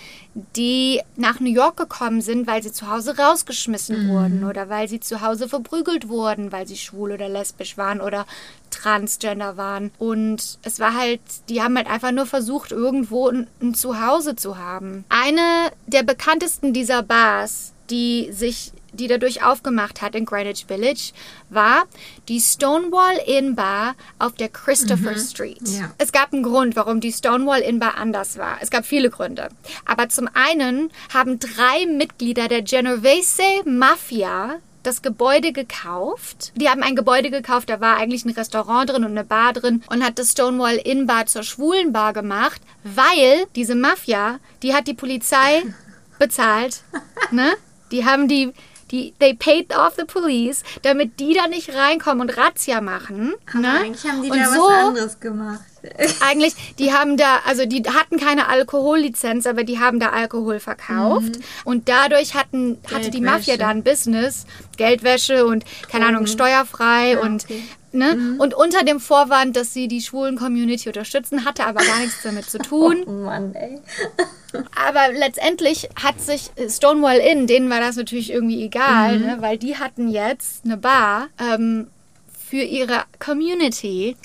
die 0.57 1.01
nach 1.17 1.41
New 1.41 1.51
York 1.51 1.77
gekommen 1.77 2.21
sind, 2.23 2.47
weil 2.47 2.62
sie 2.62 2.73
zu 2.73 2.91
Hause 2.91 3.19
rausgeschmissen 3.19 4.09
wurden 4.09 4.45
oder 4.45 4.69
weil 4.69 4.88
sie 4.88 5.01
zu 5.01 5.21
Hause 5.21 5.49
verprügelt 5.49 6.09
wurden, 6.09 6.53
weil 6.53 6.67
sie 6.67 6.77
schwul 6.77 7.12
oder 7.12 7.29
lesbisch 7.29 7.77
waren 7.77 8.01
oder 8.01 8.25
transgender 8.71 9.57
waren. 9.57 9.91
Und 9.99 10.59
es 10.62 10.81
war 10.81 10.95
halt, 10.95 11.21
die 11.49 11.61
haben 11.61 11.77
halt 11.77 11.88
einfach 11.88 12.12
nur 12.12 12.27
versucht, 12.27 12.73
irgendwo 12.73 13.29
ein, 13.29 13.49
ein 13.61 13.75
Zuhause 13.75 14.37
zu 14.37 14.57
haben. 14.57 15.05
Eine 15.09 15.71
der 15.87 16.05
bekanntesten 16.05 16.73
dieser 16.73 17.03
Bars, 17.03 17.73
die 17.91 18.31
sich 18.33 18.73
die 18.92 19.09
dadurch 19.09 19.42
aufgemacht 19.42 20.03
hat 20.03 20.14
in 20.14 20.24
Greenwich 20.24 20.66
Village, 20.66 21.12
war 21.51 21.85
die 22.29 22.40
Stonewall 22.40 23.18
Inn 23.27 23.55
Bar 23.55 23.94
auf 24.18 24.33
der 24.33 24.48
Christopher 24.48 25.18
Street. 25.18 25.61
Ja. 25.62 25.90
Es 25.98 26.12
gab 26.12 26.33
einen 26.33 26.42
Grund, 26.42 26.77
warum 26.77 27.01
die 27.01 27.12
Stonewall 27.12 27.61
Inn 27.61 27.79
Bar 27.79 27.96
anders 27.96 28.38
war. 28.38 28.59
Es 28.61 28.70
gab 28.70 28.87
viele 28.87 29.11
Gründe. 29.11 29.48
Aber 29.85 30.09
zum 30.09 30.29
einen 30.35 30.90
haben 31.12 31.38
drei 31.38 31.87
Mitglieder 31.87 32.48
der 32.48 32.62
Genovese 32.62 33.42
Mafia 33.64 34.57
das 34.83 35.03
Gebäude 35.03 35.53
gekauft. 35.53 36.53
Die 36.57 36.68
haben 36.68 36.83
ein 36.83 36.96
Gebäude 36.96 37.31
gekauft, 37.31 37.68
da 37.68 37.81
war 37.81 37.96
eigentlich 37.96 38.24
ein 38.24 38.31
Restaurant 38.31 38.88
drin 38.88 39.05
und 39.05 39.11
eine 39.11 39.24
Bar 39.24 39.53
drin 39.53 39.83
und 39.90 40.05
hat 40.05 40.18
das 40.18 40.33
Stonewall 40.33 40.77
Inn 40.77 41.07
Bar 41.07 41.27
zur 41.27 41.42
schwulen 41.42 41.92
Bar 41.92 42.12
gemacht, 42.12 42.62
weil 42.85 43.46
diese 43.55 43.74
Mafia, 43.74 44.38
die 44.62 44.74
hat 44.74 44.87
die 44.87 44.94
Polizei 44.94 45.62
bezahlt, 46.18 46.83
ne? 47.31 47.53
Die 47.90 48.05
haben 48.05 48.29
die 48.29 48.53
die 48.90 49.14
they 49.18 49.35
paid 49.35 49.74
off 49.74 49.94
the 49.96 50.05
police, 50.05 50.62
damit 50.83 51.20
die 51.20 51.35
da 51.35 51.48
nicht 51.48 51.74
reinkommen 51.74 52.22
und 52.22 52.37
Razzia 52.37 52.81
machen, 52.81 53.35
ne? 53.55 53.81
Eigentlich 53.81 54.05
haben 54.05 54.22
die 54.22 54.31
und 54.31 54.38
da 54.38 54.46
so 54.46 54.61
was 54.61 54.85
anderes 54.87 55.20
gemacht. 55.20 55.61
eigentlich, 56.20 56.55
die 56.79 56.92
haben 56.92 57.16
da, 57.16 57.40
also 57.46 57.64
die 57.66 57.83
hatten 57.85 58.18
keine 58.18 58.48
Alkohollizenz, 58.48 59.46
aber 59.46 59.64
die 59.64 59.79
haben 59.79 60.01
da 60.01 60.11
Alkohol 60.11 60.61
verkauft. 60.61 61.38
Und 61.64 61.88
dadurch 61.88 62.35
hatten, 62.35 62.79
hatte 62.92 63.11
die. 63.11 63.20
Mafia 63.20 63.57
da 63.57 63.68
ein 63.68 63.83
Business, 63.83 64.46
Geldwäsche 64.77 65.44
und, 65.44 65.64
keine 65.90 66.07
Ahnung, 66.07 66.27
steuerfrei 66.27 67.18
und, 67.18 67.44
okay. 67.44 67.62
Ne? 67.99 68.37
Und 68.39 68.55
unter 68.55 68.85
dem 68.85 69.01
Vorwand, 69.01 69.57
dass 69.57 69.73
sie 69.73 69.89
die 69.89 70.01
schwulen 70.01 70.37
Community 70.37 70.89
unterstützen, 70.89 71.45
hatte 71.45 71.65
aber 71.67 71.85
gar 71.85 71.99
nichts 72.01 72.23
damit 72.23 72.49
zu 72.49 72.59
tun. 72.59 72.97
Oh 73.09 73.25
Mann, 73.25 73.55
ey. 73.55 73.81
Aber 74.75 75.13
letztendlich 75.13 75.89
hat 76.03 76.21
sich 76.21 76.51
Stonewall 76.69 77.19
Inn, 77.19 77.47
denen 77.47 77.69
war 77.71 77.81
das 77.81 77.97
natürlich 77.97 78.33
irgendwie 78.33 78.63
egal, 78.65 79.19
ne? 79.19 79.37
weil 79.41 79.59
die 79.59 79.77
hatten 79.77 80.09
jetzt 80.09 80.65
eine 80.65 80.77
Bar 80.77 81.29
ähm, 81.39 81.89
für 82.49 82.63
ihre 82.63 83.05
Community. 83.19 84.17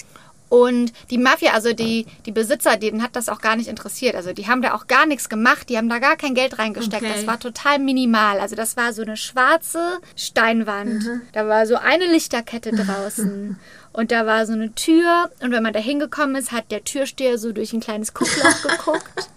Und 0.53 0.93
die 1.09 1.17
Mafia, 1.17 1.53
also 1.53 1.73
die, 1.73 2.05
die 2.27 2.31
Besitzer, 2.31 2.77
denen 2.77 3.01
hat 3.01 3.15
das 3.15 3.27
auch 3.27 3.41
gar 3.41 3.55
nicht 3.55 3.67
interessiert. 3.67 4.13
Also 4.13 4.33
die 4.33 4.45
haben 4.45 4.61
da 4.61 4.75
auch 4.75 4.85
gar 4.85 5.07
nichts 5.07 5.27
gemacht, 5.27 5.67
die 5.67 5.77
haben 5.79 5.89
da 5.89 5.97
gar 5.97 6.15
kein 6.15 6.35
Geld 6.35 6.59
reingesteckt. 6.59 7.01
Okay. 7.01 7.11
Das 7.11 7.25
war 7.25 7.39
total 7.39 7.79
minimal. 7.79 8.39
Also 8.39 8.55
das 8.55 8.77
war 8.77 8.93
so 8.93 9.01
eine 9.01 9.17
schwarze 9.17 9.97
Steinwand. 10.15 11.05
Da 11.31 11.47
war 11.47 11.65
so 11.65 11.77
eine 11.77 12.05
Lichterkette 12.05 12.69
draußen. 12.75 13.57
Und 13.93 14.11
da 14.11 14.27
war 14.27 14.45
so 14.45 14.53
eine 14.53 14.75
Tür. 14.75 15.31
Und 15.41 15.49
wenn 15.49 15.63
man 15.63 15.73
da 15.73 15.79
hingekommen 15.79 16.35
ist, 16.35 16.51
hat 16.51 16.69
der 16.69 16.83
Türsteher 16.83 17.39
so 17.39 17.51
durch 17.51 17.73
ein 17.73 17.79
kleines 17.79 18.13
Guckloch 18.13 18.61
geguckt. 18.69 19.29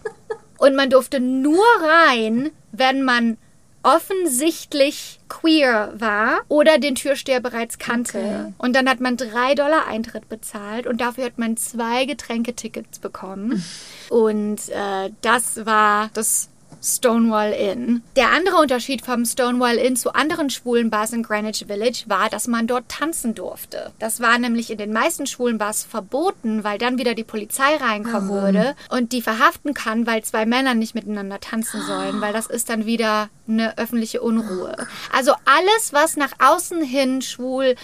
Und 0.58 0.76
man 0.76 0.90
durfte 0.90 1.18
nur 1.18 1.64
rein, 1.80 2.50
wenn 2.72 3.02
man 3.02 3.38
offensichtlich 3.86 5.20
queer 5.28 5.92
war 5.96 6.40
oder 6.48 6.78
den 6.78 6.96
Türsteher 6.96 7.38
bereits 7.38 7.78
kannte. 7.78 8.18
Okay. 8.18 8.52
Und 8.58 8.74
dann 8.74 8.88
hat 8.88 9.00
man 9.00 9.16
drei 9.16 9.54
Dollar 9.54 9.86
Eintritt 9.86 10.28
bezahlt 10.28 10.88
und 10.88 11.00
dafür 11.00 11.26
hat 11.26 11.38
man 11.38 11.56
zwei 11.56 12.04
Getränketickets 12.04 12.98
bekommen. 12.98 13.64
Und 14.10 14.68
äh, 14.68 15.10
das 15.20 15.66
war 15.66 16.10
das 16.14 16.48
Stonewall 16.86 17.52
Inn. 17.52 18.02
Der 18.14 18.30
andere 18.30 18.56
Unterschied 18.56 19.04
vom 19.04 19.24
Stonewall 19.24 19.76
Inn 19.76 19.96
zu 19.96 20.14
anderen 20.14 20.50
schwulen 20.50 20.88
Bars 20.88 21.12
in 21.12 21.24
Greenwich 21.24 21.64
Village 21.66 22.04
war, 22.06 22.30
dass 22.30 22.46
man 22.46 22.68
dort 22.68 22.88
tanzen 22.88 23.34
durfte. 23.34 23.92
Das 23.98 24.20
war 24.20 24.38
nämlich 24.38 24.70
in 24.70 24.78
den 24.78 24.92
meisten 24.92 25.26
schwulen 25.26 25.58
Bars 25.58 25.82
verboten, 25.82 26.62
weil 26.62 26.78
dann 26.78 26.98
wieder 26.98 27.14
die 27.14 27.24
Polizei 27.24 27.76
reinkommen 27.76 28.28
würde 28.28 28.76
und 28.88 29.12
die 29.12 29.22
verhaften 29.22 29.74
kann, 29.74 30.06
weil 30.06 30.22
zwei 30.22 30.46
Männer 30.46 30.74
nicht 30.74 30.94
miteinander 30.94 31.40
tanzen 31.40 31.82
sollen, 31.82 32.20
weil 32.20 32.32
das 32.32 32.46
ist 32.46 32.70
dann 32.70 32.86
wieder 32.86 33.28
eine 33.48 33.76
öffentliche 33.78 34.20
Unruhe. 34.20 34.76
Also 35.12 35.32
alles, 35.44 35.92
was 35.92 36.16
nach 36.16 36.32
außen 36.38 36.82
hin 36.82 37.22
schwul, 37.22 37.74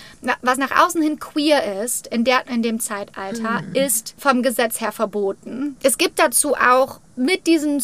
was 0.43 0.59
nach 0.59 0.85
außen 0.85 1.03
hin 1.03 1.19
queer 1.19 1.83
ist, 1.83 2.07
in, 2.07 2.25
der, 2.25 2.47
in 2.49 2.63
dem 2.63 2.79
Zeitalter, 2.81 3.63
ist 3.75 4.15
vom 4.19 4.43
Gesetz 4.43 4.81
her 4.81 4.93
verboten. 4.93 5.77
Es 5.83 5.99
gibt 5.99 6.19
dazu 6.19 6.55
auch 6.55 7.01
mit 7.17 7.47
diesen 7.47 7.81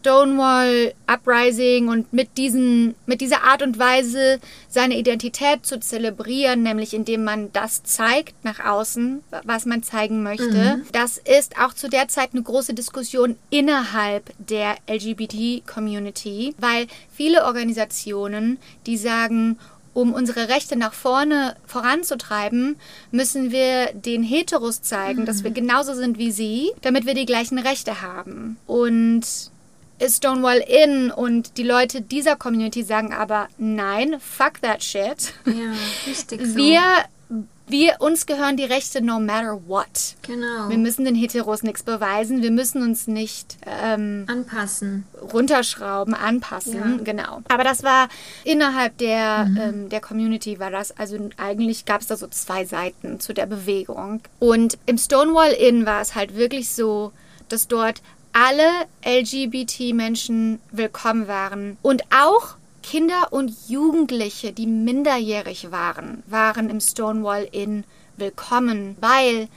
Stonewall 0.00 0.92
Uprising 1.06 1.88
und 1.88 2.12
mit, 2.12 2.36
diesen, 2.38 2.94
mit 3.06 3.20
dieser 3.20 3.44
Art 3.44 3.62
und 3.62 3.78
Weise 3.78 4.40
seine 4.68 4.96
Identität 4.98 5.66
zu 5.66 5.80
zelebrieren, 5.80 6.62
nämlich 6.62 6.94
indem 6.94 7.24
man 7.24 7.52
das 7.52 7.82
zeigt 7.82 8.44
nach 8.44 8.64
außen, 8.64 9.22
was 9.44 9.66
man 9.66 9.82
zeigen 9.82 10.22
möchte. 10.22 10.82
Das 10.92 11.18
ist 11.18 11.58
auch 11.60 11.74
zu 11.74 11.88
der 11.88 12.08
Zeit 12.08 12.30
eine 12.32 12.42
große 12.42 12.74
Diskussion 12.74 13.36
innerhalb 13.50 14.32
der 14.38 14.76
LGBT-Community, 14.88 16.54
weil 16.58 16.86
viele 17.10 17.44
Organisationen, 17.44 18.58
die 18.86 18.96
sagen, 18.96 19.58
um 19.94 20.12
unsere 20.14 20.48
Rechte 20.48 20.76
nach 20.76 20.92
vorne 20.92 21.56
voranzutreiben, 21.66 22.76
müssen 23.10 23.50
wir 23.50 23.92
den 23.94 24.22
Heteros 24.22 24.80
zeigen, 24.82 25.26
dass 25.26 25.42
wir 25.42 25.50
genauso 25.50 25.94
sind 25.94 26.18
wie 26.18 26.30
sie, 26.30 26.70
damit 26.82 27.04
wir 27.04 27.14
die 27.14 27.26
gleichen 27.26 27.58
Rechte 27.58 28.00
haben. 28.00 28.58
Und 28.66 29.50
Stonewall 30.06 30.58
Inn 30.58 31.10
und 31.10 31.56
die 31.56 31.62
Leute 31.64 32.00
dieser 32.00 32.36
Community 32.36 32.82
sagen 32.82 33.12
aber 33.12 33.48
nein, 33.58 34.16
fuck 34.20 34.60
that 34.62 34.82
shit. 34.82 35.32
Ja, 35.46 35.72
richtig 36.06 36.40
so. 36.46 36.56
Wir, 36.56 36.80
wir, 37.66 37.96
uns 37.98 38.24
gehören 38.24 38.56
die 38.56 38.64
Rechte 38.64 39.02
no 39.02 39.18
matter 39.20 39.60
what. 39.66 40.14
genau. 40.22 40.68
Wir 40.70 40.78
müssen 40.78 41.04
den 41.04 41.14
Heteros 41.14 41.62
nichts 41.62 41.82
beweisen, 41.82 42.42
wir 42.42 42.50
müssen 42.50 42.82
uns 42.82 43.06
nicht 43.08 43.58
ähm, 43.66 44.24
anpassen. 44.26 45.04
runterschrauben, 45.32 46.14
anpassen, 46.14 46.74
Ja. 46.98 47.04
genau. 47.04 47.42
Aber 47.48 47.64
das 47.64 47.82
war 47.82 48.08
innerhalb 48.44 48.96
der, 48.98 49.48
ähm, 49.60 49.88
der 49.90 50.00
Community 50.00 50.58
war 50.58 50.70
das, 50.70 50.96
also 50.96 51.28
eigentlich 51.36 51.84
gab 51.84 52.00
es 52.00 52.06
da 52.06 52.16
so 52.16 52.26
zwei 52.28 52.64
Seiten 52.64 53.20
zu 53.20 53.34
der 53.34 53.46
Bewegung. 53.46 54.20
Und 54.38 54.78
im 54.86 54.96
Stonewall 54.96 55.50
Inn 55.52 55.84
war 55.86 56.00
es 56.00 56.14
halt 56.14 56.36
wirklich 56.36 56.70
so, 56.70 57.12
dass 57.50 57.66
dort 57.68 58.00
alle 58.32 58.86
LGBT-Menschen 59.04 60.60
willkommen 60.70 61.28
waren. 61.28 61.76
Und 61.82 62.02
auch 62.10 62.56
Kinder 62.82 63.32
und 63.32 63.52
Jugendliche, 63.68 64.52
die 64.52 64.66
minderjährig 64.66 65.70
waren, 65.70 66.22
waren 66.26 66.70
im 66.70 66.80
Stonewall 66.80 67.48
Inn 67.52 67.84
willkommen, 68.16 68.96
weil 69.00 69.48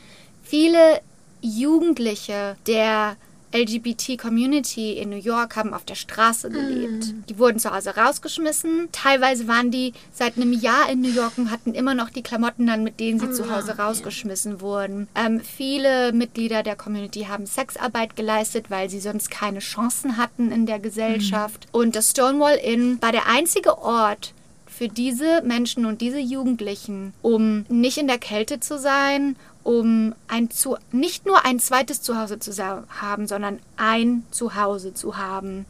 viele 0.43 1.01
Jugendliche 1.41 2.57
der 2.67 3.15
LGBT-Community 3.53 4.93
in 4.93 5.09
New 5.09 5.17
York 5.17 5.55
haben 5.55 5.73
auf 5.73 5.85
der 5.85 5.95
Straße 5.95 6.49
gelebt. 6.49 7.13
Die 7.29 7.37
wurden 7.37 7.59
zu 7.59 7.71
Hause 7.73 7.95
rausgeschmissen. 7.95 8.89
Teilweise 8.91 9.47
waren 9.47 9.71
die 9.71 9.93
seit 10.13 10.37
einem 10.37 10.53
Jahr 10.53 10.89
in 10.89 11.01
New 11.01 11.09
York 11.09 11.37
und 11.37 11.51
hatten 11.51 11.73
immer 11.73 11.93
noch 11.93 12.09
die 12.09 12.23
Klamotten 12.23 12.69
an, 12.69 12.83
mit 12.83 12.99
denen 12.99 13.19
sie 13.19 13.31
zu 13.31 13.53
Hause 13.53 13.77
rausgeschmissen 13.77 14.61
wurden. 14.61 15.07
Ähm, 15.15 15.41
viele 15.41 16.13
Mitglieder 16.13 16.63
der 16.63 16.75
Community 16.75 17.25
haben 17.29 17.45
Sexarbeit 17.45 18.15
geleistet, 18.15 18.65
weil 18.69 18.89
sie 18.89 18.99
sonst 18.99 19.29
keine 19.31 19.59
Chancen 19.59 20.17
hatten 20.17 20.51
in 20.51 20.65
der 20.65 20.79
Gesellschaft. 20.79 21.67
Und 21.71 21.95
das 21.95 22.11
Stonewall 22.11 22.55
Inn 22.55 23.01
war 23.01 23.11
der 23.11 23.27
einzige 23.27 23.77
Ort, 23.77 24.33
für 24.81 24.87
diese 24.87 25.43
Menschen 25.43 25.85
und 25.85 26.01
diese 26.01 26.17
Jugendlichen, 26.17 27.13
um 27.21 27.65
nicht 27.69 27.99
in 27.99 28.07
der 28.07 28.17
Kälte 28.17 28.59
zu 28.59 28.79
sein, 28.79 29.35
um 29.63 30.15
ein 30.27 30.49
zu, 30.49 30.75
nicht 30.91 31.27
nur 31.27 31.45
ein 31.45 31.59
zweites 31.59 32.01
Zuhause 32.01 32.39
zu 32.39 32.51
haben, 32.99 33.27
sondern 33.27 33.59
ein 33.77 34.23
Zuhause 34.31 34.95
zu 34.95 35.17
haben, 35.17 35.67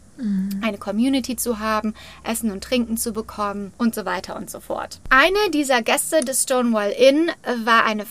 eine 0.62 0.78
Community 0.78 1.36
zu 1.36 1.60
haben, 1.60 1.94
Essen 2.24 2.52
und 2.52 2.64
Trinken 2.64 2.96
zu 2.96 3.12
bekommen 3.12 3.74
und 3.78 3.94
so 3.96 4.06
weiter 4.06 4.38
und 4.38 4.50
so 4.50 4.62
fort. 4.62 5.02
Eine 5.10 5.50
dieser 5.54 5.82
Gäste 5.82 6.22
des 6.22 6.44
Stonewall 6.44 6.92
Inn 6.92 7.32
war 7.66 7.84
eine 7.84 8.04
F- 8.04 8.10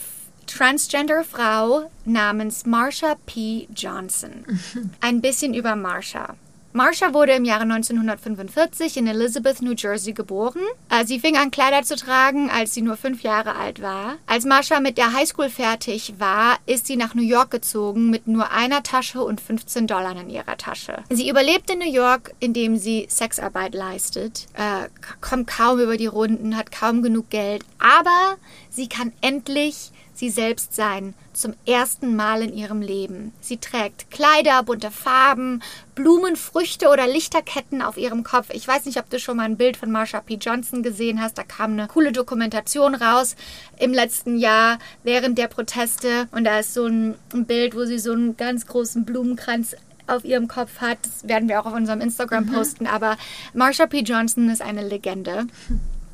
Transgender-Frau 0.49 1.91
namens 2.05 2.67
Marsha 2.67 3.15
P. 3.25 3.69
Johnson. 3.75 4.45
Ein 5.01 5.23
bisschen 5.23 5.55
über 5.55 5.77
Marsha. 5.77 6.35
Marsha 6.73 7.13
wurde 7.13 7.33
im 7.33 7.45
Jahre 7.45 7.63
1945 7.63 8.97
in 8.99 9.09
Elizabeth, 9.09 9.61
New 9.61 9.75
Jersey 9.77 10.13
geboren. 10.13 10.63
Äh, 10.89 11.05
Sie 11.05 11.19
fing 11.19 11.37
an, 11.37 11.51
Kleider 11.51 11.83
zu 11.83 11.97
tragen, 11.97 12.49
als 12.49 12.75
sie 12.75 12.83
nur 12.83 12.97
fünf 12.97 13.23
Jahre 13.23 13.57
alt 13.57 13.83
war. 13.83 14.19
Als 14.29 14.45
Marsha 14.45 14.79
mit 14.79 14.97
der 14.97 15.13
Highschool 15.13 15.51
fertig 15.51 16.15
war, 16.19 16.59
ist 16.67 16.87
sie 16.87 16.97
nach 16.97 17.15
New 17.15 17.25
York 17.25 17.51
gezogen 17.51 18.09
mit 18.09 18.29
nur 18.29 18.53
einer 18.53 18.85
Tasche 18.85 19.21
und 19.21 19.41
15 19.41 19.89
Dollar 19.89 20.13
in 20.21 20.31
ihrer 20.31 20.57
Tasche. 20.57 21.03
Sie 21.11 21.29
überlebt 21.29 21.71
in 21.71 21.81
New 21.81 21.93
York, 21.93 22.35
indem 22.39 22.77
sie 22.77 23.07
Sexarbeit 23.11 23.75
leistet, 23.75 24.47
äh, 24.55 24.89
kommt 25.21 25.49
kaum 25.49 25.81
über 25.81 25.97
die 25.97 26.07
Runden, 26.07 26.57
hat 26.57 26.71
kaum 26.71 27.03
genug 27.03 27.31
Geld, 27.31 27.65
aber 27.81 28.37
sie 28.71 28.89
kann 28.89 29.13
endlich 29.23 29.91
sie 30.21 30.31
selbst 30.31 30.75
sein, 30.75 31.15
zum 31.33 31.55
ersten 31.67 32.15
Mal 32.15 32.43
in 32.43 32.53
ihrem 32.53 32.83
Leben. 32.83 33.33
Sie 33.41 33.57
trägt 33.57 34.11
Kleider, 34.11 34.63
bunte 34.63 34.91
Farben, 34.91 35.63
Blumen, 35.95 36.37
Früchte 36.37 36.89
oder 36.89 37.07
Lichterketten 37.07 37.81
auf 37.81 37.97
ihrem 37.97 38.23
Kopf. 38.23 38.51
Ich 38.53 38.69
weiß 38.69 38.85
nicht, 38.85 38.99
ob 38.99 39.09
du 39.09 39.19
schon 39.19 39.39
mal 39.39 39.45
ein 39.45 39.57
Bild 39.57 39.79
von 39.79 39.91
Marsha 39.91 40.21
P. 40.21 40.35
Johnson 40.35 40.83
gesehen 40.83 41.23
hast. 41.23 41.39
Da 41.39 41.43
kam 41.43 41.73
eine 41.73 41.89
coole 41.89 42.13
Dokumentation 42.13 42.95
raus 42.95 43.35
im 43.79 43.95
letzten 43.95 44.39
Jahr 44.39 44.79
während 45.03 45.39
der 45.39 45.49
Proteste. 45.49 46.29
Und 46.33 46.45
da 46.45 46.59
ist 46.59 46.75
so 46.75 46.87
ein, 46.87 47.15
ein 47.33 47.47
Bild, 47.47 47.75
wo 47.75 47.87
sie 47.87 47.99
so 47.99 48.13
einen 48.13 48.37
ganz 48.37 48.67
großen 48.67 49.07
Blumenkranz 49.07 49.75
auf 50.07 50.25
ihrem 50.25 50.49
Kopf 50.49 50.81
hat. 50.81 50.99
Das 51.03 51.27
werden 51.27 51.49
wir 51.49 51.61
auch 51.61 51.67
auf 51.67 51.75
unserem 51.75 52.03
Instagram 52.03 52.47
posten. 52.53 52.87
Aber 52.87 53.17
Marsha 53.55 53.87
P. 53.87 54.01
Johnson 54.01 54.51
ist 54.51 54.61
eine 54.61 54.87
Legende. 54.87 55.47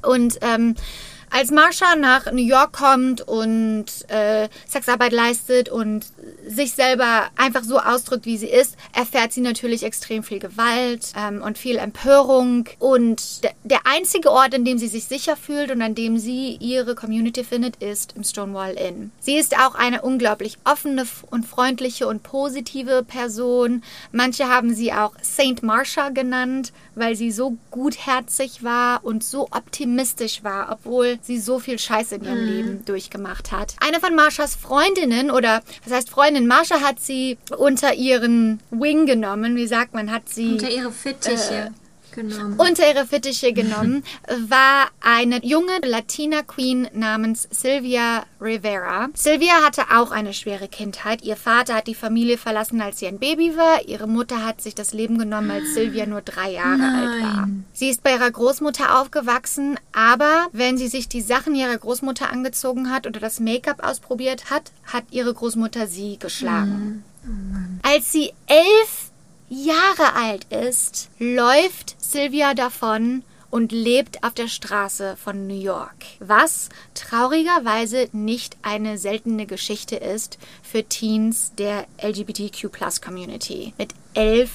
Und 0.02 0.38
ähm, 0.42 0.76
als 1.31 1.51
Marsha 1.51 1.97
nach 1.97 2.31
New 2.33 2.45
York 2.45 2.72
kommt 2.72 3.20
und 3.22 3.87
äh, 4.09 4.49
Sexarbeit 4.66 5.12
leistet 5.12 5.68
und 5.68 6.07
sich 6.47 6.72
selber 6.72 7.24
einfach 7.37 7.64
so 7.64 7.79
ausdrückt, 7.79 8.27
wie 8.27 8.39
sie 8.39 8.49
ist, 8.49 8.77
erfährt 8.95 9.33
sie 9.33 9.41
natürlich 9.41 9.83
extrem 9.83 10.22
viel 10.22 10.39
Gewalt 10.39 11.12
ähm, 11.16 11.43
und 11.43 11.59
viel 11.59 11.77
Empörung. 11.77 12.68
Und 12.79 13.43
der, 13.64 13.81
einzige 13.85 14.31
Ort, 14.31 14.55
an 14.55 14.64
dem 14.64 14.79
sie 14.79 14.89
sich 14.89 15.05
sicher 15.05 15.37
fühlt 15.37 15.70
und 15.70 15.83
an 15.83 15.95
dem 15.95 16.18
sie 16.18 16.57
ihre 16.61 16.95
Community 16.95 17.45
findet, 17.45 17.77
ist 17.77 18.14
im 18.16 18.24
Stonewall 18.24 18.74
Inn. 18.74 19.11
Sie 19.20 19.37
ist 19.37 19.57
auch 19.59 19.74
eine 19.74 20.03
unglaublich 20.03 20.59
offene 20.64 21.07
und 21.31 21.47
freundliche 21.47 22.07
und 22.07 22.22
positive 22.22 23.05
Person. 23.05 23.83
Manche 24.12 24.49
haben 24.49 24.74
sie 24.74 24.93
auch 24.93 25.12
Saint 25.22 25.62
Marsha 25.62 26.11
genannt, 26.11 26.72
weil 26.95 27.14
sie 27.14 27.31
so 27.31 27.57
gutherzig 27.70 28.62
war 28.64 29.05
und 29.05 29.22
so 29.22 29.49
optimistisch 29.51 30.43
war, 30.43 30.70
obwohl 30.72 31.18
sie 31.27 31.39
so 31.39 31.59
viel 31.59 31.79
Scheiß 31.79 32.12
in 32.12 32.24
ihrem 32.24 32.45
Leben 32.45 32.85
durchgemacht 32.85 33.53
hat. 33.53 33.74
Eine 33.81 34.01
von 34.01 34.14
Marshas 34.14 34.55
Freundinnen 34.55 35.31
oder 35.31 35.62
was 35.85 35.93
heißt 35.93 36.11
Freundin, 36.11 36.47
Marsha 36.47 36.81
hat 36.81 37.01
sie 37.01 37.39
unter 37.57 37.95
ihren 37.95 38.61
Wing 38.70 39.07
genommen. 39.07 39.57
Wie 39.57 39.66
sagt 39.66 39.95
man, 39.95 40.11
hat 40.11 40.29
sie 40.29 40.53
Unter 40.53 40.70
ihre 40.70 40.93
Fittiche 40.93 41.72
genommen. 42.17 42.59
unter 42.59 42.89
ihre 42.89 43.07
Fittiche 43.07 43.53
genommen, 43.53 44.03
war 44.49 44.89
eine 45.01 45.45
junge 45.45 45.79
Latina 45.85 46.43
Queen 46.43 46.89
namens 46.93 47.47
Sylvia 47.53 48.25
Rivera. 48.41 49.09
Sylvia 49.14 49.62
hatte 49.64 49.83
auch 49.95 50.11
eine 50.11 50.33
schwere 50.33 50.67
Kindheit. 50.67 51.23
Ihr 51.23 51.37
Vater 51.37 51.75
hat 51.75 51.87
die 51.87 51.95
Familie 51.95 52.39
verlassen, 52.39 52.81
als 52.81 52.99
sie 52.99 53.07
ein 53.07 53.21
Baby 53.21 53.57
war. 53.57 53.87
Ihre 53.87 54.09
Mutter 54.09 54.45
hat 54.45 54.61
sich 54.61 54.75
das 54.75 54.93
Leben 54.93 55.19
genommen, 55.19 55.51
als 55.51 55.75
Sylvia 55.75 56.07
nur 56.07 56.23
drei 56.23 56.51
Jahre 56.51 56.83
alt 56.83 57.23
war. 57.23 57.47
Nein. 57.47 57.64
Sie 57.73 57.89
ist 57.89 58.03
bei 58.03 58.14
ihrer 58.14 58.31
Großmutter 58.31 59.01
aufgewachsen, 59.01 59.79
aber 59.93 60.49
wenn 60.53 60.79
sie 60.79 60.89
sich 60.89 61.09
die 61.09 61.21
Sachen 61.21 61.55
ihrer 61.55 61.77
Großmutter 61.77 62.33
angezogen 62.33 62.91
hat 62.91 63.07
oder 63.07 63.21
das 63.21 63.39
Make-up 63.39 63.85
ausprobiert 63.85 64.51
hat, 64.51 64.73
hat 64.87 65.05
ihre 65.11 65.33
Großmutter 65.33 65.87
sie 65.87 66.19
geschlagen. 66.19 67.05
Als 67.83 68.12
sie 68.12 68.33
elf 68.47 69.05
Jahre 69.49 70.14
alt 70.14 70.44
ist, 70.53 71.09
läuft 71.20 71.94
Sylvia 72.03 72.55
davon 72.55 73.22
und 73.49 73.70
lebt 73.70 74.24
auf 74.24 74.34
der 74.34 74.49
Straße 74.49 75.16
von 75.16 75.47
New 75.47 75.59
York. 75.59 75.94
Was 76.18 76.68
traurigerweise 76.94 78.09
nicht 78.12 78.57
eine 78.62 78.99
seltene 78.99 79.47
Geschichte 79.47 79.97
ist 79.97 80.38
für 80.64 80.82
Teens 80.82 81.53
der 81.57 81.86
LGBTQ-Plus-Community. 82.03 83.72
Mit 83.78 83.94
elf 84.14 84.51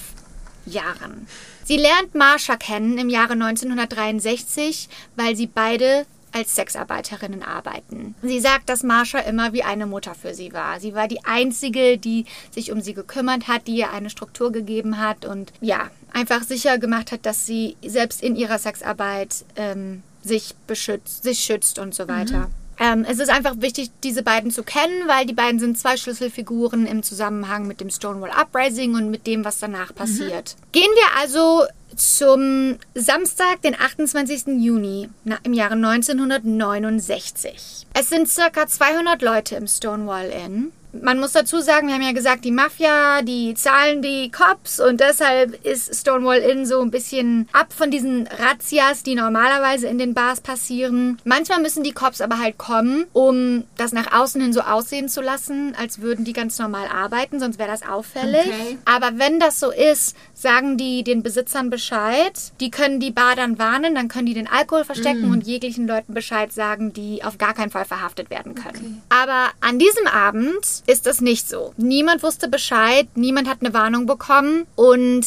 Jahren. 0.66 1.26
Sie 1.64 1.78
lernt 1.78 2.14
Marsha 2.14 2.56
kennen 2.56 2.98
im 2.98 3.08
Jahre 3.08 3.32
1963, 3.32 4.88
weil 5.16 5.36
sie 5.36 5.46
beide 5.46 6.06
als 6.32 6.54
Sexarbeiterinnen 6.54 7.42
arbeiten. 7.42 8.14
Sie 8.22 8.40
sagt, 8.40 8.68
dass 8.68 8.82
Marsha 8.82 9.18
immer 9.18 9.52
wie 9.52 9.62
eine 9.62 9.86
Mutter 9.86 10.14
für 10.14 10.34
sie 10.34 10.52
war. 10.52 10.80
Sie 10.80 10.94
war 10.94 11.08
die 11.08 11.24
einzige, 11.24 11.98
die 11.98 12.26
sich 12.50 12.72
um 12.72 12.80
sie 12.80 12.94
gekümmert 12.94 13.48
hat, 13.48 13.66
die 13.66 13.76
ihr 13.76 13.90
eine 13.90 14.10
Struktur 14.10 14.52
gegeben 14.52 14.98
hat 14.98 15.24
und 15.24 15.52
ja, 15.60 15.90
einfach 16.12 16.42
sicher 16.42 16.78
gemacht 16.78 17.12
hat, 17.12 17.26
dass 17.26 17.46
sie 17.46 17.76
selbst 17.84 18.22
in 18.22 18.36
ihrer 18.36 18.58
Sexarbeit 18.58 19.44
ähm, 19.56 20.02
sich 20.22 20.54
beschützt, 20.66 21.22
sich 21.22 21.40
schützt 21.40 21.78
und 21.78 21.94
so 21.94 22.08
weiter. 22.08 22.50
Ähm, 22.82 23.06
es 23.08 23.20
ist 23.20 23.30
einfach 23.30 23.54
wichtig, 23.58 23.92
diese 24.02 24.24
beiden 24.24 24.50
zu 24.50 24.64
kennen, 24.64 25.06
weil 25.06 25.24
die 25.24 25.34
beiden 25.34 25.60
sind 25.60 25.78
zwei 25.78 25.96
Schlüsselfiguren 25.96 26.84
im 26.84 27.04
Zusammenhang 27.04 27.68
mit 27.68 27.80
dem 27.80 27.90
Stonewall 27.90 28.32
Uprising 28.36 28.96
und 28.96 29.08
mit 29.08 29.28
dem, 29.28 29.44
was 29.44 29.60
danach 29.60 29.94
passiert. 29.94 30.56
Gehen 30.72 30.90
wir 30.92 31.20
also 31.20 31.62
zum 31.94 32.78
Samstag, 32.96 33.62
den 33.62 33.78
28. 33.78 34.58
Juni 34.58 35.08
im 35.44 35.52
Jahre 35.52 35.74
1969. 35.74 37.86
Es 37.94 38.08
sind 38.08 38.28
circa 38.28 38.66
200 38.66 39.22
Leute 39.22 39.54
im 39.54 39.68
Stonewall 39.68 40.30
Inn. 40.30 40.72
Man 41.00 41.18
muss 41.18 41.32
dazu 41.32 41.60
sagen, 41.60 41.88
wir 41.88 41.94
haben 41.94 42.02
ja 42.02 42.12
gesagt, 42.12 42.44
die 42.44 42.50
Mafia, 42.50 43.22
die 43.22 43.54
zahlen 43.54 44.02
die 44.02 44.30
Cops 44.30 44.80
und 44.80 45.00
deshalb 45.00 45.64
ist 45.64 45.94
Stonewall 45.94 46.38
Inn 46.38 46.66
so 46.66 46.80
ein 46.80 46.90
bisschen 46.90 47.48
ab 47.52 47.72
von 47.72 47.90
diesen 47.90 48.26
Razzias, 48.26 49.02
die 49.02 49.14
normalerweise 49.14 49.86
in 49.88 49.98
den 49.98 50.14
Bars 50.14 50.40
passieren. 50.40 51.18
Manchmal 51.24 51.60
müssen 51.60 51.82
die 51.82 51.92
Cops 51.92 52.20
aber 52.20 52.38
halt 52.38 52.58
kommen, 52.58 53.06
um 53.12 53.64
das 53.76 53.92
nach 53.92 54.12
außen 54.12 54.40
hin 54.40 54.52
so 54.52 54.60
aussehen 54.60 55.08
zu 55.08 55.22
lassen, 55.22 55.74
als 55.78 56.00
würden 56.00 56.24
die 56.24 56.32
ganz 56.32 56.58
normal 56.58 56.86
arbeiten, 56.88 57.40
sonst 57.40 57.58
wäre 57.58 57.70
das 57.70 57.88
auffällig. 57.88 58.46
Okay. 58.46 58.78
Aber 58.84 59.18
wenn 59.18 59.40
das 59.40 59.60
so 59.60 59.70
ist, 59.70 60.16
sagen 60.42 60.76
die 60.76 61.04
den 61.04 61.22
Besitzern 61.22 61.70
Bescheid. 61.70 62.52
Die 62.60 62.70
können 62.70 63.00
die 63.00 63.10
Bar 63.10 63.36
dann 63.36 63.58
warnen, 63.58 63.94
dann 63.94 64.08
können 64.08 64.26
die 64.26 64.34
den 64.34 64.48
Alkohol 64.48 64.84
verstecken 64.84 65.30
und 65.30 65.46
jeglichen 65.46 65.86
Leuten 65.86 66.12
Bescheid 66.12 66.52
sagen, 66.52 66.92
die 66.92 67.24
auf 67.24 67.38
gar 67.38 67.54
keinen 67.54 67.70
Fall 67.70 67.84
verhaftet 67.84 68.28
werden 68.28 68.54
können. 68.54 69.02
Aber 69.08 69.50
an 69.60 69.78
diesem 69.78 70.06
Abend 70.06 70.82
ist 70.86 71.06
das 71.06 71.20
nicht 71.20 71.48
so. 71.48 71.72
Niemand 71.76 72.22
wusste 72.22 72.48
Bescheid, 72.48 73.06
niemand 73.14 73.48
hat 73.48 73.58
eine 73.60 73.72
Warnung 73.72 74.06
bekommen 74.06 74.66
und 74.74 75.24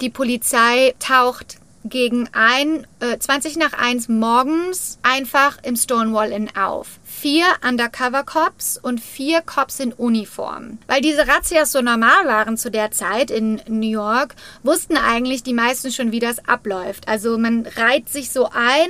die 0.00 0.10
Polizei 0.10 0.94
taucht 0.98 1.58
gegen 1.84 2.28
ein, 2.32 2.86
äh, 3.00 3.18
20 3.18 3.56
nach 3.56 3.72
1 3.72 4.08
morgens 4.08 4.98
einfach 5.02 5.58
im 5.62 5.76
Stonewall 5.76 6.30
Inn 6.30 6.54
auf. 6.54 6.99
Vier 7.20 7.44
Undercover-Cops 7.68 8.78
und 8.82 8.98
vier 8.98 9.42
Cops 9.42 9.78
in 9.78 9.92
Uniform. 9.92 10.78
Weil 10.86 11.02
diese 11.02 11.28
Razzias 11.28 11.70
so 11.70 11.82
normal 11.82 12.24
waren 12.24 12.56
zu 12.56 12.70
der 12.70 12.92
Zeit 12.92 13.30
in 13.30 13.60
New 13.68 13.90
York, 13.90 14.34
wussten 14.62 14.96
eigentlich 14.96 15.42
die 15.42 15.52
meisten 15.52 15.92
schon, 15.92 16.12
wie 16.12 16.18
das 16.18 16.48
abläuft. 16.48 17.08
Also 17.08 17.36
man 17.36 17.66
reiht 17.76 18.08
sich 18.08 18.30
so 18.30 18.48
ein 18.54 18.88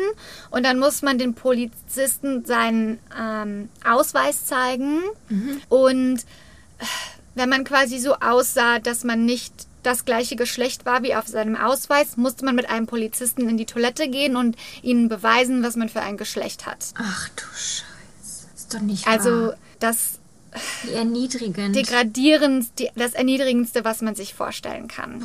und 0.50 0.64
dann 0.64 0.78
muss 0.78 1.02
man 1.02 1.18
den 1.18 1.34
Polizisten 1.34 2.44
seinen 2.44 3.00
ähm, 3.20 3.68
Ausweis 3.84 4.44
zeigen. 4.44 5.00
Und 5.68 6.20
äh, 6.78 6.84
wenn 7.34 7.48
man 7.48 7.64
quasi 7.64 7.98
so 7.98 8.14
aussah, 8.14 8.78
dass 8.78 9.02
man 9.02 9.24
nicht 9.24 9.52
das 9.82 10.04
gleiche 10.04 10.36
Geschlecht 10.36 10.86
war 10.86 11.02
wie 11.02 11.16
auf 11.16 11.26
seinem 11.26 11.56
Ausweis, 11.56 12.16
musste 12.16 12.44
man 12.44 12.54
mit 12.54 12.70
einem 12.70 12.86
Polizisten 12.86 13.48
in 13.48 13.56
die 13.56 13.66
Toilette 13.66 14.08
gehen 14.08 14.36
und 14.36 14.56
ihnen 14.82 15.08
beweisen, 15.08 15.64
was 15.64 15.74
man 15.74 15.88
für 15.88 16.02
ein 16.02 16.16
Geschlecht 16.16 16.66
hat. 16.66 16.94
Ach 16.96 17.28
du 17.30 17.42
Scheiße. 17.56 17.89
Ist 18.70 18.74
doch 18.80 18.86
nicht 18.86 19.06
Also 19.06 19.30
wahr. 19.48 19.54
das 19.80 20.18
Wie 20.82 20.92
erniedrigend. 20.92 21.74
degradierend, 21.76 22.66
die, 22.78 22.88
das 22.96 23.12
erniedrigendste, 23.14 23.84
was 23.84 24.00
man 24.02 24.14
sich 24.14 24.34
vorstellen 24.34 24.88
kann. 24.88 25.24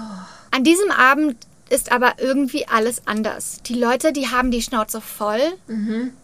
An 0.52 0.64
diesem 0.64 0.92
Abend 0.92 1.36
ist 1.70 1.92
aber 1.92 2.14
irgendwie 2.20 2.68
alles 2.68 3.08
anders. 3.08 3.62
Die 3.66 3.74
Leute, 3.74 4.14
die 4.14 4.28
haben 4.28 4.52
die 4.52 4.62
Schnauze 4.62 5.02
voll 5.02 5.40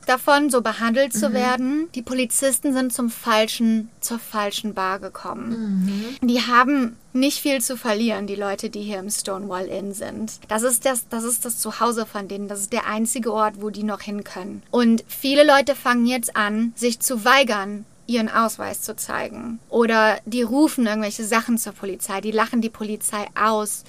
davon, 0.06 0.50
so 0.50 0.62
behandelt 0.62 1.14
zu 1.14 1.34
werden. 1.34 1.90
Die 1.96 2.02
Polizisten 2.02 2.74
sind 2.74 2.94
zum 2.94 3.10
falschen, 3.10 3.90
zur 4.02 4.20
falschen 4.20 4.74
Bar 4.74 5.00
gekommen. 5.00 5.50
Die 6.22 6.42
haben 6.42 6.98
nicht 7.14 7.40
viel 7.40 7.62
zu 7.62 7.76
verlieren, 7.76 8.28
die 8.28 8.36
Leute, 8.36 8.70
die 8.70 8.82
hier 8.82 9.00
im 9.00 9.10
Stonewall 9.10 9.66
Inn 9.66 9.94
sind. 9.94 10.40
Das 10.48 10.64
ist 10.64 10.86
das, 10.86 11.08
das 11.10 11.24
ist 11.24 11.44
das 11.44 11.58
Zuhause 11.58 12.06
von 12.06 12.28
denen. 12.28 12.48
Das 12.48 12.60
ist 12.60 12.72
der 12.72 12.88
einzige 12.88 13.34
Ort, 13.34 13.62
wo 13.62 13.70
die 13.70 13.84
noch 13.84 14.02
hin 14.02 14.24
können. 14.24 14.64
Und 14.72 15.04
viele 15.08 15.46
Leute 15.46 15.76
fangen 15.76 16.06
jetzt 16.06 16.36
an, 16.36 16.72
sich 16.76 17.00
zu 17.00 17.26
weigern, 17.26 17.86
ihren 18.08 18.30
Ausweis 18.30 18.82
zu 18.82 18.96
zeigen. 18.96 19.60
Oder 19.70 20.20
die 20.26 20.42
rufen 20.44 20.86
irgendwelche 20.86 21.26
Sachen 21.26 21.58
zur 21.58 21.74
Polizei, 21.74 22.22
die 22.22 22.32
lachen 22.32 22.62
die 22.62 22.70
Polizei 22.70 23.26
aus. 23.36 23.84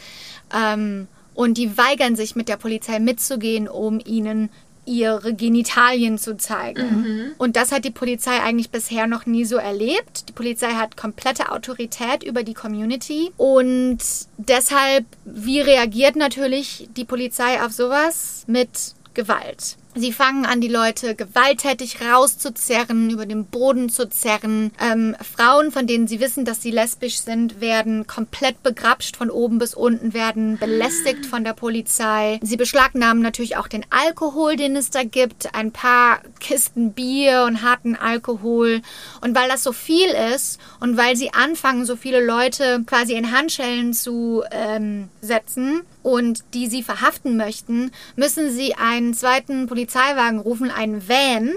Ähm, 0.55 1.09
und 1.35 1.59
die 1.59 1.77
weigern 1.79 2.17
sich 2.17 2.37
mit 2.37 2.49
der 2.49 2.57
Polizei 2.57 2.99
mitzugehen, 2.99 3.69
um 3.69 4.01
ihnen 4.05 4.51
ihre 4.85 5.33
Genitalien 5.35 6.19
zu 6.19 6.37
zeigen. 6.37 7.35
Und 7.39 7.55
das 7.57 7.71
hat 7.71 7.85
die 7.85 7.91
Polizei 7.91 8.41
eigentlich 8.43 8.71
bisher 8.71 9.07
noch 9.07 9.27
nie 9.27 9.45
so 9.45 9.57
erlebt. 9.57 10.29
Die 10.29 10.33
Polizei 10.33 10.73
hat 10.73 10.97
komplette 10.97 11.53
Autorität 11.53 12.25
über 12.25 12.43
die 12.43 12.55
Community. 12.55 13.31
Und 13.37 13.99
deshalb, 14.39 15.05
wie 15.25 15.61
reagiert 15.61 16.17
natürlich 16.17 16.89
die 16.97 17.05
Polizei 17.05 17.63
auf 17.63 17.73
sowas? 17.73 18.43
Mit 18.49 18.95
Gewalt. 19.15 19.77
Sie 19.95 20.13
fangen 20.13 20.47
an, 20.47 20.63
die 20.63 20.69
Leute 20.69 21.15
gewalttätig 21.15 21.99
rauszuzerren, 22.01 23.11
über 23.11 23.27
den 23.27 23.45
Boden 23.45 23.91
zu 23.91 24.09
zerren. 24.09 24.71
Ähm, 24.81 25.15
Frauen, 25.21 25.71
von 25.71 25.87
denen 25.87 26.09
sie 26.09 26.19
wissen, 26.19 26.47
dass 26.47 26.63
sie 26.63 26.71
lesbisch 26.71 27.19
sind, 27.19 27.61
werden 27.61 28.07
komplett 28.07 28.63
begrapscht 28.63 29.17
von 29.17 29.31
oben 29.31 29.59
bis 29.59 29.75
unten, 29.75 30.15
werden 30.15 30.57
belästigt 30.57 31.27
von 31.27 31.45
der 31.45 31.53
Polizei. 31.53 32.41
Sie 32.43 32.57
beschlagnahmen 32.57 33.23
natürlich 33.23 33.59
auch 33.59 33.69
den 33.69 33.85
Alkohol, 33.91 34.57
den 34.57 34.77
es 34.77 34.89
da 34.89 35.03
gibt, 35.03 35.55
ein 35.55 35.73
paar 35.73 36.21
Kisten 36.41 36.93
Bier 36.93 37.45
und 37.47 37.61
harten 37.63 37.95
Alkohol. 37.95 38.81
Und 39.21 39.37
weil 39.37 39.51
das 39.51 39.63
so 39.63 39.73
viel 39.73 40.09
ist 40.35 40.59
und 40.81 40.97
weil 40.97 41.17
sie 41.17 41.35
anfangen, 41.35 41.85
so 41.85 41.97
viele 41.97 42.25
Leute 42.25 42.83
quasi 42.87 43.13
in 43.13 43.31
Handschellen 43.31 43.93
zu 43.93 44.43
ähm, 44.51 45.11
setzen, 45.21 45.83
und 46.03 46.45
die 46.55 46.67
sie 46.67 46.83
verhaften 46.83 47.37
möchten, 47.37 47.91
müssen 48.17 48.51
sie 48.51 48.75
einen 48.75 49.15
zweiten 49.15 49.67
Polizeiwagen 49.67 50.41
rufen, 50.41 50.71
einen 50.71 51.09
Van, 51.09 51.53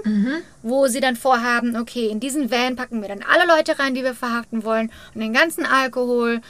wo 0.62 0.86
sie 0.86 1.00
dann 1.00 1.16
vorhaben, 1.16 1.76
okay, 1.76 2.06
in 2.08 2.20
diesen 2.20 2.50
Van 2.50 2.76
packen 2.76 3.00
wir 3.02 3.08
dann 3.08 3.22
alle 3.22 3.46
Leute 3.46 3.78
rein, 3.78 3.94
die 3.94 4.04
wir 4.04 4.14
verhaften 4.14 4.64
wollen 4.64 4.90
und 5.14 5.20
den 5.20 5.32
ganzen 5.32 5.66
Alkohol 5.66 6.40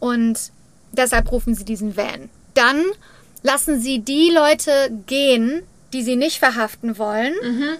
und 0.00 0.52
deshalb 0.92 1.30
rufen 1.32 1.54
sie 1.54 1.64
diesen 1.64 1.96
Van. 1.96 2.28
Dann 2.54 2.82
lassen 3.42 3.80
sie 3.80 4.00
die 4.00 4.30
Leute 4.30 4.90
gehen, 5.06 5.62
die 5.92 6.02
sie 6.02 6.16
nicht 6.16 6.38
verhaften 6.38 6.98
wollen 6.98 7.34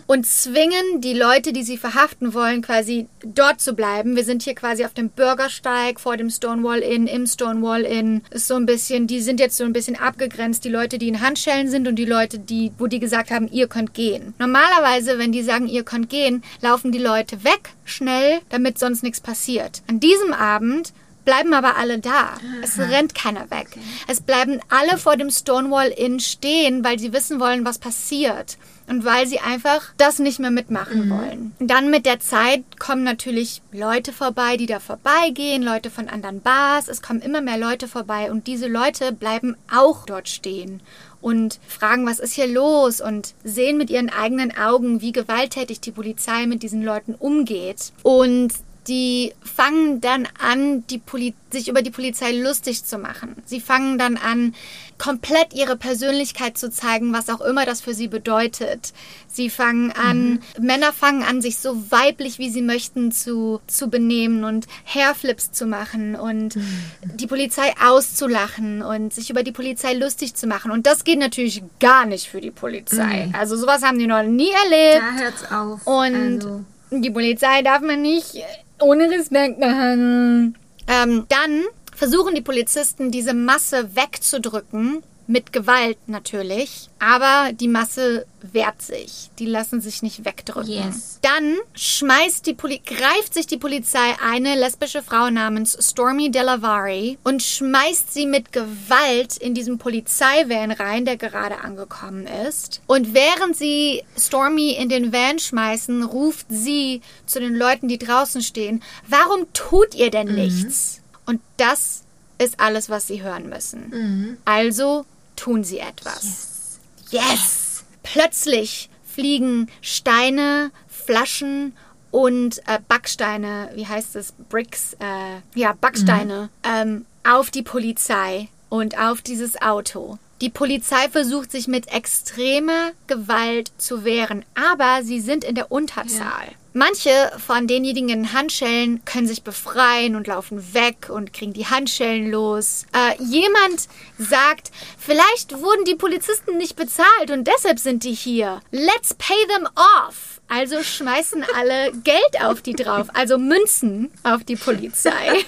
und 0.07 0.26
zwingen 0.26 1.00
die 1.00 1.14
Leute, 1.14 1.52
die 1.52 1.62
sie 1.62 1.76
verhaften 1.76 2.34
wollen, 2.34 2.62
quasi 2.62 3.09
dort 3.24 3.61
zu 3.61 3.74
bleiben. 3.74 4.16
Wir 4.16 4.24
sind 4.24 4.42
hier 4.42 4.54
quasi 4.54 4.84
auf 4.84 4.94
dem 4.94 5.11
Bürgersteig 5.11 6.00
vor 6.00 6.16
dem 6.16 6.30
Stonewall 6.30 6.80
Inn, 6.80 7.07
im 7.07 7.26
Stonewall 7.26 7.82
Inn. 7.82 8.22
Ist 8.30 8.48
so 8.48 8.54
ein 8.54 8.66
bisschen, 8.66 9.07
die 9.07 9.20
sind 9.20 9.40
jetzt 9.40 9.57
so 9.57 9.64
ein 9.64 9.72
bisschen 9.72 9.96
abgegrenzt, 9.96 10.64
die 10.64 10.68
Leute, 10.68 10.98
die 10.98 11.09
in 11.09 11.20
Handschellen 11.20 11.68
sind 11.68 11.88
und 11.88 11.96
die 11.96 12.04
Leute, 12.04 12.38
die, 12.38 12.72
wo 12.78 12.86
die 12.86 13.00
gesagt 13.00 13.30
haben, 13.30 13.48
ihr 13.50 13.68
könnt 13.68 13.94
gehen. 13.94 14.34
Normalerweise, 14.38 15.18
wenn 15.18 15.32
die 15.32 15.42
sagen, 15.42 15.66
ihr 15.66 15.82
könnt 15.82 16.09
gehen, 16.09 16.42
laufen 16.61 16.92
die 16.92 16.98
Leute 16.98 17.44
weg, 17.44 17.70
schnell, 17.84 18.40
damit 18.48 18.78
sonst 18.78 19.02
nichts 19.02 19.20
passiert. 19.20 19.82
An 19.88 20.00
diesem 20.00 20.32
Abend 20.32 20.92
bleiben 21.27 21.53
aber 21.53 21.77
alle 21.77 21.99
da. 21.99 22.39
Es 22.62 22.79
rennt 22.79 23.14
keiner 23.14 23.51
weg. 23.51 23.68
Es 24.07 24.22
bleiben 24.22 24.61
alle 24.70 24.97
vor 24.97 25.18
dem 25.18 25.31
Stonewall 25.31 25.89
Inn 25.89 26.20
stehen, 26.20 26.83
weil 26.83 26.99
sie 26.99 27.12
wissen 27.12 27.39
wollen, 27.39 27.66
was 27.66 27.79
passiert. 27.79 28.57
Und 28.89 29.05
weil 29.05 29.27
sie 29.27 29.41
einfach 29.41 29.93
das 29.97 30.20
nicht 30.20 30.39
mehr 30.39 30.53
mitmachen 30.53 31.11
wollen. 31.11 31.57
Dann 31.59 31.91
mit 31.91 32.07
der 32.07 32.20
Zeit 32.20 32.62
kommen 32.79 33.03
natürlich 33.03 33.61
Leute 33.72 34.12
vorbei, 34.12 34.57
die 34.57 34.66
da 34.66 34.79
vorbeigehen, 34.79 35.64
Leute 35.64 35.91
von 35.91 36.09
anderen 36.09 36.41
Bars. 36.41 36.87
Es 36.87 37.03
kommen 37.03 37.20
immer 37.20 37.41
mehr 37.41 37.59
Leute 37.59 37.89
vorbei 37.89 38.31
und 38.31 38.47
diese 38.47 38.68
Leute 38.68 39.11
bleiben 39.11 39.57
auch 39.74 40.07
dort 40.07 40.29
stehen 40.29 40.81
und 41.20 41.59
fragen, 41.66 42.07
was 42.07 42.20
ist 42.20 42.35
hier 42.35 42.47
los 42.47 43.01
und 43.01 43.35
sehen 43.43 43.79
mit 43.79 43.91
ihren 43.91 44.11
eigenen 44.11 44.57
Augen, 44.57 45.01
wie 45.01 45.11
gewalttätig 45.11 45.81
die 45.81 45.91
Polizei 45.91 46.47
mit 46.47 46.62
diesen 46.62 46.85
Leuten 46.85 47.16
umgeht. 47.16 47.93
Und 48.05 48.53
die 48.89 49.32
fangen 49.43 50.01
dann 50.01 50.28
an, 50.39 50.87
die 50.87 50.99
Poli 50.99 51.34
sich 51.51 51.68
über 51.68 51.82
die 51.82 51.91
Polizei 51.91 52.32
lustig 52.32 52.84
zu 52.84 52.99
machen. 52.99 53.37
Sie 53.45 53.61
fangen 53.61 53.99
dann 53.99 54.16
an, 54.16 54.55
komplett 54.99 55.55
ihre 55.55 55.76
Persönlichkeit 55.76 56.57
zu 56.57 56.70
zeigen, 56.70 57.12
was 57.12 57.28
auch 57.28 57.41
immer 57.41 57.66
das 57.66 57.80
für 57.80 57.95
sie 57.95 58.09
bedeutet. 58.09 58.93
Sie 59.28 59.51
fangen 59.51 59.93
an, 59.93 60.41
Männer 60.59 60.93
fangen 60.93 61.22
an, 61.22 61.43
sich 61.43 61.59
so 61.59 61.91
weiblich, 61.91 62.39
wie 62.39 62.51
sie 62.51 62.62
möchten, 62.62 63.12
zu, 63.12 63.61
zu 63.66 63.89
benehmen 63.89 64.45
und 64.45 64.66
Hairflips 64.87 65.53
zu 65.53 65.66
machen 65.66 66.14
und 66.16 66.59
die 67.03 67.26
Polizei 67.26 67.74
auszulachen 67.84 68.82
und 68.82 69.12
sich 69.12 69.30
über 69.30 69.43
die 69.43 69.53
Polizei 69.53 69.95
lustig 69.95 70.34
zu 70.34 70.47
machen. 70.47 70.70
Und 70.70 70.87
das 70.87 71.05
geht 71.05 71.18
natürlich 71.18 71.62
gar 71.80 72.07
nicht 72.07 72.28
für 72.28 72.41
die 72.41 72.51
Polizei. 72.51 73.30
Also 73.32 73.57
sowas 73.57 73.82
haben 73.82 73.99
die 73.99 74.07
noch 74.07 74.22
nie 74.22 74.51
erlebt. 74.64 75.03
Da 75.03 75.22
hört's 75.22 75.51
auf. 75.51 75.87
Und 75.87 76.45
also, 76.45 76.64
die 76.91 77.11
Polizei 77.11 77.62
darf 77.62 77.82
man 77.82 78.01
nicht 78.01 78.37
ohne 78.81 79.11
Respekt 79.11 79.59
behandeln. 79.61 80.57
Ähm, 80.89 81.27
dann 81.29 81.64
versuchen 81.95 82.35
die 82.35 82.43
Polizisten, 82.43 83.11
diese 83.11 83.35
Masse 83.35 83.97
wegzudrücken. 83.97 85.03
Mit 85.29 85.53
Gewalt 85.53 85.99
natürlich. 86.07 86.89
Aber 86.99 87.53
die 87.53 87.68
Masse 87.68 88.27
wehrt 88.53 88.81
sich. 88.81 89.31
Die 89.39 89.47
lassen 89.47 89.81
sich 89.81 90.03
nicht 90.03 90.24
wegdrücken. 90.24 90.70
Yes. 90.70 91.18
Dann 91.22 91.57
schmeißt 91.74 92.47
die 92.47 92.55
Poli 92.55 92.81
greift 92.85 93.35
sich 93.35 93.47
die 93.47 93.57
Polizei 93.57 94.14
eine 94.24 94.55
lesbische 94.55 95.03
Frau 95.03 95.31
namens 95.31 95.77
Stormy 95.81 96.31
Delavari 96.31 97.18
und 97.24 97.43
schmeißt 97.43 98.14
sie 98.14 98.27
mit 98.27 98.53
Gewalt 98.53 99.37
in 99.37 99.55
diesen 99.55 99.79
Polizeivan 99.79 100.70
rein, 100.70 101.05
der 101.05 101.16
gerade 101.16 101.59
angekommen 101.59 102.27
ist. 102.27 102.81
Und 102.87 103.14
während 103.14 103.57
sie 103.57 104.05
Stormy 104.16 104.72
in 104.72 104.89
den 104.89 105.12
Van 105.12 105.39
schmeißen, 105.39 106.05
ruft 106.05 106.47
sie 106.49 107.01
zu 107.27 107.41
den 107.41 107.55
Leuten, 107.57 107.89
die 107.89 107.99
draußen 107.99 108.43
stehen, 108.43 108.83
warum 109.09 109.53
tut 109.53 109.95
ihr 109.95 110.11
denn 110.11 110.35
nichts? 110.35 111.01
Und 111.27 111.41
das 111.57 112.03
ist 112.39 112.61
alles, 112.61 112.89
was 112.89 113.07
sie 113.07 113.22
hören 113.22 113.49
müssen. 113.49 114.39
Also 114.45 115.05
tun 115.37 115.64
sie 115.64 115.78
etwas. 115.78 116.78
Yes! 117.11 117.84
Plötzlich 118.03 118.89
fliegen 119.05 119.68
Steine, 119.80 120.70
Flaschen 120.89 121.74
und 122.11 122.59
äh, 122.66 122.78
Backsteine, 122.89 123.70
wie 123.74 123.87
heißt 123.87 124.16
es, 124.16 124.32
Bricks, 124.49 124.95
äh, 124.95 125.41
ja, 125.59 125.74
Backsteine, 125.80 126.49
ähm, 126.62 127.07
auf 127.24 127.51
die 127.51 127.62
Polizei 127.62 128.49
und 128.68 128.99
auf 128.99 129.22
dieses 129.22 129.61
Auto. 129.61 130.18
Die 130.41 130.51
Polizei 130.51 131.09
versucht 131.09 131.51
sich 131.51 131.66
mit 131.66 131.93
extremer 131.93 132.93
Gewalt 133.07 133.72
zu 133.78 134.05
wehren, 134.05 134.45
aber 134.55 135.03
sie 135.03 135.20
sind 135.20 135.45
in 135.45 135.55
der 135.55 135.72
Unterzahl. 135.72 136.49
Manche 136.79 137.33
von 137.39 137.66
denjenigen 137.66 138.11
in 138.11 138.33
Handschellen 138.35 139.03
können 139.07 139.27
sich 139.27 139.43
befreien 139.43 140.14
und 140.14 140.27
laufen 140.27 140.74
weg 140.74 141.09
und 141.09 141.33
kriegen 141.33 141.55
die 141.55 141.64
Handschellen 141.64 142.31
los. 142.31 142.85
Äh, 142.93 143.14
jemand 143.22 143.89
sagt, 144.18 144.72
vielleicht 144.99 145.59
wurden 145.62 145.87
die 145.87 145.95
Polizisten 145.95 146.59
nicht 146.59 146.77
bezahlt 146.77 147.31
und 147.31 147.45
deshalb 147.45 147.79
sind 147.79 148.05
die 148.05 148.12
hier. 148.12 148.61
Let's 148.72 149.14
pay 149.14 149.47
them 149.49 149.66
off. 149.74 150.43
Also 150.49 150.83
schmeißen 150.83 151.47
alle 151.57 151.93
Geld 152.05 152.45
auf 152.45 152.61
die 152.61 152.74
drauf, 152.74 153.07
also 153.14 153.39
Münzen 153.39 154.11
auf 154.22 154.45
die 154.45 154.57
Polizei. 154.57 155.47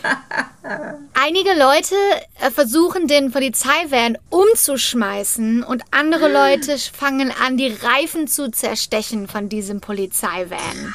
Einige 1.12 1.53
Leute 1.59 1.95
äh, 2.41 2.51
versuchen 2.51 3.07
den 3.07 3.33
Polizeivan 3.33 4.16
umzuschmeißen 4.31 5.62
und 5.62 5.83
andere 5.91 6.33
Leute 6.33 6.79
fangen 6.79 7.31
an, 7.45 7.59
die 7.59 7.68
Reifen 7.68 8.29
zu 8.29 8.51
zerstechen 8.51 9.29
von 9.29 9.51
diesem 9.51 9.83
Polizeivan. 9.83 10.95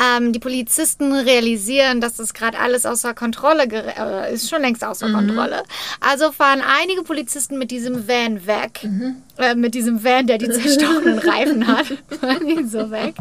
Ähm, 0.00 0.32
die 0.32 0.40
Polizisten 0.40 1.12
realisieren, 1.12 2.00
dass 2.00 2.16
das 2.16 2.34
gerade 2.34 2.58
alles 2.58 2.84
außer 2.84 3.14
Kontrolle 3.14 3.64
äh, 3.64 4.34
ist, 4.34 4.50
schon 4.50 4.62
längst 4.62 4.84
außer 4.84 5.12
Kontrolle. 5.12 5.62
Also 6.00 6.32
fahren 6.32 6.62
einige 6.66 7.02
Polizisten 7.02 7.58
mit 7.58 7.70
diesem 7.70 8.08
Van 8.08 8.46
weg. 8.46 8.88
Äh, 9.38 9.54
mit 9.54 9.74
diesem 9.74 10.02
Van, 10.02 10.26
der 10.26 10.38
die 10.38 10.48
zerstochenen 10.50 11.18
Reifen 11.18 11.66
hat. 11.66 11.86
Fahren 12.20 12.46
die 12.46 12.64
so 12.64 12.90
weg. 12.90 13.14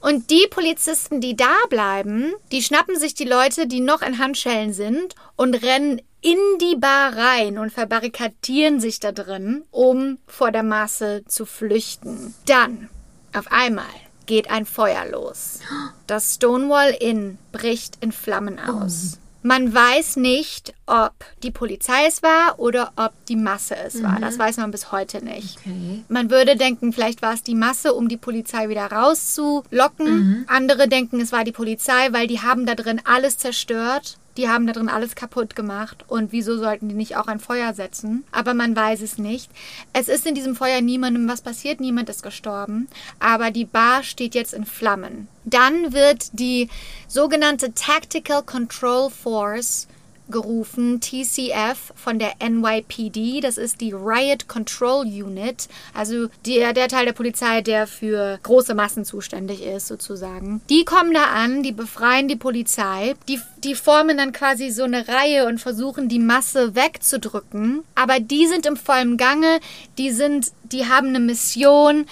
Und 0.00 0.30
die 0.30 0.46
Polizisten, 0.50 1.20
die 1.20 1.36
da 1.36 1.54
bleiben, 1.68 2.32
die 2.52 2.62
schnappen 2.62 2.98
sich 2.98 3.14
die 3.14 3.24
Leute, 3.24 3.66
die 3.66 3.80
noch 3.80 4.02
in 4.02 4.18
Handschellen 4.18 4.72
sind 4.72 5.14
und 5.36 5.54
rennen 5.62 6.00
in 6.20 6.38
die 6.60 6.76
Bar 6.76 7.16
rein 7.16 7.58
und 7.58 7.72
verbarrikadieren 7.72 8.80
sich 8.80 9.00
da 9.00 9.12
drin, 9.12 9.64
um 9.70 10.18
vor 10.26 10.50
der 10.50 10.62
Masse 10.62 11.22
zu 11.26 11.46
flüchten. 11.46 12.34
Dann, 12.46 12.88
auf 13.32 13.52
einmal, 13.52 13.84
geht 14.28 14.48
ein 14.48 14.64
Feuer 14.66 15.06
los. 15.10 15.58
Das 16.06 16.34
Stonewall 16.34 16.94
Inn 17.00 17.38
bricht 17.50 17.98
in 18.00 18.12
Flammen 18.12 18.60
aus. 18.60 19.18
Man 19.42 19.72
weiß 19.72 20.16
nicht, 20.16 20.74
ob 20.86 21.14
die 21.42 21.50
Polizei 21.50 22.06
es 22.06 22.22
war 22.22 22.58
oder 22.58 22.92
ob 22.96 23.12
die 23.26 23.36
Masse 23.36 23.76
es 23.76 24.02
war. 24.02 24.18
Das 24.20 24.38
weiß 24.38 24.58
man 24.58 24.70
bis 24.70 24.92
heute 24.92 25.24
nicht. 25.24 25.58
Okay. 25.58 26.04
Man 26.08 26.30
würde 26.30 26.56
denken, 26.56 26.92
vielleicht 26.92 27.22
war 27.22 27.34
es 27.34 27.42
die 27.44 27.54
Masse, 27.54 27.94
um 27.94 28.08
die 28.08 28.16
Polizei 28.16 28.68
wieder 28.68 28.90
rauszulocken. 28.92 30.44
Andere 30.48 30.88
denken, 30.88 31.20
es 31.20 31.32
war 31.32 31.44
die 31.44 31.52
Polizei, 31.52 32.12
weil 32.12 32.26
die 32.26 32.40
haben 32.40 32.66
da 32.66 32.74
drin 32.74 33.00
alles 33.04 33.38
zerstört. 33.38 34.18
Die 34.38 34.48
haben 34.48 34.68
da 34.68 34.72
drin 34.72 34.88
alles 34.88 35.16
kaputt 35.16 35.56
gemacht. 35.56 36.04
Und 36.06 36.30
wieso 36.30 36.56
sollten 36.56 36.88
die 36.88 36.94
nicht 36.94 37.16
auch 37.16 37.26
ein 37.26 37.40
Feuer 37.40 37.74
setzen? 37.74 38.24
Aber 38.30 38.54
man 38.54 38.74
weiß 38.74 39.02
es 39.02 39.18
nicht. 39.18 39.50
Es 39.92 40.08
ist 40.08 40.26
in 40.26 40.36
diesem 40.36 40.54
Feuer 40.54 40.80
niemandem 40.80 41.28
was 41.28 41.42
passiert. 41.42 41.80
Niemand 41.80 42.08
ist 42.08 42.22
gestorben. 42.22 42.86
Aber 43.18 43.50
die 43.50 43.64
Bar 43.64 44.04
steht 44.04 44.36
jetzt 44.36 44.54
in 44.54 44.64
Flammen. 44.64 45.26
Dann 45.44 45.92
wird 45.92 46.28
die 46.32 46.68
sogenannte 47.08 47.74
Tactical 47.74 48.44
Control 48.44 49.10
Force 49.10 49.88
gerufen, 50.30 51.00
TCF 51.00 51.92
von 51.94 52.18
der 52.18 52.34
NYPD. 52.46 53.40
Das 53.40 53.58
ist 53.58 53.80
die 53.80 53.92
Riot 53.92 54.48
Control 54.48 55.04
Unit, 55.04 55.68
also 55.94 56.28
der, 56.46 56.72
der 56.72 56.88
Teil 56.88 57.06
der 57.06 57.12
Polizei, 57.12 57.60
der 57.60 57.86
für 57.86 58.38
große 58.42 58.74
Massen 58.74 59.04
zuständig 59.04 59.62
ist, 59.62 59.86
sozusagen. 59.86 60.60
Die 60.68 60.84
kommen 60.84 61.14
da 61.14 61.24
an, 61.24 61.62
die 61.62 61.72
befreien 61.72 62.28
die 62.28 62.36
Polizei, 62.36 63.14
die, 63.28 63.40
die 63.64 63.74
formen 63.74 64.18
dann 64.18 64.32
quasi 64.32 64.70
so 64.70 64.84
eine 64.84 65.08
Reihe 65.08 65.46
und 65.46 65.60
versuchen, 65.60 66.08
die 66.08 66.18
Masse 66.18 66.74
wegzudrücken. 66.74 67.84
Aber 67.94 68.20
die 68.20 68.46
sind 68.46 68.66
im 68.66 68.76
vollen 68.76 69.16
Gange, 69.16 69.60
die 69.98 70.10
sind, 70.10 70.52
die 70.62 70.86
haben 70.86 71.08
eine 71.08 71.20
Mission, 71.20 72.06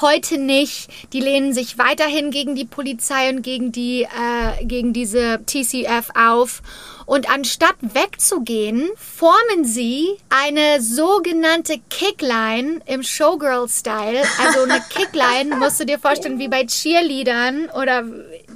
heute 0.00 0.38
nicht. 0.38 0.88
Die 1.12 1.20
lehnen 1.20 1.52
sich 1.52 1.78
weiterhin 1.78 2.30
gegen 2.30 2.54
die 2.54 2.64
Polizei 2.64 3.30
und 3.30 3.42
gegen 3.42 3.72
die, 3.72 4.02
äh, 4.02 4.64
gegen 4.64 4.92
diese 4.92 5.40
TCF 5.46 6.10
auf. 6.14 6.62
Und 7.10 7.28
anstatt 7.28 7.74
wegzugehen, 7.80 8.88
formen 8.96 9.64
sie 9.64 10.10
eine 10.28 10.80
sogenannte 10.80 11.80
Kickline 11.90 12.80
im 12.86 13.02
Showgirl-Style. 13.02 14.22
Also 14.38 14.62
eine 14.62 14.80
Kickline 14.90 15.56
musst 15.56 15.80
du 15.80 15.86
dir 15.86 15.98
vorstellen 15.98 16.38
wie 16.38 16.46
bei 16.46 16.64
Cheerleadern 16.64 17.68
oder 17.70 18.04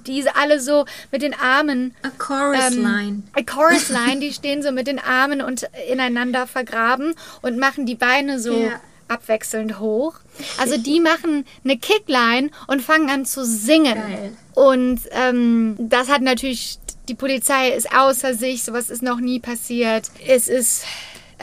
diese 0.07 0.36
alle 0.36 0.61
so 0.61 0.84
mit 1.11 1.22
den 1.22 1.34
Armen. 1.34 1.94
A 2.02 2.11
chorus 2.18 2.72
Ähm, 2.72 2.82
line. 2.82 3.22
A 3.34 3.42
chorus 3.42 3.88
line, 3.88 4.20
die 4.20 4.32
stehen 4.32 4.62
so 4.62 4.72
mit 4.72 4.86
den 4.86 4.98
Armen 4.98 5.40
und 5.40 5.66
ineinander 5.90 6.46
vergraben 6.46 7.14
und 7.42 7.59
machen 7.59 7.86
die 7.86 7.94
Beine 7.94 8.38
so 8.40 8.59
Ja. 8.59 8.80
abwechselnd 9.09 9.78
hoch. 9.80 10.14
Also 10.59 10.76
die 10.78 11.00
machen 11.00 11.44
eine 11.64 11.76
Kickline 11.78 12.50
und 12.66 12.82
fangen 12.82 13.11
an 13.11 13.24
zu 13.26 13.44
singen. 13.44 13.94
Geil. 13.94 14.32
Und 14.55 15.00
ähm, 15.12 15.76
das 15.78 16.09
hat 16.09 16.22
natürlich, 16.22 16.78
die 17.09 17.14
Polizei 17.14 17.68
ist 17.70 17.92
außer 17.94 18.34
sich, 18.34 18.62
sowas 18.64 18.90
ist 18.90 19.02
noch 19.02 19.18
nie 19.20 19.40
passiert. 19.40 20.11
Es 20.26 20.48
ist. 20.48 20.84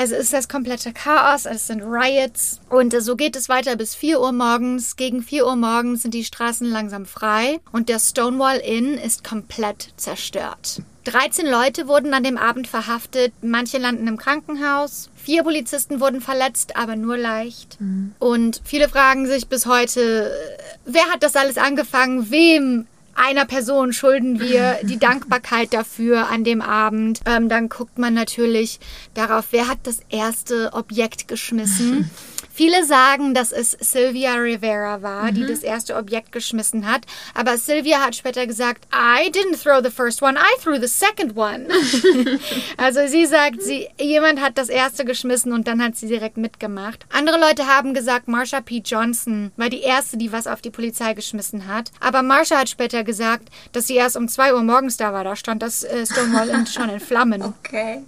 Es 0.03 0.09
ist 0.09 0.33
das 0.33 0.49
komplette 0.49 0.93
Chaos, 0.93 1.45
es 1.45 1.67
sind 1.67 1.83
Riots 1.83 2.59
und 2.71 2.91
äh, 2.91 3.01
so 3.01 3.15
geht 3.15 3.35
es 3.35 3.49
weiter 3.49 3.75
bis 3.75 3.93
4 3.93 4.19
Uhr 4.19 4.31
morgens. 4.31 4.95
Gegen 4.95 5.21
4 5.21 5.45
Uhr 5.45 5.55
morgens 5.55 6.01
sind 6.01 6.15
die 6.15 6.23
Straßen 6.23 6.67
langsam 6.67 7.05
frei 7.05 7.59
und 7.71 7.87
der 7.87 7.99
Stonewall 7.99 8.57
Inn 8.57 8.95
ist 8.95 9.23
komplett 9.23 9.89
zerstört. 9.97 10.81
13 11.03 11.45
Leute 11.45 11.87
wurden 11.87 12.15
an 12.15 12.23
dem 12.23 12.39
Abend 12.39 12.67
verhaftet, 12.67 13.31
manche 13.43 13.77
landen 13.77 14.07
im 14.07 14.17
Krankenhaus. 14.17 15.11
Vier 15.15 15.43
Polizisten 15.43 15.99
wurden 15.99 16.19
verletzt, 16.21 16.75
aber 16.75 16.95
nur 16.95 17.17
leicht. 17.17 17.77
Und 18.17 18.61
viele 18.63 18.89
fragen 18.89 19.27
sich 19.27 19.49
bis 19.49 19.67
heute, 19.67 20.31
äh, 20.31 20.63
wer 20.85 21.05
hat 21.13 21.21
das 21.21 21.35
alles 21.35 21.59
angefangen? 21.59 22.31
Wem 22.31 22.87
einer 23.21 23.45
Person 23.45 23.93
schulden 23.93 24.39
wir 24.39 24.79
die 24.83 24.99
Dankbarkeit 24.99 25.73
dafür 25.73 26.29
an 26.29 26.43
dem 26.43 26.61
Abend. 26.61 27.21
Ähm, 27.25 27.49
dann 27.49 27.69
guckt 27.69 27.97
man 27.97 28.13
natürlich 28.13 28.79
darauf, 29.13 29.47
wer 29.51 29.67
hat 29.67 29.79
das 29.83 29.99
erste 30.09 30.73
Objekt 30.73 31.27
geschmissen. 31.27 32.09
Viele 32.53 32.85
sagen, 32.85 33.33
dass 33.33 33.53
es 33.53 33.71
Sylvia 33.79 34.33
Rivera 34.33 35.01
war, 35.01 35.31
die 35.31 35.45
das 35.45 35.63
erste 35.63 35.95
Objekt 35.95 36.33
geschmissen 36.33 36.85
hat. 36.85 37.05
Aber 37.33 37.57
Sylvia 37.57 38.01
hat 38.01 38.15
später 38.15 38.45
gesagt, 38.45 38.85
I 38.93 39.29
didn't 39.29 39.63
throw 39.63 39.81
the 39.81 39.89
first 39.89 40.21
one, 40.21 40.37
I 40.37 40.61
threw 40.61 40.77
the 40.77 40.87
second 40.87 41.37
one. 41.37 41.67
also 42.77 43.07
sie 43.07 43.25
sagt, 43.25 43.61
sie, 43.61 43.87
jemand 43.99 44.41
hat 44.41 44.57
das 44.57 44.67
erste 44.67 45.05
geschmissen 45.05 45.53
und 45.53 45.65
dann 45.67 45.81
hat 45.81 45.95
sie 45.95 46.07
direkt 46.07 46.35
mitgemacht. 46.35 47.05
Andere 47.09 47.39
Leute 47.39 47.67
haben 47.67 47.93
gesagt, 47.93 48.27
Marsha 48.27 48.59
P. 48.59 48.81
Johnson 48.85 49.51
war 49.55 49.69
die 49.69 49.81
erste, 49.81 50.17
die 50.17 50.33
was 50.33 50.45
auf 50.45 50.61
die 50.61 50.71
Polizei 50.71 51.13
geschmissen 51.13 51.67
hat. 51.67 51.91
Aber 52.01 52.21
Marsha 52.21 52.57
hat 52.59 52.69
später 52.69 53.03
gesagt, 53.05 53.10
dass 53.71 53.87
sie 53.87 53.95
erst 53.95 54.17
um 54.17 54.27
2 54.27 54.53
Uhr 54.53 54.63
morgens 54.63 54.97
da 54.97 55.13
war. 55.13 55.23
Da 55.23 55.35
stand 55.35 55.61
das 55.61 55.83
äh, 55.83 56.05
Stonewall 56.05 56.49
Inn 56.49 56.67
schon 56.67 56.89
in 56.89 56.99
Flammen. 56.99 57.41
Okay. 57.63 58.03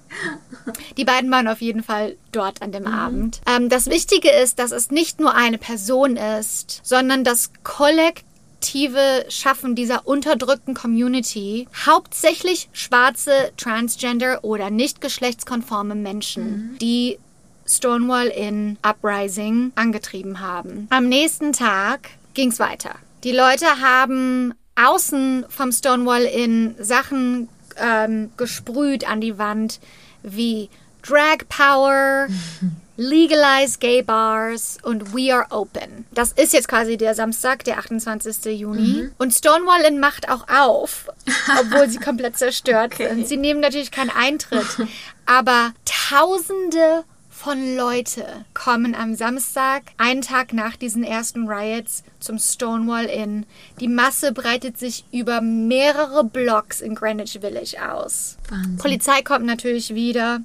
Die 0.97 1.05
beiden 1.05 1.29
waren 1.31 1.47
auf 1.47 1.61
jeden 1.61 1.83
Fall 1.83 2.15
dort 2.31 2.61
an 2.61 2.71
dem 2.71 2.87
Abend. 2.87 3.41
Ähm, 3.45 3.69
das 3.69 3.87
Wichtige 3.87 4.29
ist, 4.31 4.59
dass 4.59 4.71
es 4.71 4.91
nicht 4.91 5.19
nur 5.19 5.35
eine 5.35 5.57
Person 5.57 6.17
ist, 6.17 6.81
sondern 6.83 7.23
das 7.23 7.51
kollektive 7.63 9.25
Schaffen 9.29 9.75
dieser 9.75 10.07
unterdrückten 10.07 10.73
Community 10.73 11.67
hauptsächlich 11.85 12.69
schwarze, 12.71 13.51
transgender 13.57 14.43
oder 14.43 14.69
nicht 14.69 15.01
geschlechtskonforme 15.01 15.95
Menschen, 15.95 16.77
die 16.81 17.19
Stonewall 17.65 18.27
Inn 18.27 18.77
Uprising 18.81 19.71
angetrieben 19.75 20.39
haben. 20.39 20.87
Am 20.89 21.07
nächsten 21.07 21.53
Tag 21.53 22.09
ging's 22.33 22.59
weiter. 22.59 22.95
Die 23.23 23.31
Leute 23.31 23.65
haben 23.81 24.53
außen 24.75 25.45
vom 25.49 25.71
Stonewall 25.71 26.23
Inn 26.23 26.75
Sachen 26.79 27.49
ähm, 27.77 28.31
gesprüht 28.37 29.07
an 29.07 29.21
die 29.21 29.37
Wand 29.37 29.79
wie 30.23 30.69
Drag 31.01 31.39
Power, 31.49 32.27
Legalize 32.97 33.79
Gay 33.79 34.03
Bars 34.03 34.77
und 34.83 35.13
We 35.15 35.33
Are 35.33 35.47
Open. 35.49 36.05
Das 36.11 36.31
ist 36.33 36.53
jetzt 36.53 36.67
quasi 36.67 36.95
der 36.95 37.15
Samstag, 37.15 37.63
der 37.63 37.79
28. 37.79 38.59
Juni. 38.59 39.09
Und 39.17 39.33
Stonewall 39.33 39.81
Inn 39.81 39.99
macht 39.99 40.29
auch 40.29 40.47
auf, 40.47 41.09
obwohl 41.59 41.89
sie 41.89 41.97
komplett 41.97 42.37
zerstört 42.37 42.95
sind. 42.95 43.27
Sie 43.27 43.37
nehmen 43.37 43.61
natürlich 43.61 43.91
keinen 43.91 44.11
Eintritt, 44.11 44.87
aber 45.25 45.73
Tausende 45.85 47.03
von 47.43 47.75
Leute 47.75 48.45
kommen 48.53 48.95
am 48.95 49.15
Samstag, 49.15 49.83
einen 49.97 50.21
Tag 50.21 50.53
nach 50.53 50.77
diesen 50.77 51.03
ersten 51.03 51.49
Riots, 51.49 52.03
zum 52.21 52.39
Stonewall 52.39 53.05
Inn. 53.05 53.45
Die 53.81 53.89
Masse 53.89 54.31
breitet 54.31 54.77
sich 54.77 55.03
über 55.11 55.41
mehrere 55.41 56.23
Blocks 56.23 56.79
in 56.79 56.95
Greenwich 56.95 57.39
Village 57.41 57.75
aus. 57.81 58.37
Wahnsinn. 58.47 58.77
Polizei 58.77 59.21
kommt 59.23 59.45
natürlich 59.45 59.93
wieder, 59.93 60.39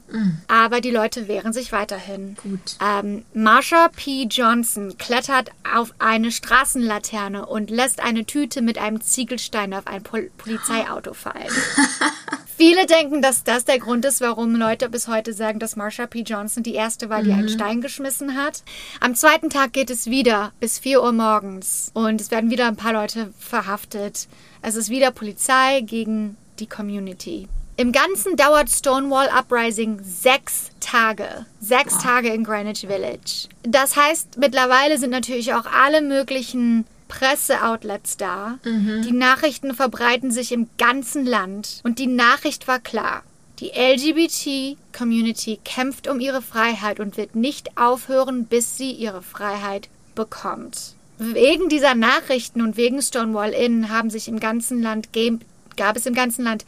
aber 0.48 0.80
die 0.80 0.90
Leute 0.90 1.28
wehren 1.28 1.52
sich 1.52 1.70
weiterhin. 1.70 2.36
Gut. 2.42 2.76
Ähm, 2.84 3.24
Marsha 3.32 3.90
P. 3.94 4.26
Johnson 4.28 4.98
klettert 4.98 5.52
auf 5.72 5.94
eine 6.00 6.32
Straßenlaterne 6.32 7.46
und 7.46 7.70
lässt 7.70 8.00
eine 8.00 8.24
Tüte 8.24 8.60
mit 8.60 8.76
einem 8.76 9.00
Ziegelstein 9.00 9.72
auf 9.72 9.86
ein 9.86 10.02
Pol 10.02 10.30
Polizeiauto 10.36 11.14
fallen. 11.14 11.46
Viele 12.58 12.86
denken, 12.86 13.22
dass 13.22 13.44
das 13.44 13.64
der 13.64 13.78
Grund 13.78 14.04
ist, 14.04 14.20
warum 14.20 14.56
Leute 14.56 14.88
bis 14.88 15.06
heute 15.06 15.32
sagen, 15.32 15.60
dass 15.60 15.76
Marsha 15.76 16.08
P. 16.08 16.22
Johnson 16.22 16.64
die 16.64 16.74
erste 16.74 17.08
war, 17.08 17.22
die 17.22 17.32
einen 17.32 17.48
Stein 17.48 17.80
geschmissen 17.80 18.36
hat. 18.36 18.64
Am 18.98 19.14
zweiten 19.14 19.48
Tag 19.48 19.72
geht 19.72 19.90
es 19.90 20.06
wieder 20.06 20.50
bis 20.58 20.80
4 20.80 21.00
Uhr 21.00 21.12
morgens 21.12 21.92
und 21.94 22.20
es 22.20 22.32
werden 22.32 22.50
wieder 22.50 22.66
ein 22.66 22.74
paar 22.74 22.94
Leute 22.94 23.32
verhaftet. 23.38 24.26
Es 24.60 24.74
ist 24.74 24.90
wieder 24.90 25.12
Polizei 25.12 25.82
gegen 25.82 26.36
die 26.58 26.66
Community. 26.66 27.46
Im 27.76 27.92
Ganzen 27.92 28.34
dauert 28.34 28.68
Stonewall 28.70 29.28
Uprising 29.28 30.00
sechs 30.02 30.72
Tage. 30.80 31.46
Sechs 31.60 31.96
Tage 31.98 32.30
in 32.30 32.42
Greenwich 32.42 32.80
Village. 32.80 33.46
Das 33.62 33.94
heißt, 33.94 34.36
mittlerweile 34.36 34.98
sind 34.98 35.10
natürlich 35.10 35.54
auch 35.54 35.66
alle 35.66 36.02
möglichen 36.02 36.86
Presseoutlets 37.08 38.16
da. 38.16 38.58
Die 39.04 39.12
Nachrichten 39.12 39.74
verbreiten 39.74 40.30
sich 40.30 40.52
im 40.52 40.68
ganzen 40.78 41.26
Land. 41.26 41.80
Und 41.82 41.98
die 41.98 42.06
Nachricht 42.06 42.68
war 42.68 42.78
klar. 42.78 43.22
Die 43.60 43.72
LGBT-Community 43.74 45.58
kämpft 45.64 46.06
um 46.06 46.20
ihre 46.20 46.42
Freiheit 46.42 47.00
und 47.00 47.16
wird 47.16 47.34
nicht 47.34 47.76
aufhören, 47.76 48.44
bis 48.44 48.76
sie 48.76 48.92
ihre 48.92 49.22
Freiheit 49.22 49.88
bekommt. 50.14 50.94
Wegen 51.18 51.68
dieser 51.68 51.96
Nachrichten 51.96 52.62
und 52.62 52.76
wegen 52.76 53.02
Stonewall 53.02 53.50
Inn 53.50 53.88
haben 53.90 54.10
sich 54.10 54.28
im 54.28 54.38
ganzen 54.38 54.80
Land 54.80 55.08
gab 55.76 55.96
es 55.96 56.06
im 56.06 56.14
ganzen 56.14 56.44
Land 56.44 56.64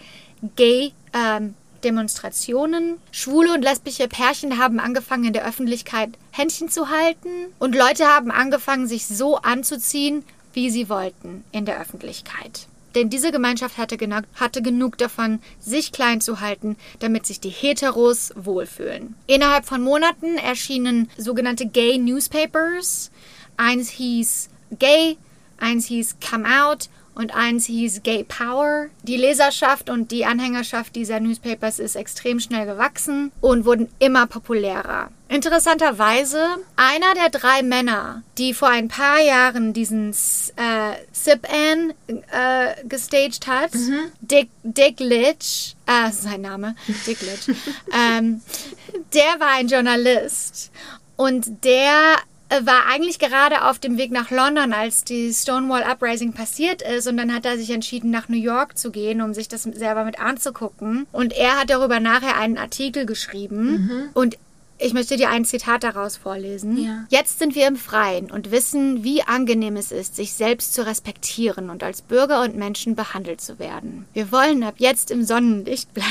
Gay 0.57 0.93
ähm, 1.13 1.55
Demonstrationen. 1.85 2.99
Schwule 3.11 3.53
und 3.53 3.63
lesbische 3.63 4.09
Pärchen 4.09 4.59
haben 4.59 4.81
angefangen, 4.81 5.25
in 5.25 5.33
der 5.33 5.47
Öffentlichkeit 5.47 6.11
Händchen 6.31 6.69
zu 6.69 6.89
halten. 6.89 7.29
Und 7.59 7.75
Leute 7.75 8.07
haben 8.07 8.31
angefangen, 8.31 8.87
sich 8.87 9.07
so 9.07 9.37
anzuziehen, 9.37 10.25
wie 10.53 10.71
sie 10.71 10.89
wollten 10.89 11.45
in 11.53 11.65
der 11.65 11.81
Öffentlichkeit. 11.81 12.67
Denn 12.95 13.09
diese 13.09 13.31
Gemeinschaft 13.31 13.79
hatte, 13.79 13.97
gena- 13.97 14.25
hatte 14.35 14.63
genug 14.63 14.99
davon, 14.99 15.41
sich 15.61 15.93
klein 15.93 16.21
zu 16.21 16.41
halten, 16.41 16.77
damit 16.99 17.25
sich 17.25 17.39
die 17.39 17.49
Heteros 17.49 18.33
wohlfühlen. 18.35 19.15
Innerhalb 19.29 19.65
von 19.65 19.81
Monaten 19.81 20.37
erschienen 20.39 21.09
sogenannte 21.17 21.67
Gay 21.67 21.99
Newspapers. 21.99 23.13
Eins 23.57 23.91
hieß 23.91 24.49
Gay, 24.79 25.19
eins 25.59 25.87
hieß 25.87 26.17
Come 26.29 26.49
Out 26.65 26.89
und 27.21 27.35
eins 27.35 27.67
hieß 27.67 28.03
Gay 28.03 28.25
Power. 28.25 28.87
Die 29.03 29.19
Leserschaft 29.19 29.91
und 29.91 30.11
die 30.11 30.25
Anhängerschaft 30.25 30.97
dieser 30.97 31.21
Newspapers 31.21 31.79
ist 31.79 31.95
extrem 31.95 32.41
schnell 32.41 32.65
gewachsen 32.65 33.31
und 33.43 33.67
wurden 33.67 33.91
immer 33.99 34.27
populärer. 34.27 35.11
Interessanterweise, 35.29 36.43
einer 36.77 37.15
der 37.15 37.29
drei 37.29 37.63
Männer, 37.63 38.23
die 38.39 38.55
vor 38.55 38.69
ein 38.69 38.89
paar 38.89 39.21
Jahren 39.21 39.73
diesen 39.75 40.11
äh, 40.11 40.95
Sip-An 41.13 41.93
äh, 42.09 42.87
gestaged 42.89 43.47
hat, 43.47 43.71
Dick, 44.21 44.49
Dick 44.63 44.99
Litch, 44.99 45.77
äh, 45.87 46.11
sein 46.11 46.41
Name, 46.41 46.75
Dick 47.07 47.21
Litch, 47.21 47.55
ähm, 47.93 48.41
der 49.15 49.39
war 49.39 49.51
ein 49.59 49.69
Journalist 49.69 50.73
und 51.17 51.65
der 51.65 52.17
war 52.51 52.87
eigentlich 52.89 53.19
gerade 53.19 53.65
auf 53.65 53.79
dem 53.79 53.97
Weg 53.97 54.11
nach 54.11 54.31
London, 54.31 54.73
als 54.73 55.05
die 55.05 55.33
Stonewall 55.33 55.85
Uprising 55.85 56.33
passiert 56.33 56.83
ist. 56.83 57.07
Und 57.07 57.17
dann 57.17 57.33
hat 57.33 57.47
er 57.47 57.57
sich 57.57 57.71
entschieden, 57.71 58.11
nach 58.11 58.29
New 58.29 58.37
York 58.37 58.77
zu 58.77 58.91
gehen, 58.91 59.23
um 59.23 59.35
sich 59.35 59.49
das 59.49 59.63
selber 59.63 60.05
mit 60.05 60.19
anzugucken. 60.19 61.07
Und 61.13 61.33
er 61.33 61.61
hat 61.61 61.71
darüber 61.71 62.01
nachher 62.01 62.37
einen 62.37 62.59
Artikel 62.59 63.07
geschrieben. 63.07 64.11
Und 64.15 64.37
ich 64.83 64.95
möchte 64.95 65.17
dir 65.17 65.29
ein 65.29 65.45
Zitat 65.45 65.85
daraus 65.85 66.17
vorlesen. 66.17 66.79
Ja. 66.79 67.05
Jetzt 67.11 67.39
sind 67.39 67.55
wir 67.55 67.69
im 67.69 67.77
Freien 67.77 68.31
und 68.31 68.51
wissen, 68.51 69.05
wie 69.05 69.23
angenehm 69.23 69.77
es 69.77 69.93
ist, 69.93 70.17
sich 70.17 70.33
selbst 70.33 70.73
zu 70.73 70.87
respektieren 70.87 71.69
und 71.69 71.83
als 71.83 72.01
Bürger 72.01 72.43
und 72.43 72.57
Menschen 72.57 72.97
behandelt 72.97 73.43
zu 73.43 73.59
werden. 73.59 74.07
Wir 74.15 74.33
wollen 74.33 74.63
ab 74.63 74.77
jetzt 74.79 75.11
im 75.11 75.23
Sonnenlicht 75.23 75.93
bleiben. 75.95 76.11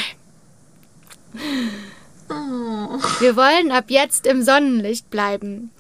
Wir 3.20 3.36
wollen 3.36 3.72
ab 3.72 3.86
jetzt 3.88 4.28
im 4.28 4.44
Sonnenlicht 4.44 5.10
bleiben. 5.10 5.72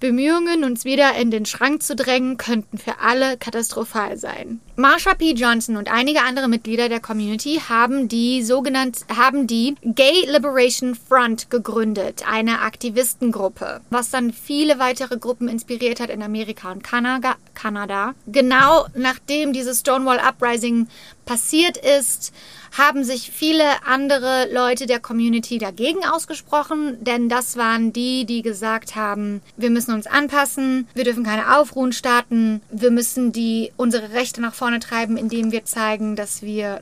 Bemühungen, 0.00 0.64
uns 0.64 0.84
wieder 0.84 1.14
in 1.16 1.30
den 1.30 1.46
Schrank 1.46 1.82
zu 1.82 1.96
drängen, 1.96 2.36
könnten 2.36 2.78
für 2.78 3.00
alle 3.00 3.36
katastrophal 3.36 4.16
sein. 4.16 4.60
Marsha 4.76 5.14
P. 5.14 5.32
Johnson 5.32 5.76
und 5.76 5.90
einige 5.90 6.22
andere 6.22 6.48
Mitglieder 6.48 6.88
der 6.88 7.00
Community 7.00 7.62
haben 7.68 8.08
die 8.08 8.42
sogenannte, 8.42 9.04
haben 9.16 9.46
die 9.46 9.74
Gay 9.82 10.30
Liberation 10.30 10.94
Front 10.94 11.48
gegründet, 11.50 12.24
eine 12.30 12.60
Aktivistengruppe, 12.60 13.80
was 13.90 14.10
dann 14.10 14.32
viele 14.32 14.78
weitere 14.78 15.16
Gruppen 15.16 15.48
inspiriert 15.48 16.00
hat 16.00 16.10
in 16.10 16.22
Amerika 16.22 16.72
und 16.72 16.82
Kanada. 16.82 17.36
Kanada. 17.54 18.14
Genau 18.26 18.86
nachdem 18.94 19.52
dieses 19.52 19.80
Stonewall 19.80 20.20
Uprising 20.20 20.88
passiert 21.24 21.76
ist, 21.76 22.32
haben 22.76 23.04
sich 23.04 23.30
viele 23.30 23.64
andere 23.84 24.48
Leute 24.52 24.86
der 24.86 25.00
Community 25.00 25.58
dagegen 25.58 26.04
ausgesprochen, 26.04 27.02
denn 27.04 27.28
das 27.28 27.56
waren 27.56 27.92
die, 27.92 28.24
die 28.24 28.42
gesagt 28.42 28.96
haben, 28.96 29.42
wir 29.56 29.70
müssen 29.70 29.94
uns 29.94 30.06
anpassen, 30.06 30.88
wir 30.94 31.04
dürfen 31.04 31.24
keine 31.24 31.56
Aufruhen 31.56 31.92
starten, 31.92 32.60
wir 32.70 32.90
müssen 32.90 33.32
die 33.32 33.72
unsere 33.76 34.12
Rechte 34.12 34.40
nach 34.40 34.54
vorne 34.54 34.80
treiben, 34.80 35.16
indem 35.16 35.52
wir 35.52 35.64
zeigen, 35.64 36.16
dass 36.16 36.42
wir 36.42 36.80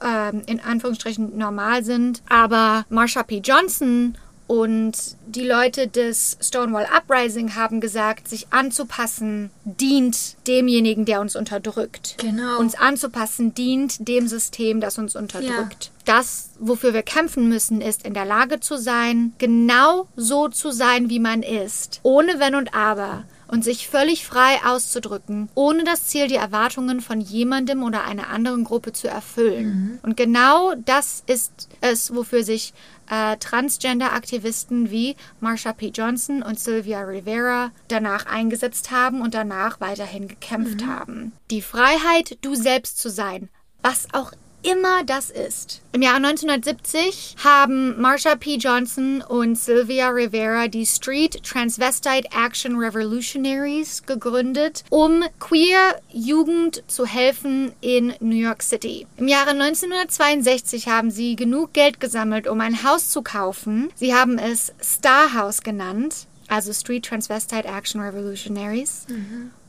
äh, 0.00 0.50
in 0.50 0.60
Anführungsstrichen 0.60 1.36
normal 1.36 1.84
sind. 1.84 2.22
Aber 2.28 2.84
Marsha 2.88 3.22
P. 3.22 3.38
Johnson 3.38 4.16
und 4.46 4.92
die 5.26 5.46
Leute 5.46 5.88
des 5.88 6.36
Stonewall 6.40 6.86
Uprising 6.94 7.54
haben 7.54 7.80
gesagt, 7.80 8.28
sich 8.28 8.48
anzupassen 8.50 9.50
dient 9.64 10.36
demjenigen, 10.46 11.04
der 11.04 11.20
uns 11.20 11.36
unterdrückt. 11.36 12.16
Genau. 12.18 12.58
Uns 12.58 12.74
anzupassen 12.74 13.54
dient 13.54 14.06
dem 14.08 14.28
System, 14.28 14.80
das 14.80 14.98
uns 14.98 15.16
unterdrückt. 15.16 15.90
Das, 16.04 16.50
wofür 16.58 16.92
wir 16.92 17.02
kämpfen 17.02 17.48
müssen, 17.48 17.80
ist 17.80 18.04
in 18.04 18.14
der 18.14 18.24
Lage 18.24 18.60
zu 18.60 18.76
sein, 18.76 19.32
genau 19.38 20.08
so 20.16 20.48
zu 20.48 20.70
sein, 20.70 21.08
wie 21.08 21.20
man 21.20 21.42
ist. 21.42 22.00
Ohne 22.02 22.38
Wenn 22.38 22.54
und 22.54 22.74
Aber. 22.74 23.24
Und 23.46 23.64
sich 23.64 23.86
völlig 23.86 24.26
frei 24.26 24.60
auszudrücken, 24.64 25.50
ohne 25.54 25.84
das 25.84 26.06
Ziel, 26.06 26.26
die 26.26 26.36
Erwartungen 26.36 27.02
von 27.02 27.20
jemandem 27.20 27.82
oder 27.82 28.04
einer 28.04 28.28
anderen 28.28 28.64
Gruppe 28.64 28.94
zu 28.94 29.08
erfüllen. 29.08 29.98
Und 30.02 30.16
genau 30.16 30.72
das 30.86 31.22
ist 31.26 31.68
es, 31.82 32.14
wofür 32.14 32.44
sich 32.44 32.72
äh, 33.12 33.36
Transgender-Aktivisten 33.36 34.90
wie 34.90 35.16
Marsha 35.40 35.74
P. 35.74 35.88
Johnson 35.88 36.42
und 36.42 36.58
Sylvia 36.58 37.02
Rivera 37.02 37.70
danach 37.88 38.24
eingesetzt 38.24 38.90
haben 38.90 39.20
und 39.20 39.34
danach 39.34 39.80
weiterhin 39.80 40.28
gekämpft 40.28 40.86
haben. 40.86 41.32
Die 41.50 41.60
Freiheit, 41.60 42.38
du 42.40 42.54
selbst 42.54 42.98
zu 42.98 43.10
sein, 43.10 43.50
was 43.82 44.06
auch 44.14 44.32
immer 44.62 45.04
das 45.04 45.30
ist. 45.30 45.80
Im 45.92 46.02
Jahre 46.02 46.16
1970 46.16 47.36
haben 47.44 48.00
Marsha 48.00 48.34
P. 48.36 48.56
Johnson 48.56 49.22
und 49.22 49.58
Sylvia 49.58 50.08
Rivera 50.08 50.68
die 50.68 50.86
Street 50.86 51.42
Transvestite 51.42 52.28
Action 52.32 52.76
Revolutionaries 52.76 54.04
gegründet, 54.06 54.84
um 54.90 55.24
queer 55.38 56.00
Jugend 56.12 56.82
zu 56.86 57.06
helfen 57.06 57.72
in 57.80 58.14
New 58.20 58.36
York 58.36 58.62
City. 58.62 59.06
Im 59.16 59.28
Jahre 59.28 59.50
1962 59.50 60.88
haben 60.88 61.10
sie 61.10 61.36
genug 61.36 61.72
Geld 61.72 62.00
gesammelt, 62.00 62.46
um 62.46 62.60
ein 62.60 62.82
Haus 62.82 63.10
zu 63.10 63.22
kaufen. 63.22 63.90
Sie 63.94 64.14
haben 64.14 64.38
es 64.38 64.72
Star 64.82 65.34
House 65.34 65.62
genannt 65.62 66.26
also 66.48 66.72
Street 66.72 67.06
Transvestite 67.06 67.66
Action 67.66 68.00
Revolutionaries, 68.00 69.06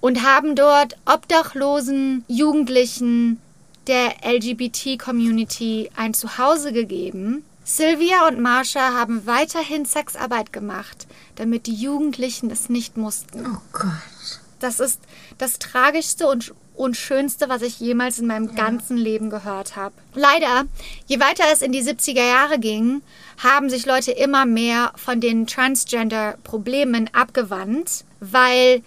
und 0.02 0.22
haben 0.22 0.56
dort 0.56 0.98
obdachlosen 1.06 2.26
Jugendlichen 2.28 3.40
der 3.88 4.16
LGBT-Community 4.24 5.90
ein 5.96 6.14
Zuhause 6.14 6.72
gegeben. 6.72 7.44
Sylvia 7.66 8.28
und 8.28 8.40
Marsha 8.40 8.94
haben 8.94 9.26
weiterhin 9.26 9.86
Sexarbeit 9.86 10.52
gemacht, 10.52 11.08
damit 11.36 11.66
die 11.66 11.76
Jugendlichen 11.76 12.52
es 12.52 12.70
nicht 12.70 12.98
mussten. 12.98 13.46
Oh 13.46 13.62
Gott. 13.72 14.40
Das 14.60 14.80
ist 14.80 15.00
das 15.38 15.60
Tragischste 15.60 16.28
und, 16.28 16.54
und 16.76 16.98
Schönste, 16.98 17.50
was 17.50 17.62
ich 17.62 17.80
jemals 17.80 18.20
in 18.20 18.28
meinem 18.28 18.56
ganzen 18.56 18.98
Leben 18.98 19.30
gehört 19.30 19.76
habe. 19.76 19.94
Leider, 20.14 20.66
je 21.06 21.20
weiter 21.20 21.44
es 21.52 21.62
in 21.62 21.72
die 21.72 21.84
70er 21.84 22.26
Jahre 22.26 22.60
ging, 22.60 23.02
haben 23.42 23.70
sich 23.70 23.86
Leute 23.86 24.12
immer 24.12 24.46
mehr 24.46 24.94
von 24.96 25.22
den 25.22 25.48
Transgender-Problemen 25.48 27.10
abgewandt, 27.14 28.06
weil 28.20 28.84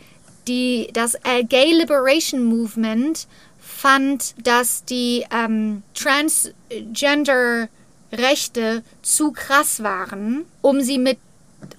die, 0.48 0.88
das 0.92 1.16
Gay 1.48 1.72
Liberation 1.72 2.44
Movement 2.44 3.26
fand, 3.76 4.34
dass 4.42 4.84
die 4.84 5.24
ähm, 5.30 5.84
Transgender-Rechte 5.94 8.82
zu 9.02 9.30
krass 9.32 9.82
waren, 9.82 10.46
um 10.62 10.80
sie 10.80 10.98
mit 10.98 11.18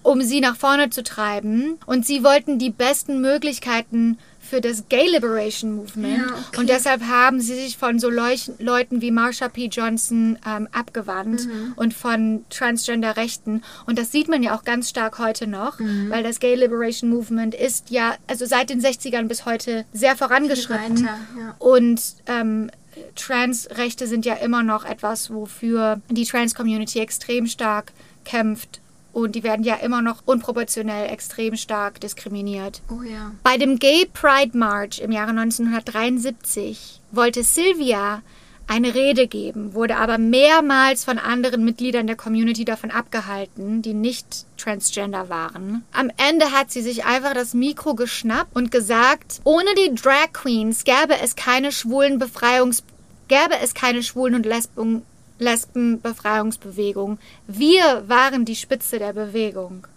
um 0.01 0.21
sie 0.21 0.41
nach 0.41 0.57
vorne 0.57 0.89
zu 0.89 1.03
treiben. 1.03 1.77
Und 1.85 2.05
sie 2.05 2.21
wollten 2.23 2.59
die 2.59 2.71
besten 2.71 3.21
Möglichkeiten 3.21 4.17
für 4.49 4.61
das 4.61 4.87
Gay 4.89 5.09
Liberation 5.11 5.75
Movement. 5.75 6.17
Ja, 6.17 6.25
okay. 6.47 6.59
Und 6.59 6.69
deshalb 6.69 7.01
haben 7.03 7.39
sie 7.41 7.55
sich 7.55 7.77
von 7.77 7.99
so 7.99 8.09
Leuch 8.09 8.49
Leuten 8.59 9.01
wie 9.01 9.11
Marsha 9.11 9.49
P. 9.49 9.65
Johnson 9.65 10.39
ähm, 10.47 10.67
abgewandt 10.71 11.45
Mhm. 11.45 11.73
und 11.75 11.93
von 11.93 12.45
Transgender-Rechten. 12.49 13.63
Und 13.85 13.99
das 13.99 14.11
sieht 14.11 14.27
man 14.29 14.41
ja 14.43 14.55
auch 14.55 14.63
ganz 14.63 14.89
stark 14.89 15.19
heute 15.19 15.47
noch, 15.47 15.79
Mhm. 15.79 16.09
weil 16.09 16.23
das 16.23 16.39
Gay 16.39 16.55
Liberation 16.55 17.09
Movement 17.09 17.53
ist 17.53 17.89
ja, 17.89 18.15
also 18.27 18.45
seit 18.45 18.69
den 18.69 18.79
60ern 18.81 19.27
bis 19.27 19.45
heute 19.45 19.85
sehr 19.93 20.15
vorangeschritten. 20.15 20.97
Weiter, 21.05 21.19
ja. 21.39 21.55
Und 21.59 22.01
ähm, 22.27 22.69
Transrechte 23.15 24.07
sind 24.07 24.25
ja 24.25 24.35
immer 24.35 24.63
noch 24.63 24.85
etwas, 24.85 25.31
wofür 25.31 26.01
die 26.09 26.25
Trans-Community 26.25 26.99
extrem 26.99 27.45
stark 27.47 27.91
kämpft. 28.25 28.79
Und 29.17 29.33
die 29.33 29.41
werden 29.41 29.65
ja 29.65 29.73
immer 29.77 30.03
noch 30.03 30.21
unproportionell 30.25 31.09
extrem 31.09 31.55
stark 31.55 31.99
diskriminiert. 31.99 32.83
Oh 32.91 33.01
ja. 33.01 33.31
Bei 33.41 33.57
dem 33.57 33.79
Gay 33.79 34.05
Pride 34.13 34.55
March 34.55 34.99
im 34.99 35.11
Jahre 35.11 35.31
1973 35.31 37.01
wollte 37.11 37.41
Sylvia 37.41 38.21
eine 38.67 38.93
Rede 38.93 39.25
geben, 39.27 39.73
wurde 39.73 39.97
aber 39.97 40.19
mehrmals 40.19 41.03
von 41.03 41.17
anderen 41.17 41.65
Mitgliedern 41.65 42.05
der 42.05 42.15
Community 42.15 42.63
davon 42.63 42.91
abgehalten, 42.91 43.81
die 43.81 43.95
nicht 43.95 44.45
transgender 44.55 45.29
waren. 45.29 45.83
Am 45.93 46.11
Ende 46.17 46.51
hat 46.51 46.69
sie 46.69 46.83
sich 46.83 47.05
einfach 47.05 47.33
das 47.33 47.55
Mikro 47.55 47.95
geschnappt 47.95 48.55
und 48.55 48.69
gesagt, 48.69 49.41
ohne 49.45 49.73
die 49.79 49.95
Drag 49.95 50.31
Queens 50.31 50.83
gäbe 50.83 51.19
es 51.23 51.35
keine 51.35 51.71
schwulen 51.71 52.19
Befreiungs 52.19 52.83
gäbe 53.27 53.59
es 53.61 53.73
keine 53.73 54.03
schwulen 54.03 54.35
und 54.35 54.45
Lesben 54.45 55.03
Lesbenbefreiungsbewegung. 55.39 57.19
Wir 57.47 58.03
waren 58.07 58.45
die 58.45 58.55
Spitze 58.55 58.99
der 58.99 59.13
Bewegung. 59.13 59.87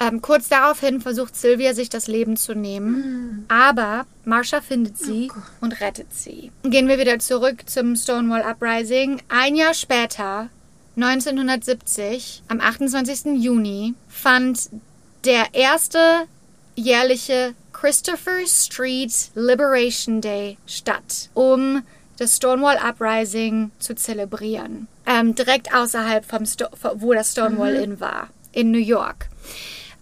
Ähm, 0.00 0.22
kurz 0.22 0.48
daraufhin 0.48 1.02
versucht 1.02 1.36
Sylvia, 1.36 1.74
sich 1.74 1.90
das 1.90 2.06
Leben 2.06 2.38
zu 2.38 2.54
nehmen. 2.54 3.44
Aber 3.48 4.06
Marsha 4.24 4.62
findet 4.62 4.98
sie 4.98 5.30
und 5.60 5.80
rettet 5.80 6.14
sie. 6.14 6.50
Gehen 6.62 6.88
wir 6.88 6.98
wieder 6.98 7.18
zurück 7.18 7.64
zum 7.66 7.94
Stonewall 7.96 8.42
Uprising. 8.42 9.20
Ein 9.28 9.56
Jahr 9.56 9.74
später, 9.74 10.48
1970, 10.96 12.44
am 12.48 12.60
28. 12.60 13.42
Juni, 13.42 13.94
fand 14.08 14.70
der 15.24 15.52
erste 15.52 16.26
jährliche 16.76 17.54
Christopher 17.72 18.46
Street 18.46 19.12
Liberation 19.34 20.22
Day 20.22 20.56
statt, 20.66 21.28
um 21.34 21.82
das 22.20 22.36
Stonewall 22.36 22.76
Uprising 22.76 23.70
zu 23.78 23.94
zelebrieren. 23.94 24.88
Ähm, 25.06 25.34
direkt 25.34 25.74
außerhalb 25.74 26.24
vom 26.24 26.44
Sto 26.44 26.66
wo 26.96 27.14
das 27.14 27.32
Stonewall 27.32 27.74
Inn 27.76 27.98
war, 27.98 28.28
in 28.52 28.70
New 28.70 28.78
York. 28.78 29.28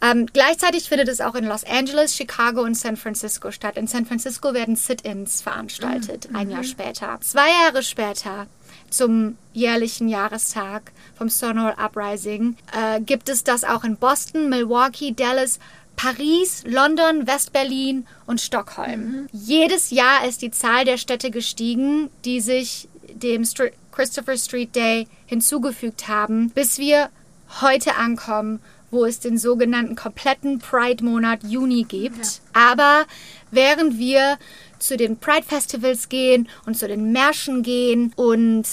Ähm, 0.01 0.27
gleichzeitig 0.27 0.89
findet 0.89 1.09
es 1.09 1.21
auch 1.21 1.35
in 1.35 1.45
Los 1.45 1.65
Angeles, 1.65 2.17
Chicago 2.17 2.63
und 2.63 2.75
San 2.75 2.97
Francisco 2.97 3.51
statt. 3.51 3.77
In 3.77 3.87
San 3.87 4.05
Francisco 4.05 4.53
werden 4.53 4.77
Sit-ins 4.77 5.43
veranstaltet, 5.43 6.29
ein 6.33 6.51
Jahr 6.51 6.65
später. 6.65 7.19
Zwei 7.21 7.49
Jahre 7.65 7.83
später, 7.83 8.47
zum 8.91 9.37
jährlichen 9.53 10.09
Jahrestag 10.09 10.93
vom 11.17 11.31
Stonewall 11.31 11.75
Uprising, 11.79 12.57
äh, 12.73 13.01
gibt 13.01 13.29
es 13.29 13.45
das 13.45 13.63
auch 13.63 13.85
in 13.85 13.97
Boston, 13.97 14.49
Milwaukee, 14.49 15.13
Dallas, 15.13 15.59
Paris, 15.99 16.63
London, 16.65 17.27
West-Berlin 17.27 18.07
und 18.25 18.41
Stockholm. 18.41 19.27
Jedes 19.33 19.91
Jahr 19.91 20.25
ist 20.29 20.43
die 20.43 20.53
Zahl 20.53 20.85
der 20.85 20.97
Städte 20.97 21.33
gestiegen, 21.33 22.09
die 22.25 22.41
sich 22.41 22.89
dem 23.13 23.45
Str 23.45 23.71
Christopher 23.91 24.37
Street 24.37 24.77
Day 24.77 25.09
hinzugefügt 25.27 26.07
haben, 26.07 26.51
bis 26.51 26.79
wir 26.79 27.09
heute 27.61 27.97
ankommen, 27.97 28.61
wo 28.93 29.05
es 29.05 29.19
den 29.19 29.39
sogenannten 29.39 29.97
kompletten 29.97 30.61
Pride-Monat 30.61 31.43
Juni 31.43 31.83
gibt. 31.83 32.43
Aber 32.53 33.05
während 33.51 33.99
wir 33.99 34.39
zu 34.79 34.97
den 34.97 35.17
Pride-Festivals 35.17 36.09
gehen 36.09 36.49
und 36.65 36.79
zu 36.79 36.87
den 36.87 37.11
Märschen 37.11 37.65
gehen 37.65 38.13
und 38.15 38.67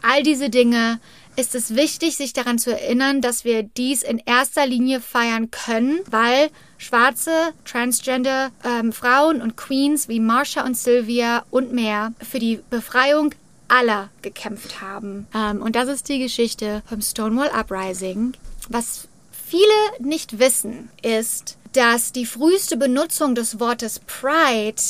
all 0.00 0.22
diese 0.22 0.48
Dinge, 0.48 1.00
ist 1.36 1.54
es 1.54 1.74
wichtig, 1.74 2.16
sich 2.16 2.32
daran 2.32 2.58
zu 2.58 2.72
erinnern, 2.72 3.20
dass 3.20 3.44
wir 3.44 3.62
dies 3.62 4.02
in 4.02 4.18
erster 4.18 4.66
Linie 4.66 5.00
feiern 5.00 5.50
können, 5.50 6.00
weil 6.10 6.50
schwarze, 6.78 7.52
transgender 7.64 8.50
ähm, 8.64 8.92
Frauen 8.92 9.40
und 9.40 9.56
Queens 9.56 10.08
wie 10.08 10.20
Marsha 10.20 10.64
und 10.64 10.76
Sylvia 10.76 11.44
und 11.50 11.72
mehr 11.72 12.12
für 12.20 12.38
die 12.38 12.60
Befreiung 12.70 13.34
aller 13.68 14.10
gekämpft 14.20 14.80
haben. 14.80 15.26
Ähm, 15.34 15.62
und 15.62 15.76
das 15.76 15.88
ist 15.88 16.08
die 16.08 16.18
Geschichte 16.18 16.82
vom 16.86 17.00
Stonewall 17.00 17.50
Uprising. 17.50 18.34
Was 18.68 19.08
viele 19.32 19.66
nicht 19.98 20.38
wissen, 20.38 20.90
ist, 21.02 21.56
dass 21.72 22.12
die 22.12 22.26
früheste 22.26 22.76
Benutzung 22.76 23.34
des 23.34 23.58
Wortes 23.58 24.00
Pride 24.00 24.82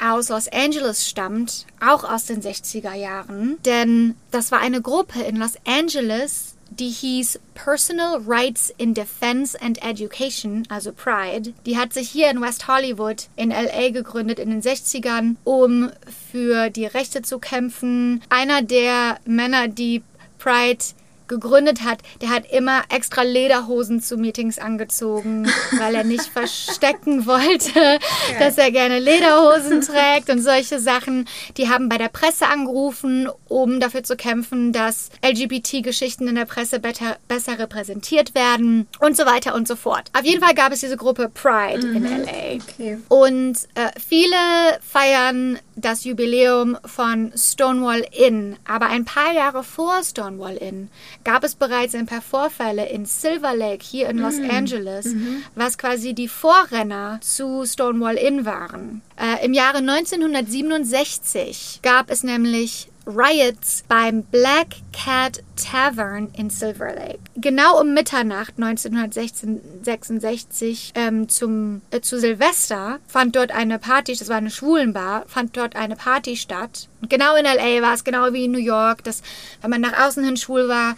aus 0.00 0.28
Los 0.28 0.48
Angeles 0.48 1.08
stammt, 1.08 1.66
auch 1.80 2.04
aus 2.04 2.26
den 2.26 2.42
60er 2.42 2.94
Jahren. 2.94 3.56
Denn 3.64 4.14
das 4.30 4.52
war 4.52 4.60
eine 4.60 4.80
Gruppe 4.80 5.22
in 5.22 5.36
Los 5.36 5.54
Angeles, 5.66 6.54
die 6.70 6.90
hieß 6.90 7.40
Personal 7.54 8.20
Rights 8.26 8.72
in 8.76 8.94
Defense 8.94 9.60
and 9.60 9.82
Education, 9.82 10.64
also 10.68 10.92
Pride. 10.92 11.54
Die 11.66 11.78
hat 11.78 11.92
sich 11.92 12.10
hier 12.10 12.30
in 12.30 12.40
West 12.40 12.68
Hollywood 12.68 13.28
in 13.36 13.50
LA 13.50 13.90
gegründet 13.90 14.38
in 14.38 14.50
den 14.50 14.62
60ern, 14.62 15.36
um 15.44 15.90
für 16.30 16.70
die 16.70 16.86
Rechte 16.86 17.22
zu 17.22 17.38
kämpfen. 17.38 18.22
Einer 18.28 18.62
der 18.62 19.18
Männer, 19.24 19.68
die 19.68 20.02
Pride 20.38 20.84
gegründet 21.28 21.82
hat, 21.84 22.00
der 22.20 22.30
hat 22.30 22.50
immer 22.50 22.82
extra 22.88 23.22
Lederhosen 23.22 24.00
zu 24.00 24.16
Meetings 24.16 24.58
angezogen, 24.58 25.50
weil 25.78 25.94
er 25.94 26.04
nicht 26.04 26.24
verstecken 26.32 27.26
wollte, 27.26 27.98
dass 28.38 28.58
er 28.58 28.70
gerne 28.70 28.98
Lederhosen 28.98 29.80
trägt 29.80 30.30
und 30.30 30.42
solche 30.42 30.80
Sachen. 30.80 31.28
Die 31.56 31.68
haben 31.68 31.88
bei 31.88 31.98
der 31.98 32.08
Presse 32.08 32.46
angerufen, 32.46 33.28
um 33.48 33.80
dafür 33.80 34.02
zu 34.02 34.16
kämpfen, 34.16 34.72
dass 34.72 35.10
LGBT-Geschichten 35.24 36.28
in 36.28 36.34
der 36.34 36.44
Presse 36.44 36.80
better, 36.80 37.16
besser 37.28 37.58
repräsentiert 37.58 38.34
werden 38.34 38.86
und 39.00 39.16
so 39.16 39.26
weiter 39.26 39.54
und 39.54 39.68
so 39.68 39.76
fort. 39.76 40.10
Auf 40.18 40.24
jeden 40.24 40.42
Fall 40.42 40.54
gab 40.54 40.72
es 40.72 40.80
diese 40.80 40.96
Gruppe 40.96 41.28
Pride 41.28 41.86
in 41.86 42.04
LA. 42.04 42.62
Okay. 42.62 42.98
Und 43.08 43.56
äh, 43.74 43.90
viele 43.98 44.36
feiern 44.80 45.58
das 45.76 46.04
Jubiläum 46.04 46.76
von 46.84 47.32
Stonewall 47.36 48.04
Inn, 48.12 48.56
aber 48.66 48.86
ein 48.86 49.04
paar 49.04 49.32
Jahre 49.32 49.62
vor 49.62 50.02
Stonewall 50.02 50.56
Inn 50.56 50.90
gab 51.24 51.44
es 51.44 51.54
bereits 51.54 51.94
ein 51.94 52.06
paar 52.06 52.22
Vorfälle 52.22 52.88
in 52.88 53.06
Silver 53.06 53.54
Lake 53.54 53.84
hier 53.84 54.08
in 54.08 54.18
Los 54.18 54.38
Angeles, 54.38 55.06
was 55.54 55.78
quasi 55.78 56.14
die 56.14 56.28
Vorrenner 56.28 57.18
zu 57.20 57.64
Stonewall 57.66 58.16
Inn 58.16 58.44
waren. 58.44 59.02
Äh, 59.16 59.44
Im 59.44 59.52
Jahre 59.52 59.78
1967 59.78 61.80
gab 61.82 62.10
es 62.10 62.22
nämlich 62.22 62.87
Riots 63.08 63.82
beim 63.88 64.22
Black 64.22 64.76
Cat 64.92 65.42
Tavern 65.56 66.30
in 66.36 66.50
Silver 66.50 66.94
Lake. 66.94 67.20
Genau 67.36 67.80
um 67.80 67.94
Mitternacht 67.94 68.54
1966 68.58 70.92
ähm, 70.94 71.30
zum, 71.30 71.80
äh, 71.90 72.02
zu 72.02 72.20
Silvester 72.20 72.98
fand 73.06 73.34
dort 73.34 73.50
eine 73.50 73.78
Party, 73.78 74.14
das 74.14 74.28
war 74.28 74.36
eine 74.36 74.50
Schwulenbar, 74.50 75.24
fand 75.26 75.56
dort 75.56 75.74
eine 75.74 75.96
Party 75.96 76.36
statt. 76.36 76.88
Und 77.00 77.08
genau 77.08 77.34
in 77.36 77.46
LA 77.46 77.80
war 77.80 77.94
es 77.94 78.04
genau 78.04 78.34
wie 78.34 78.44
in 78.44 78.52
New 78.52 78.58
York, 78.58 79.04
dass 79.04 79.22
wenn 79.62 79.70
man 79.70 79.80
nach 79.80 80.06
außen 80.06 80.22
hin 80.22 80.36
schwul 80.36 80.68
war 80.68 80.94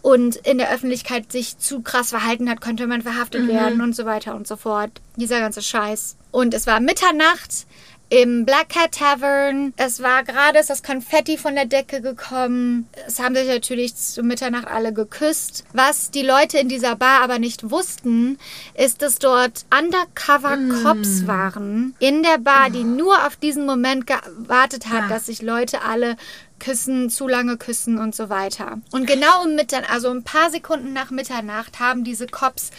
und 0.00 0.36
in 0.36 0.56
der 0.56 0.72
Öffentlichkeit 0.72 1.30
sich 1.30 1.58
zu 1.58 1.82
krass 1.82 2.08
verhalten 2.10 2.48
hat, 2.48 2.62
könnte 2.62 2.86
man 2.86 3.02
verhaftet 3.02 3.46
werden 3.46 3.82
und 3.82 3.94
so 3.94 4.06
weiter 4.06 4.34
und 4.34 4.48
so 4.48 4.56
fort. 4.56 4.90
Dieser 5.16 5.40
ganze 5.40 5.60
Scheiß. 5.62 6.16
Und 6.30 6.54
es 6.54 6.66
war 6.66 6.80
Mitternacht 6.80 7.66
im 8.12 8.44
Black 8.44 8.68
Cat 8.68 8.92
Tavern. 8.92 9.72
Es 9.78 10.02
war 10.02 10.22
gerade 10.22 10.58
ist 10.58 10.68
das 10.68 10.82
Konfetti 10.82 11.38
von 11.38 11.54
der 11.54 11.64
Decke 11.64 12.02
gekommen. 12.02 12.86
Es 13.06 13.18
haben 13.18 13.34
sich 13.34 13.48
natürlich 13.48 13.96
zu 13.96 14.22
Mitternacht 14.22 14.66
alle 14.66 14.92
geküsst. 14.92 15.64
Was 15.72 16.10
die 16.10 16.20
Leute 16.20 16.58
in 16.58 16.68
dieser 16.68 16.94
Bar 16.94 17.22
aber 17.22 17.38
nicht 17.38 17.70
wussten, 17.70 18.38
ist, 18.74 19.00
dass 19.00 19.18
dort 19.18 19.64
Undercover 19.74 20.58
Cops 20.82 21.26
waren 21.26 21.94
in 22.00 22.22
der 22.22 22.36
Bar, 22.36 22.68
die 22.68 22.84
nur 22.84 23.26
auf 23.26 23.36
diesen 23.36 23.64
Moment 23.64 24.06
gewartet 24.06 24.90
hat, 24.90 25.04
Ah. 25.04 25.08
dass 25.08 25.26
sich 25.26 25.40
Leute 25.40 25.80
alle 25.80 26.16
küssen, 26.58 27.08
zu 27.08 27.26
lange 27.26 27.56
küssen 27.56 27.96
und 27.96 28.14
so 28.14 28.28
weiter. 28.28 28.78
Und 28.92 29.06
genau 29.06 29.44
um 29.44 29.54
Mitternacht, 29.54 29.90
also 29.90 30.10
ein 30.10 30.22
paar 30.22 30.50
Sekunden 30.50 30.92
nach 30.92 31.10
Mitternacht, 31.10 31.80
haben 31.80 32.04
diese 32.04 32.26
Cops 32.26 32.72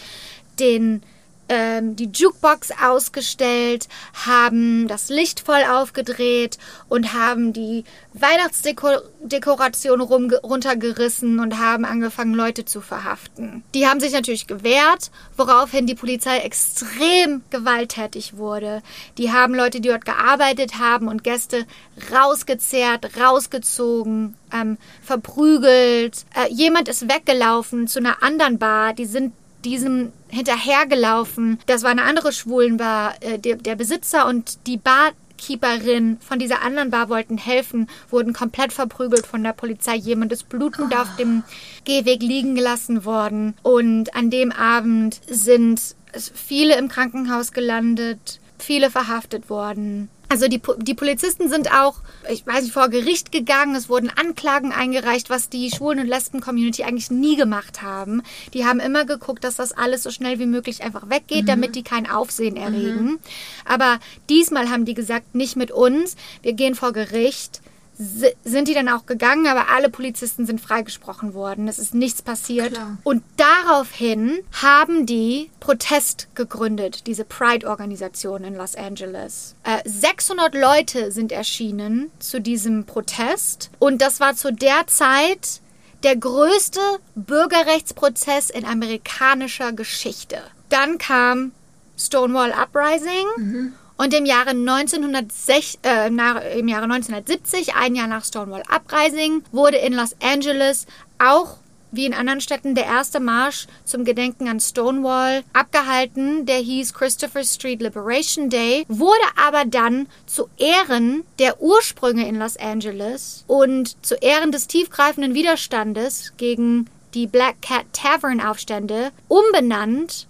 den 0.59 1.01
ähm, 1.49 1.95
die 1.95 2.09
Jukebox 2.13 2.71
ausgestellt, 2.81 3.87
haben 4.25 4.87
das 4.87 5.09
Licht 5.09 5.41
voll 5.41 5.63
aufgedreht 5.69 6.57
und 6.89 7.13
haben 7.13 7.53
die 7.53 7.83
Weihnachtsdekoration 8.13 10.01
runtergerissen 10.01 11.39
und 11.39 11.59
haben 11.59 11.85
angefangen, 11.85 12.33
Leute 12.33 12.65
zu 12.65 12.81
verhaften. 12.81 13.63
Die 13.73 13.87
haben 13.87 13.99
sich 13.99 14.13
natürlich 14.13 14.47
gewehrt, 14.47 15.11
woraufhin 15.35 15.87
die 15.87 15.95
Polizei 15.95 16.37
extrem 16.39 17.43
gewalttätig 17.49 18.37
wurde. 18.37 18.81
Die 19.17 19.31
haben 19.31 19.53
Leute, 19.55 19.81
die 19.81 19.89
dort 19.89 20.05
gearbeitet 20.05 20.79
haben 20.79 21.07
und 21.07 21.23
Gäste 21.23 21.65
rausgezerrt, 22.11 23.17
rausgezogen, 23.19 24.35
ähm, 24.53 24.77
verprügelt. 25.01 26.25
Äh, 26.35 26.51
jemand 26.51 26.87
ist 26.87 27.09
weggelaufen 27.09 27.87
zu 27.87 27.99
einer 27.99 28.21
anderen 28.23 28.57
Bar, 28.59 28.93
die 28.93 29.05
sind 29.05 29.33
diesem 29.65 30.11
hinterhergelaufen. 30.29 31.59
Das 31.65 31.83
war 31.83 31.91
eine 31.91 32.03
andere 32.03 32.31
Schwulenbar. 32.31 33.15
Äh, 33.21 33.39
der, 33.39 33.55
der 33.55 33.75
Besitzer 33.75 34.27
und 34.27 34.67
die 34.67 34.77
Barkeeperin 34.77 36.17
von 36.19 36.39
dieser 36.39 36.61
anderen 36.61 36.89
Bar 36.89 37.09
wollten 37.09 37.37
helfen, 37.37 37.87
wurden 38.09 38.33
komplett 38.33 38.73
verprügelt 38.73 39.25
von 39.25 39.43
der 39.43 39.53
Polizei. 39.53 39.95
Jemand 39.95 40.31
ist 40.31 40.49
blutend 40.49 40.95
auf 40.95 41.15
dem 41.17 41.43
Gehweg 41.85 42.21
liegen 42.21 42.55
gelassen 42.55 43.05
worden. 43.05 43.55
Und 43.63 44.15
an 44.15 44.29
dem 44.29 44.51
Abend 44.51 45.19
sind 45.27 45.95
viele 46.33 46.77
im 46.77 46.89
Krankenhaus 46.89 47.51
gelandet, 47.51 48.39
viele 48.57 48.89
verhaftet 48.89 49.49
worden. 49.49 50.09
Also 50.29 50.47
die, 50.47 50.61
die 50.77 50.93
Polizisten 50.93 51.49
sind 51.49 51.71
auch, 51.71 51.97
ich 52.29 52.45
weiß 52.45 52.63
nicht, 52.63 52.73
vor 52.73 52.89
Gericht 52.89 53.31
gegangen. 53.31 53.75
Es 53.75 53.89
wurden 53.89 54.09
Anklagen 54.09 54.71
eingereicht, 54.71 55.29
was 55.29 55.49
die 55.49 55.69
Schwulen- 55.69 55.99
und 55.99 56.07
Lesben-Community 56.07 56.83
eigentlich 56.83 57.11
nie 57.11 57.35
gemacht 57.35 57.81
haben. 57.81 58.23
Die 58.53 58.65
haben 58.65 58.79
immer 58.79 59.05
geguckt, 59.05 59.43
dass 59.43 59.55
das 59.55 59.73
alles 59.73 60.03
so 60.03 60.11
schnell 60.11 60.39
wie 60.39 60.45
möglich 60.45 60.83
einfach 60.83 61.09
weggeht, 61.09 61.43
mhm. 61.43 61.47
damit 61.47 61.75
die 61.75 61.83
kein 61.83 62.09
Aufsehen 62.09 62.55
erregen. 62.55 63.05
Mhm. 63.05 63.19
Aber 63.65 63.99
diesmal 64.29 64.69
haben 64.69 64.85
die 64.85 64.95
gesagt, 64.95 65.35
nicht 65.35 65.55
mit 65.55 65.71
uns. 65.71 66.15
Wir 66.41 66.53
gehen 66.53 66.75
vor 66.75 66.93
Gericht 66.93 67.61
sind 67.97 68.67
die 68.67 68.73
dann 68.73 68.89
auch 68.89 69.05
gegangen, 69.05 69.47
aber 69.47 69.69
alle 69.69 69.89
Polizisten 69.89 70.45
sind 70.45 70.59
freigesprochen 70.59 71.33
worden. 71.33 71.67
Es 71.67 71.77
ist 71.79 71.93
nichts 71.93 72.21
passiert. 72.21 72.73
Klar. 72.73 72.97
Und 73.03 73.23
daraufhin 73.37 74.39
haben 74.61 75.05
die 75.05 75.51
Protest 75.59 76.27
gegründet, 76.35 77.05
diese 77.07 77.23
Pride-Organisation 77.23 78.43
in 78.43 78.55
Los 78.55 78.75
Angeles. 78.75 79.55
Äh, 79.63 79.87
600 79.87 80.55
Leute 80.55 81.11
sind 81.11 81.31
erschienen 81.31 82.11
zu 82.19 82.41
diesem 82.41 82.85
Protest 82.85 83.69
und 83.79 84.01
das 84.01 84.19
war 84.19 84.35
zu 84.35 84.51
der 84.51 84.87
Zeit 84.87 85.61
der 86.03 86.15
größte 86.15 86.81
Bürgerrechtsprozess 87.15 88.49
in 88.49 88.65
amerikanischer 88.65 89.71
Geschichte. 89.71 90.41
Dann 90.69 90.97
kam 90.97 91.51
Stonewall 91.97 92.51
Uprising. 92.51 93.27
Mhm. 93.37 93.73
Und 94.03 94.13
im 94.13 94.25
Jahre, 94.25 94.49
1960, 94.49 95.79
äh, 95.83 96.07
im 96.07 96.67
Jahre 96.67 96.83
1970, 96.83 97.73
ein 97.75 97.95
Jahr 97.95 98.07
nach 98.07 98.25
Stonewall 98.25 98.63
Uprising, 98.69 99.45
wurde 99.53 99.77
in 99.77 99.93
Los 99.93 100.13
Angeles 100.21 100.87
auch 101.19 101.55
wie 101.93 102.05
in 102.05 102.13
anderen 102.13 102.41
Städten 102.41 102.75
der 102.75 102.83
erste 102.83 103.21
Marsch 103.21 103.65
zum 103.85 104.03
Gedenken 104.03 104.49
an 104.49 104.59
Stonewall 104.59 105.43
abgehalten. 105.53 106.45
Der 106.45 106.57
hieß 106.57 106.93
Christopher 106.93 107.45
Street 107.45 107.81
Liberation 107.81 108.49
Day, 108.49 108.83
wurde 108.89 109.23
aber 109.41 109.63
dann 109.63 110.07
zu 110.25 110.49
Ehren 110.57 111.23
der 111.39 111.61
Ursprünge 111.61 112.27
in 112.27 112.35
Los 112.39 112.57
Angeles 112.57 113.45
und 113.47 113.95
zu 114.05 114.15
Ehren 114.15 114.51
des 114.51 114.67
tiefgreifenden 114.67 115.33
Widerstandes 115.33 116.33
gegen 116.35 116.89
die 117.13 117.27
Black 117.27 117.61
Cat 117.61 117.85
Tavern 117.93 118.41
Aufstände 118.41 119.11
umbenannt 119.29 120.27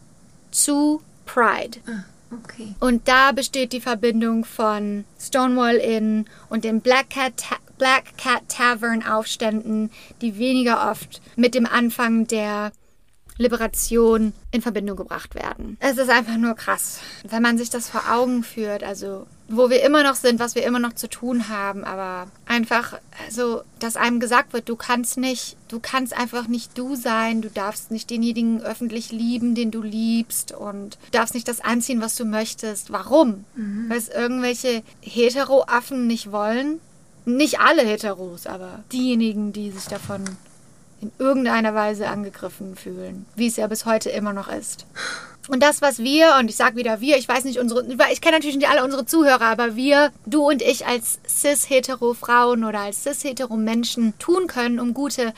zu 0.51 1.01
Pride. 1.25 1.79
Ah. 1.87 2.12
Okay. 2.43 2.75
Und 2.79 3.07
da 3.07 3.31
besteht 3.31 3.73
die 3.73 3.81
Verbindung 3.81 4.45
von 4.45 5.05
Stonewall 5.19 5.75
Inn 5.75 6.25
und 6.49 6.63
den 6.63 6.81
Black 6.81 7.11
Cat, 7.11 7.33
Ta 7.37 7.57
Black 7.77 8.17
Cat 8.17 8.47
Tavern 8.47 9.03
Aufständen, 9.05 9.91
die 10.21 10.37
weniger 10.37 10.91
oft 10.91 11.21
mit 11.35 11.55
dem 11.55 11.65
Anfang 11.65 12.27
der 12.27 12.71
Liberation 13.37 14.33
in 14.51 14.61
Verbindung 14.61 14.95
gebracht 14.95 15.35
werden. 15.35 15.77
Es 15.79 15.97
ist 15.97 16.09
einfach 16.09 16.37
nur 16.37 16.55
krass, 16.55 16.99
wenn 17.27 17.41
man 17.41 17.57
sich 17.57 17.69
das 17.69 17.89
vor 17.89 18.03
Augen 18.11 18.43
führt, 18.43 18.83
also 18.83 19.25
wo 19.47 19.69
wir 19.69 19.83
immer 19.83 20.03
noch 20.03 20.15
sind, 20.15 20.39
was 20.39 20.55
wir 20.55 20.63
immer 20.63 20.79
noch 20.79 20.93
zu 20.93 21.09
tun 21.09 21.49
haben, 21.49 21.83
aber 21.83 22.27
einfach, 22.45 22.99
also, 23.25 23.61
dass 23.79 23.97
einem 23.97 24.19
gesagt 24.19 24.53
wird, 24.53 24.69
du 24.69 24.75
kannst 24.75 25.17
nicht, 25.17 25.57
du 25.67 25.79
kannst 25.79 26.17
einfach 26.17 26.47
nicht 26.47 26.77
du 26.77 26.95
sein, 26.95 27.41
du 27.41 27.49
darfst 27.49 27.91
nicht 27.91 28.09
denjenigen 28.09 28.61
öffentlich 28.61 29.11
lieben, 29.11 29.53
den 29.53 29.71
du 29.71 29.81
liebst 29.81 30.53
und 30.53 30.97
darfst 31.11 31.33
nicht 31.33 31.47
das 31.47 31.61
anziehen, 31.61 32.01
was 32.01 32.15
du 32.15 32.25
möchtest. 32.25 32.91
Warum? 32.91 33.45
Mhm. 33.55 33.89
Weil 33.89 33.97
es 33.97 34.09
irgendwelche 34.09 34.83
Hetero-Affen 35.01 36.07
nicht 36.07 36.31
wollen? 36.31 36.79
Nicht 37.25 37.59
alle 37.59 37.83
Heteros, 37.83 38.47
aber 38.47 38.83
diejenigen, 38.91 39.53
die 39.53 39.71
sich 39.71 39.85
davon 39.85 40.23
in 41.01 41.11
irgendeiner 41.19 41.75
Weise 41.75 42.07
angegriffen 42.07 42.75
fühlen, 42.75 43.25
wie 43.35 43.47
es 43.47 43.57
ja 43.57 43.67
bis 43.67 43.85
heute 43.85 44.09
immer 44.09 44.33
noch 44.33 44.49
ist. 44.49 44.85
Und 45.49 45.61
das, 45.61 45.81
was 45.81 45.99
wir, 45.99 46.37
und 46.39 46.49
ich 46.49 46.55
sage 46.55 46.77
wieder 46.77 47.01
wir, 47.01 47.17
ich 47.17 47.27
weiß 47.27 47.43
nicht, 47.43 47.59
unsere, 47.59 47.85
ich 48.11 48.21
kenne 48.21 48.37
natürlich 48.37 48.55
nicht 48.55 48.69
alle 48.69 48.83
unsere 48.83 49.05
Zuhörer, 49.05 49.41
aber 49.41 49.75
wir, 49.75 50.11
du 50.25 50.47
und 50.47 50.61
ich 50.61 50.85
als 50.85 51.19
cis-hetero-Frauen 51.27 52.63
oder 52.63 52.79
als 52.79 53.03
cis-hetero-Menschen 53.03 54.17
tun 54.19 54.47
können, 54.47 54.79
um 54.79 54.93
gute 54.93 55.33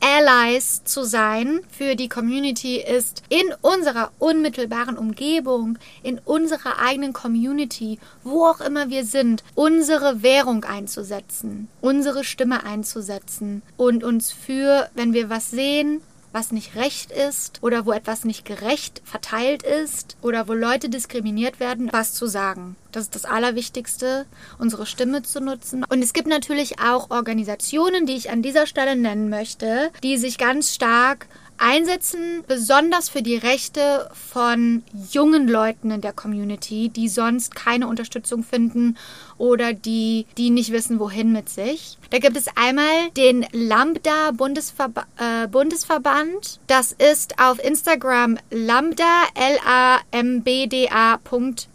Allies 0.00 0.82
zu 0.84 1.04
sein 1.04 1.60
für 1.70 1.94
die 1.94 2.08
Community 2.08 2.80
ist, 2.80 3.22
in 3.28 3.52
unserer 3.60 4.12
unmittelbaren 4.18 4.96
Umgebung, 4.96 5.78
in 6.02 6.18
unserer 6.24 6.78
eigenen 6.80 7.12
Community, 7.12 7.98
wo 8.24 8.46
auch 8.46 8.62
immer 8.62 8.88
wir 8.88 9.04
sind, 9.04 9.44
unsere 9.54 10.22
Währung 10.22 10.64
einzusetzen, 10.64 11.68
unsere 11.82 12.24
Stimme 12.24 12.64
einzusetzen 12.64 13.60
und 13.76 14.02
uns 14.02 14.32
für, 14.32 14.88
wenn 14.94 15.12
wir 15.12 15.28
was 15.28 15.50
sehen, 15.50 16.00
was 16.32 16.52
nicht 16.52 16.76
recht 16.76 17.10
ist 17.10 17.62
oder 17.62 17.86
wo 17.86 17.92
etwas 17.92 18.24
nicht 18.24 18.44
gerecht 18.44 19.02
verteilt 19.04 19.62
ist 19.62 20.16
oder 20.22 20.48
wo 20.48 20.52
Leute 20.52 20.88
diskriminiert 20.88 21.60
werden, 21.60 21.88
was 21.92 22.14
zu 22.14 22.26
sagen. 22.26 22.76
Das 22.92 23.04
ist 23.04 23.14
das 23.14 23.24
Allerwichtigste, 23.24 24.26
unsere 24.58 24.86
Stimme 24.86 25.22
zu 25.22 25.40
nutzen. 25.40 25.84
Und 25.84 26.02
es 26.02 26.12
gibt 26.12 26.28
natürlich 26.28 26.80
auch 26.80 27.10
Organisationen, 27.10 28.06
die 28.06 28.16
ich 28.16 28.30
an 28.30 28.42
dieser 28.42 28.66
Stelle 28.66 28.96
nennen 28.96 29.28
möchte, 29.28 29.90
die 30.02 30.16
sich 30.16 30.38
ganz 30.38 30.74
stark 30.74 31.26
einsetzen, 31.60 32.42
besonders 32.46 33.08
für 33.08 33.22
die 33.22 33.36
Rechte 33.36 34.10
von 34.12 34.82
jungen 35.10 35.46
Leuten 35.46 35.90
in 35.90 36.00
der 36.00 36.12
Community, 36.12 36.88
die 36.88 37.08
sonst 37.08 37.54
keine 37.54 37.86
Unterstützung 37.86 38.42
finden 38.42 38.96
oder 39.38 39.72
die, 39.72 40.26
die 40.36 40.50
nicht 40.50 40.72
wissen, 40.72 40.98
wohin 40.98 41.32
mit 41.32 41.48
sich. 41.48 41.98
Da 42.10 42.18
gibt 42.18 42.36
es 42.36 42.46
einmal 42.56 43.10
den 43.16 43.46
Lambda 43.52 44.32
Bundesverba 44.32 45.06
äh, 45.18 45.46
Bundesverband. 45.48 46.60
Das 46.66 46.92
ist 46.92 47.38
auf 47.40 47.62
Instagram 47.62 48.38
Lambda, 48.50 49.24
L-A-M-B-D-A. 49.34 51.18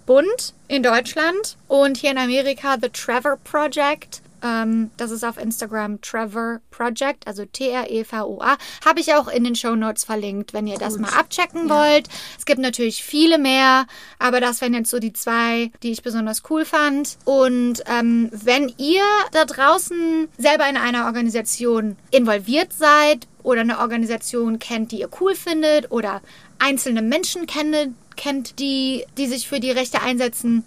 Bund 0.05 0.53
in 0.67 0.83
Deutschland 0.83 1.57
und 1.67 1.97
hier 1.97 2.11
in 2.11 2.17
Amerika 2.17 2.77
The 2.81 2.89
Trevor 2.89 3.37
Project. 3.37 4.21
Ähm, 4.45 4.91
das 4.97 5.09
ist 5.09 5.23
auf 5.23 5.37
Instagram 5.37 6.01
Trevor 6.01 6.59
Project, 6.69 7.25
also 7.25 7.45
T-R-E-V-O-A. 7.45 8.57
Habe 8.85 8.99
ich 8.99 9.13
auch 9.15 9.27
in 9.27 9.43
den 9.43 9.55
Show 9.55 9.75
Notes 9.75 10.03
verlinkt, 10.03 10.53
wenn 10.53 10.67
ihr 10.67 10.73
Gut. 10.73 10.83
das 10.83 10.99
mal 10.99 11.09
abchecken 11.09 11.67
ja. 11.67 11.75
wollt. 11.75 12.09
Es 12.37 12.45
gibt 12.45 12.59
natürlich 12.59 13.03
viele 13.03 13.39
mehr, 13.39 13.87
aber 14.19 14.39
das 14.39 14.61
wären 14.61 14.75
jetzt 14.75 14.91
so 14.91 14.99
die 14.99 15.13
zwei, 15.13 15.71
die 15.81 15.91
ich 15.91 16.03
besonders 16.03 16.43
cool 16.49 16.63
fand. 16.63 17.17
Und 17.25 17.83
ähm, 17.87 18.29
wenn 18.31 18.71
ihr 18.77 19.03
da 19.31 19.45
draußen 19.45 20.27
selber 20.37 20.69
in 20.69 20.77
einer 20.77 21.05
Organisation 21.05 21.97
involviert 22.11 22.71
seid 22.71 23.27
oder 23.41 23.61
eine 23.61 23.79
Organisation 23.79 24.59
kennt, 24.59 24.91
die 24.91 24.99
ihr 24.99 25.09
cool 25.19 25.33
findet 25.33 25.91
oder 25.91 26.21
einzelne 26.59 27.01
Menschen 27.01 27.47
kennt, 27.47 27.95
kennt 28.15 28.59
die, 28.59 29.05
die 29.17 29.27
sich 29.27 29.47
für 29.47 29.59
die 29.59 29.71
Rechte 29.71 30.01
einsetzen, 30.01 30.63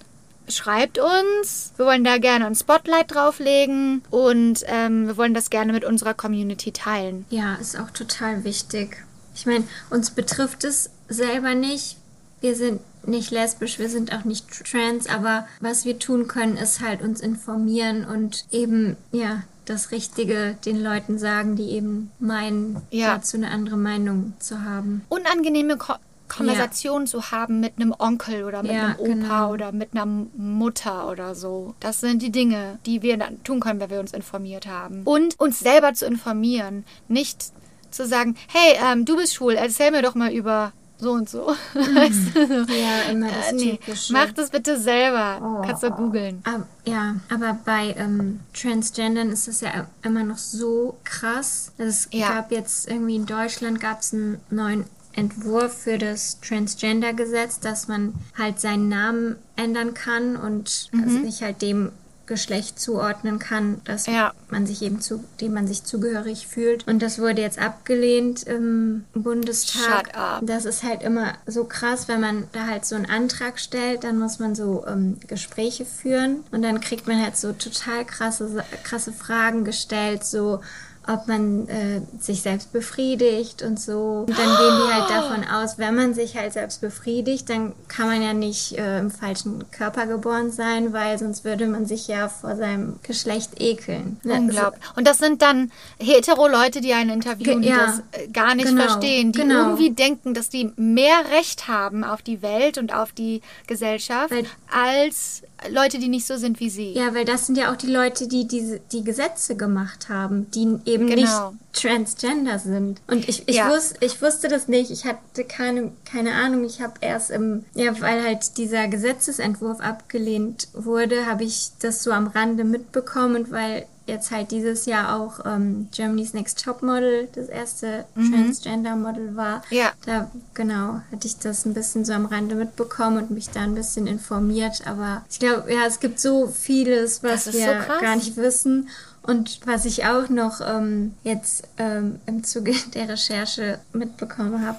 schreibt 0.51 0.99
uns. 0.99 1.73
Wir 1.77 1.87
wollen 1.87 2.05
da 2.05 2.19
gerne 2.19 2.47
ein 2.47 2.55
Spotlight 2.55 3.15
drauflegen 3.15 4.03
und 4.11 4.65
ähm, 4.67 5.07
wir 5.07 5.17
wollen 5.17 5.35
das 5.35 5.51
gerne 5.51 5.73
mit 5.73 5.85
unserer 5.85 6.15
Community 6.15 6.73
teilen. 6.73 7.25
Ja, 7.31 7.55
ist 7.57 7.79
auch 7.79 7.91
total 7.91 8.45
wichtig. 8.45 9.05
Ich 9.35 9.47
meine, 9.47 9.65
uns 9.91 10.11
betrifft 10.11 10.65
es 10.65 10.91
selber 11.09 11.55
nicht. 11.55 11.97
Wir 12.41 12.55
sind 12.55 12.81
nicht 13.07 13.31
lesbisch, 13.31 13.79
wir 13.79 13.89
sind 13.89 14.13
auch 14.13 14.25
nicht 14.25 14.47
trans, 14.71 15.09
aber 15.09 15.47
was 15.61 15.85
wir 15.85 15.99
tun 15.99 16.29
können, 16.29 16.57
ist 16.57 16.81
halt 16.81 17.03
uns 17.03 17.21
informieren 17.21 18.05
und 18.05 18.45
eben, 18.51 18.97
ja, 19.13 19.43
das 19.65 19.91
Richtige 19.91 20.57
den 20.65 20.83
Leuten 20.83 21.19
sagen, 21.19 21.57
die 21.57 21.71
eben 21.71 22.11
meinen, 22.19 22.81
ja. 22.91 23.17
dazu 23.17 23.37
eine 23.37 23.51
andere 23.51 23.77
Meinung 23.77 24.33
zu 24.39 24.63
haben. 24.63 25.03
Unangenehme 25.09 25.77
Ko 25.77 25.95
Konversation 26.29 27.03
ja. 27.03 27.07
zu 27.07 27.31
haben 27.31 27.61
mit 27.61 27.75
einem 27.77 27.95
Onkel 27.99 28.45
oder 28.45 28.63
mit 28.63 28.73
ja, 28.73 28.87
einem 28.87 28.99
Opa 28.99 29.13
genau. 29.13 29.53
oder 29.53 29.73
mit 29.73 29.91
einer 29.93 30.07
Mutter 30.07 31.09
oder 31.11 31.35
so. 31.35 31.75
Das 31.81 32.01
sind 32.01 32.23
die 32.23 32.31
Dinge, 32.31 32.79
die 32.87 33.03
wir 33.03 33.17
dann 33.17 33.43
tun 33.45 33.61
können, 33.61 33.81
wenn 33.81 33.91
wir 33.91 34.01
uns 34.01 34.13
informiert 34.13 34.67
haben. 34.67 35.03
Und 35.05 35.39
uns 35.41 35.59
selber 35.61 35.95
zu 35.95 36.07
informieren. 36.07 36.85
Nicht 37.09 37.53
zu 37.91 38.07
sagen, 38.07 38.37
hey, 38.49 38.77
ähm, 38.85 39.05
du 39.05 39.17
bist 39.17 39.35
schwul, 39.35 39.55
erzähl 39.55 39.91
mir 39.91 40.03
doch 40.03 40.15
mal 40.15 40.33
über 40.33 40.73
so 41.01 41.13
und 41.13 41.29
so. 41.29 41.55
Mhm. 41.75 42.67
Ja, 42.69 43.11
immer 43.11 43.29
das 43.29 43.53
äh, 43.53 43.55
nee, 43.55 43.81
Mach 44.11 44.33
das 44.33 44.51
bitte 44.51 44.79
selber. 44.79 45.39
Oh, 45.43 45.67
Kannst 45.67 45.83
du 45.83 45.91
googeln. 45.91 46.43
ja, 46.85 47.17
aber 47.33 47.59
bei 47.65 47.95
ähm, 47.97 48.41
Transgendern 48.53 49.31
ist 49.31 49.49
das 49.49 49.61
ja 49.61 49.87
immer 50.03 50.25
noch 50.25 50.39
so 50.39 50.99
krass. 51.05 51.73
Es 51.79 52.09
ja. 52.11 52.29
gab 52.29 52.51
jetzt 52.51 52.89
irgendwie 52.89 53.17
in 53.17 53.27
Deutschland 53.27 53.81
gab 53.81 54.01
es 54.01 54.13
einen 54.13 54.41
neuen 54.51 54.85
Entwurf 55.19 55.83
für 55.83 55.99
das 55.99 56.41
Transgender-Gesetz, 56.41 57.61
dass 57.61 57.89
man 57.89 58.15
halt 58.37 58.61
seinen 58.61 58.89
Namen 58.89 59.37
ändern 59.57 59.95
kann 59.95 60.37
und 60.37 60.89
mhm. 60.93 61.05
also 61.05 61.23
sich 61.23 61.43
halt 61.43 61.61
dem 61.61 61.91
Geschlecht 62.29 62.79
zuordnen 62.79 63.39
kann, 63.39 63.81
dass 63.85 64.07
Ja. 64.07 64.33
man 64.51 64.67
sich 64.67 64.83
eben 64.83 65.01
zu, 65.01 65.25
dem 65.41 65.55
man 65.55 65.67
sich 65.67 65.83
zugehörig 65.85 66.47
fühlt. 66.47 66.87
Und 66.87 67.01
das 67.01 67.19
wurde 67.19 67.41
jetzt 67.41 67.59
abgelehnt 67.59 68.43
im 68.43 69.05
Bundestag. 69.15 70.13
Das 70.43 70.67
ist 70.67 70.83
halt 70.85 71.03
immer 71.03 71.33
so 71.47 71.65
krass, 71.65 72.07
wenn 72.07 72.21
man 72.21 72.45
da 72.53 72.67
halt 72.67 72.85
so 72.85 72.95
einen 72.95 73.07
Antrag 73.07 73.59
stellt, 73.59 74.05
dann 74.05 74.19
muss 74.19 74.39
man 74.39 74.55
so 74.55 74.85
ähm, 74.87 75.17
Gespräche 75.27 75.85
führen 75.87 76.45
und 76.53 76.63
dann 76.63 76.81
kriegt 76.81 77.09
man 77.09 77.21
halt 77.21 77.37
so 77.37 77.53
total 77.53 78.05
krasse, 78.05 78.63
krasse 78.85 79.13
Fragen 79.13 79.65
gestellt, 79.65 80.25
so 80.25 80.61
ob 81.09 81.27
man 81.27 81.67
äh, 81.69 82.03
sich 82.21 82.43
selbst 82.43 82.73
befriedigt 82.73 83.63
und 83.63 83.81
so. 83.81 84.25
Und 84.29 84.39
dann 84.39 84.47
gehen 84.57 84.77
die 84.87 84.93
halt 84.93 85.11
davon 85.11 85.45
aus, 85.45 85.79
wenn 85.79 85.95
man 85.95 86.13
sich 86.15 86.37
halt 86.37 86.53
selbst 86.53 86.81
befriedigt, 86.81 87.49
dann 87.49 87.73
kann 87.89 88.09
man 88.09 88.23
ja 88.23 88.35
nicht 88.35 88.77
äh, 88.79 88.99
im 88.99 89.11
falschen 89.11 89.65
Körper 89.71 90.07
geboren 90.07 90.53
sein, 90.53 90.93
weil 90.93 91.19
sonst 91.19 91.45
würde 91.45 91.67
man 91.67 91.87
sich 91.87 92.09
ja 92.09 92.29
vor 92.29 92.57
seinem 92.57 93.01
Geschlecht 93.03 93.53
ekeln. 93.61 94.21
Ne, 94.23 94.35
Unglaublich. 94.35 94.83
Und 94.97 95.07
das 95.09 95.19
sind 95.19 95.41
dann 95.43 95.73
hetero-Leute, 95.99 96.81
die 96.81 96.93
einen 96.93 97.11
interviewen, 97.11 97.63
die 97.63 97.69
ja. 97.69 97.87
das 97.87 98.03
äh, 98.13 98.29
gar 98.29 98.55
nicht 98.55 98.69
Genau, 98.69 98.83
verstehen, 98.83 99.33
die 99.33 99.41
genau. 99.41 99.71
irgendwie 99.71 99.91
denken, 99.91 100.35
dass 100.35 100.51
die 100.51 100.73
mehr 100.77 101.25
Recht 101.33 101.69
haben 101.69 102.05
auf 102.05 102.21
die 102.21 102.43
Welt 102.43 102.77
und 102.77 102.93
auf 102.95 103.13
die 103.13 103.41
Gesellschaft 103.67 104.31
Weil- 104.31 104.45
als 104.71 105.43
Leute, 105.71 105.99
die 105.99 106.09
nicht 106.09 106.27
so 106.27 106.37
sind 106.37 106.61
wie 106.61 106.71
sie. 106.71 106.93
Ja, 106.93 107.15
weil 107.15 107.25
das 107.25 107.47
sind 107.47 107.59
ja 107.59 107.73
auch 107.73 107.77
die 107.77 107.89
Leute, 107.91 108.29
die 108.29 108.47
diese, 108.47 108.81
die 108.93 109.03
Gesetze 109.03 109.57
gemacht 109.57 110.09
haben, 110.09 110.51
die 110.53 110.79
eben 110.85 111.09
Genau. 111.09 111.51
nicht 111.51 111.73
transgender 111.73 112.59
sind. 112.59 113.01
Und 113.09 113.29
ich, 113.29 113.43
ich, 113.49 113.57
Ja. 113.57 113.69
wus, 113.71 113.95
ich 114.01 114.21
wusste 114.23 114.49
das 114.49 114.69
nicht. 114.69 114.91
Ich 114.91 115.05
hatte 115.05 115.45
keine, 115.45 115.93
keine 116.05 116.33
Ahnung. 116.35 116.65
Ich 116.65 116.81
habe 116.81 116.95
erst 117.01 117.31
im, 117.31 117.65
ja, 117.75 117.99
weil 118.01 118.23
halt 118.23 118.57
dieser 118.57 118.89
Gesetzesentwurf 118.89 119.81
abgelehnt 119.81 120.69
wurde, 120.75 121.27
habe 121.27 121.45
ich 121.45 121.71
das 121.81 122.03
so 122.03 122.13
am 122.13 122.29
Rande 122.29 122.65
mitbekommen 122.65 123.37
und 123.37 123.51
weil 123.51 123.87
jetzt 124.09 124.31
halt 124.31 124.51
dieses 124.51 124.87
Jahr 124.87 125.21
auch 125.21 125.45
ähm, 125.47 125.89
Germany's 125.93 126.35
Next 126.35 126.65
Top 126.65 126.83
Model 126.83 127.29
das 127.35 127.49
erste 127.49 128.05
Transgender 128.15 128.97
Model 128.97 129.37
war. 129.37 129.59
Mhm. 129.59 129.77
Ja. 129.77 129.93
Da 130.05 130.31
genau 130.55 131.01
hatte 131.13 131.27
ich 131.27 131.39
das 131.39 131.65
ein 131.65 131.75
bisschen 131.75 132.05
so 132.05 132.13
am 132.13 132.27
Rande 132.27 132.55
mitbekommen 132.55 133.19
und 133.19 133.31
mich 133.31 133.51
da 133.51 133.61
ein 133.61 133.75
bisschen 133.75 134.07
informiert. 134.07 134.87
Aber 134.87 135.25
ich 135.31 135.39
glaube, 135.39 135.73
ja, 135.73 135.87
es 135.87 136.01
gibt 136.01 136.19
so 136.19 136.49
vieles, 136.49 137.23
was 137.23 137.45
so 137.45 137.53
wir 137.53 137.75
krass. 137.75 138.01
gar 138.01 138.17
nicht 138.17 138.37
wissen. 138.37 138.89
Und 139.23 139.61
was 139.67 139.85
ich 139.85 140.07
auch 140.07 140.31
noch 140.31 140.63
ähm, 140.63 141.15
jetzt 141.23 141.69
ähm, 141.77 142.19
im 142.27 142.45
Zuge 142.45 142.73
der 142.95 143.11
Recherche 143.11 143.79
mitbekommen 143.93 144.67
habe, 144.67 144.79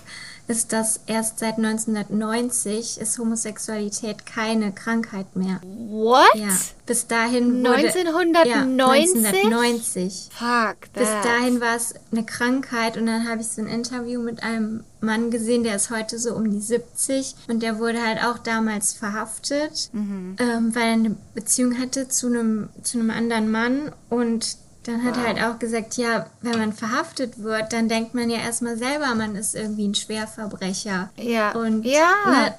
ist, 0.50 0.74
dass 0.74 1.00
erst 1.06 1.40
seit 1.40 1.58
1990 1.58 3.00
ist 3.00 3.18
Homosexualität 3.20 4.26
keine 4.26 4.72
Krankheit 4.72 5.36
mehr. 5.36 5.62
What? 5.64 6.26
Ja, 6.36 6.48
bis 6.86 7.08
dahin 7.08 7.60
wurde 7.64 7.76
1990? 7.88 8.52
Ja, 8.52 8.62
1990. 8.64 10.30
Fuck 10.32 10.82
that. 10.82 10.94
Bis 10.94 11.08
dahin 11.24 11.62
war 11.62 11.76
es 11.76 11.94
eine 12.12 12.26
Krankheit 12.26 12.98
und 12.98 13.06
dann 13.06 13.30
habe 13.30 13.42
ich 13.42 13.48
so 13.48 13.62
ein 13.62 13.68
Interview 13.68 14.22
mit 14.22 14.44
einem 14.44 14.84
Mann 15.02 15.32
gesehen, 15.32 15.64
der 15.64 15.76
ist 15.76 15.92
heute 15.92 16.20
so 16.20 16.34
um 16.36 16.50
die 16.50 16.60
70 16.60 17.36
und 17.48 17.64
der 17.64 17.80
wurde 17.80 18.02
halt 18.06 18.22
auch 18.24 18.40
damals 18.40 18.94
verhaftet, 18.94 19.90
Mhm. 19.94 20.36
ähm, 20.40 20.76
weil 20.76 20.84
er 20.88 20.94
eine 20.94 21.16
Beziehung 21.34 21.78
hatte 21.80 22.10
zu 22.10 22.28
einem, 22.28 22.70
zu 22.84 23.00
einem 23.00 23.12
anderen 23.12 23.50
Mann 23.52 23.92
und 24.10 24.58
dann 24.90 25.04
hat 25.04 25.18
er 25.18 25.28
halt 25.28 25.42
auch 25.42 25.60
gesagt, 25.60 25.98
ja, 25.98 26.26
wenn 26.42 26.58
man 26.60 26.74
verhaftet 26.74 27.42
wird, 27.44 27.72
dann 27.74 27.88
denkt 27.90 28.14
man 28.16 28.30
ja 28.30 28.40
erstmal 28.40 28.78
selber, 28.78 29.14
man 29.16 29.36
ist 29.36 29.56
irgendwie 29.56 29.88
ein 29.88 29.96
Schwerverbrecher. 29.96 31.10
Ja. 31.18 31.52
Und 31.52 31.86
Ja. 31.86 32.12
ne, 32.28 32.54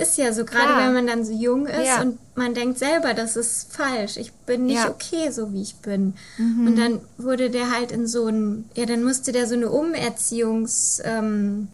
ist 0.00 0.18
ja 0.18 0.32
so, 0.32 0.44
gerade 0.44 0.76
wenn 0.76 0.92
man 0.94 1.06
dann 1.06 1.24
so 1.24 1.32
jung 1.32 1.66
ist 1.66 1.86
Ja. 1.86 2.02
und 2.02 2.18
man 2.40 2.54
denkt 2.54 2.78
selber, 2.78 3.12
das 3.12 3.36
ist 3.36 3.70
falsch. 3.70 4.16
Ich 4.16 4.32
bin 4.32 4.64
nicht 4.64 4.76
Ja. 4.76 4.86
Mhm. 4.86 4.92
okay, 4.92 5.30
so 5.30 5.52
wie 5.52 5.60
ich 5.60 5.76
bin. 5.76 6.14
Und 6.38 6.76
dann 6.76 7.00
wurde 7.18 7.50
der 7.50 7.70
halt 7.70 7.92
in 7.92 8.06
so 8.06 8.26
ein, 8.28 8.64
ja, 8.74 8.86
dann 8.86 9.04
musste 9.04 9.30
der 9.30 9.46
so 9.46 9.54
eine 9.54 9.68
Umerziehungs-Dings 9.70 11.02
ähm, 11.04 11.68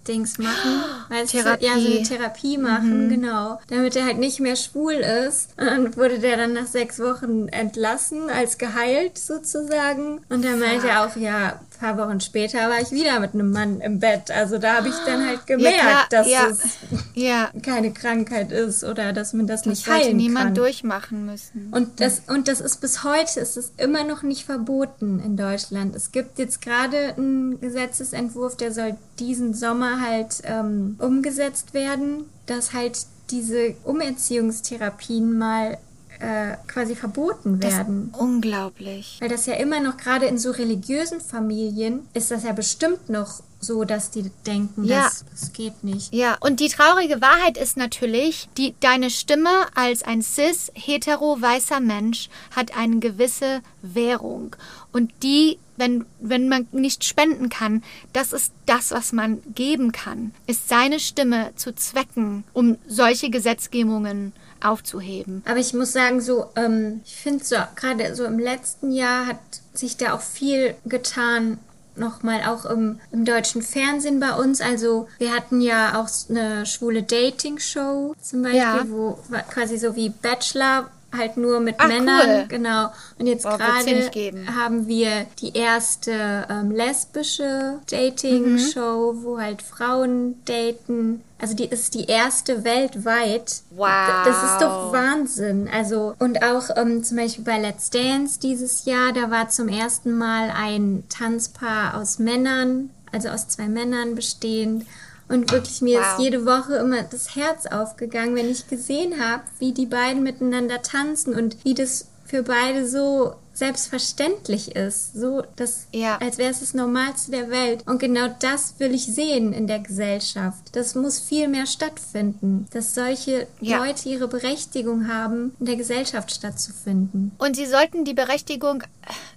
machen. 0.45 0.85
Weißt 1.09 1.33
du, 1.33 1.39
Therapie. 1.39 1.67
Mhm. 1.67 1.73
ja, 1.73 1.81
so 1.81 1.87
eine 1.87 2.03
Therapie 2.03 2.59
machen, 2.59 3.09
genau. 3.09 3.61
Damit 3.71 3.95
er 3.95 4.07
halt 4.07 4.19
nicht 4.19 4.41
mehr 4.41 4.57
schwul 4.57 4.95
ist. 4.95 5.51
Und 5.57 5.67
dann 5.67 5.97
wurde 5.97 6.19
der 6.19 6.37
dann 6.37 6.53
nach 6.53 6.67
sechs 6.67 6.99
Wochen 6.99 7.47
entlassen, 7.49 8.29
als 8.29 8.59
geheilt 8.59 9.19
sozusagen. 9.19 10.21
Und 10.29 10.45
dann 10.45 10.59
meinte 10.59 10.89
er 10.89 11.07
auch, 11.07 11.15
ja, 11.15 11.61
ein 11.61 11.61
paar 11.79 11.97
Wochen 11.97 12.21
später 12.21 12.69
war 12.69 12.81
ich 12.81 12.91
wieder 12.91 13.21
mit 13.21 13.35
einem 13.35 13.53
Mann 13.53 13.81
im 13.81 14.01
Bett. 14.01 14.33
Also 14.33 14.59
da 14.59 14.79
habe 14.79 14.89
ich 14.89 14.97
dann 15.07 15.29
halt 15.29 15.47
gemerkt, 15.47 15.79
klar, 15.79 16.07
dass 16.11 16.29
ja. 16.29 16.49
es 16.49 16.79
ja. 17.15 17.51
keine 17.63 17.93
Krankheit 17.93 18.51
ist 18.51 18.83
oder 18.83 19.13
dass 19.13 19.33
man 19.33 19.47
das, 19.47 19.63
Das 19.63 19.71
nicht 19.71 19.87
heilen 19.87 20.19
kann. 20.35 20.56
Durchmachen 20.57 21.27
müssen. 21.27 21.69
Und 21.73 22.01
das, 22.01 22.23
und 22.29 22.49
das 22.49 22.61
ist 22.61 22.81
bis 22.81 23.05
heute, 23.05 23.41
ist 23.41 23.57
es 23.57 23.73
immer 23.77 24.05
noch 24.05 24.23
nicht 24.23 24.45
verboten 24.45 25.21
in 25.21 25.37
Deutschland. 25.37 25.95
Es 25.95 26.13
gibt 26.13 26.39
jetzt 26.39 26.63
gerade 26.63 27.15
einen 27.17 27.61
Gesetzesentwurf, 27.61 28.57
der 28.57 28.73
soll 28.73 28.97
diesen 29.19 29.55
Sommer 29.55 30.01
halt 30.01 30.43
ähm, 30.45 30.97
umgesetzt 30.99 31.75
werden, 31.75 32.25
dass 32.47 32.73
halt 32.73 33.07
diese 33.31 33.75
Umerziehungstherapien 33.85 35.37
mal 35.37 35.79
äh, 36.21 36.57
quasi 36.67 36.95
verboten 36.95 37.63
werden. 37.63 38.13
Unglaublich. 38.17 39.17
Weil 39.21 39.29
das 39.29 39.47
ja 39.47 39.55
immer 39.55 39.81
noch, 39.81 39.97
gerade 39.97 40.27
in 40.27 40.39
so 40.39 40.51
religiösen 40.51 41.21
Familien, 41.21 42.09
ist 42.15 42.31
das 42.31 42.45
ja 42.45 42.53
bestimmt 42.53 43.09
noch 43.09 43.41
so, 43.61 43.85
dass 43.85 44.11
die 44.11 44.31
denken, 44.47 44.85
Ja. 44.85 45.05
das, 45.05 45.25
das 45.31 45.53
geht 45.53 45.83
nicht. 45.83 46.13
Ja, 46.15 46.37
und 46.41 46.61
die 46.61 46.69
traurige 46.69 47.21
Wahrheit 47.21 47.57
ist 47.57 47.77
natürlich, 47.77 48.49
die, 48.57 48.75
deine 48.81 49.11
Stimme 49.11 49.51
als 49.75 50.03
ein 50.03 50.23
cis, 50.23 50.71
hetero, 50.75 51.41
weißer 51.41 51.81
Mensch 51.81 52.29
hat 52.55 52.77
eine 52.77 52.99
gewisse 52.99 53.63
Währung. 53.83 54.55
Und 54.93 55.13
die, 55.23 55.59
wenn, 55.77 56.05
wenn 56.21 56.49
man 56.49 56.67
nicht 56.73 57.05
spenden 57.05 57.49
kann, 57.49 57.83
das 58.13 58.33
ist 58.33 58.53
das, 58.67 58.91
was 58.91 59.13
man 59.13 59.43
geben 59.55 59.93
kann, 59.93 60.33
ist 60.47 60.69
seine 60.69 61.01
Stimme 61.01 61.51
zu 61.57 61.75
zwecken, 61.75 62.45
um 62.53 62.77
solche 62.87 63.31
Gesetzgebungen 63.31 64.33
aufzuheben. 64.63 65.43
Aber 65.47 65.59
ich 65.59 65.75
muss 65.75 65.93
sagen, 65.93 66.21
so, 66.21 66.47
ähm, 66.57 67.01
ich 67.05 67.17
finde 67.17 67.45
so, 67.45 67.57
gerade 67.77 68.15
so 68.15 68.25
im 68.25 68.39
letzten 68.39 68.91
Jahr 68.93 69.27
hat 69.27 69.39
sich 69.75 69.97
da 69.97 70.15
auch 70.15 70.21
viel 70.23 70.75
getan. 70.87 71.59
Nochmal 71.99 72.43
auch 72.47 72.67
im, 72.67 73.01
im 73.11 73.25
deutschen 73.25 73.63
Fernsehen 73.63 74.21
bei 74.21 74.35
uns. 74.35 74.61
Also 74.61 75.09
wir 75.17 75.33
hatten 75.33 75.63
ja 75.63 75.99
auch 75.99 76.09
eine 76.29 76.67
schwule 76.67 77.03
Dating-Show 77.03 78.15
zum 78.21 78.43
Beispiel, 78.43 78.61
Ja. 78.61 78.85
wo 78.89 79.19
quasi 79.51 79.79
so 79.79 79.97
wie 79.97 80.11
Bachelor 80.11 80.91
halt 81.17 81.37
nur 81.37 81.61
mit 81.61 81.77
Ach, 81.79 81.89
Männern. 81.89 82.21
cool. 82.29 82.45
Genau. 82.49 82.93
Und 83.19 83.27
jetzt 83.27 83.45
gerade 83.45 84.11
haben 84.55 84.87
wir 84.87 85.27
die 85.41 85.57
erste 85.57 86.47
ähm, 86.51 86.71
lesbische 86.71 87.79
Dating-Show, 87.91 89.13
Mhm. 89.13 89.23
wo 89.25 89.39
halt 89.41 89.63
Frauen 89.63 90.37
daten. 90.45 91.23
Also 91.39 91.55
die 91.55 91.67
ist 91.67 91.95
die 91.95 92.07
erste 92.07 92.65
weltweit. 92.65 93.61
Wow. 93.71 94.25
Das 94.25 94.43
ist 94.53 94.61
doch 94.63 94.93
Wahnsinn. 94.93 95.69
Also, 95.73 96.15
und 96.19 96.43
auch 96.43 96.71
ähm, 96.77 97.05
zum 97.05 97.19
Beispiel 97.19 97.45
bei 97.45 97.59
Let's 97.59 97.91
Dance 97.91 98.41
dieses 98.41 98.85
Jahr, 98.87 99.13
da 99.13 99.31
war 99.31 99.49
zum 99.49 99.69
ersten 99.69 100.17
Mal 100.17 100.51
ein 100.57 101.05
Tanzpaar 101.11 102.01
aus 102.01 102.19
Männern, 102.19 102.91
also 103.13 103.29
aus 103.29 103.49
zwei 103.49 103.69
Männern 103.69 104.15
bestehend. 104.15 104.87
Und 105.29 105.51
wirklich, 105.51 105.83
mir 105.83 105.99
Wow. 105.99 106.07
ist 106.19 106.25
jede 106.25 106.47
Woche 106.47 106.77
immer 106.77 107.03
das 107.03 107.35
Herz 107.35 107.67
aufgegangen, 107.67 108.37
wenn 108.37 108.49
ich 108.51 108.69
gesehen 108.69 109.21
habe, 109.21 109.43
wie 109.59 109.73
die 109.73 109.87
beiden 109.87 110.23
miteinander 110.23 110.83
tanzen 110.83 111.35
und 111.35 111.65
wie 111.65 111.75
das 111.75 112.09
für 112.25 112.43
beide 112.43 112.87
so 112.89 113.35
selbstverständlich 113.57 114.75
ist. 114.77 115.15
So, 115.15 115.43
das, 115.57 115.87
Ja. 115.93 116.19
als 116.19 116.39
wäre 116.39 116.51
es 116.51 116.61
das 116.61 116.75
Normalste 116.75 117.31
der 117.31 117.51
Welt. 117.51 117.83
Und 117.87 117.99
genau 117.99 118.29
das 118.41 118.75
will 118.79 118.95
ich 118.95 119.07
sehen 119.07 119.53
in 119.53 119.67
der 119.67 119.79
Gesellschaft. 119.79 120.63
Das 120.73 120.95
muss 120.95 121.19
viel 121.21 121.49
mehr 121.49 121.67
stattfinden. 121.67 122.67
Dass 122.73 122.95
solche 122.95 123.47
Ja. 123.61 123.79
Leute 123.85 124.09
ihre 124.09 124.29
Berechtigung 124.29 125.09
haben, 125.09 125.55
in 125.61 125.67
der 125.67 125.77
Gesellschaft 125.77 126.31
stattzufinden. 126.33 127.33
Und 127.39 127.57
sie 127.57 127.67
sollten 127.67 128.05
die 128.05 128.15
Berechtigung 128.15 128.83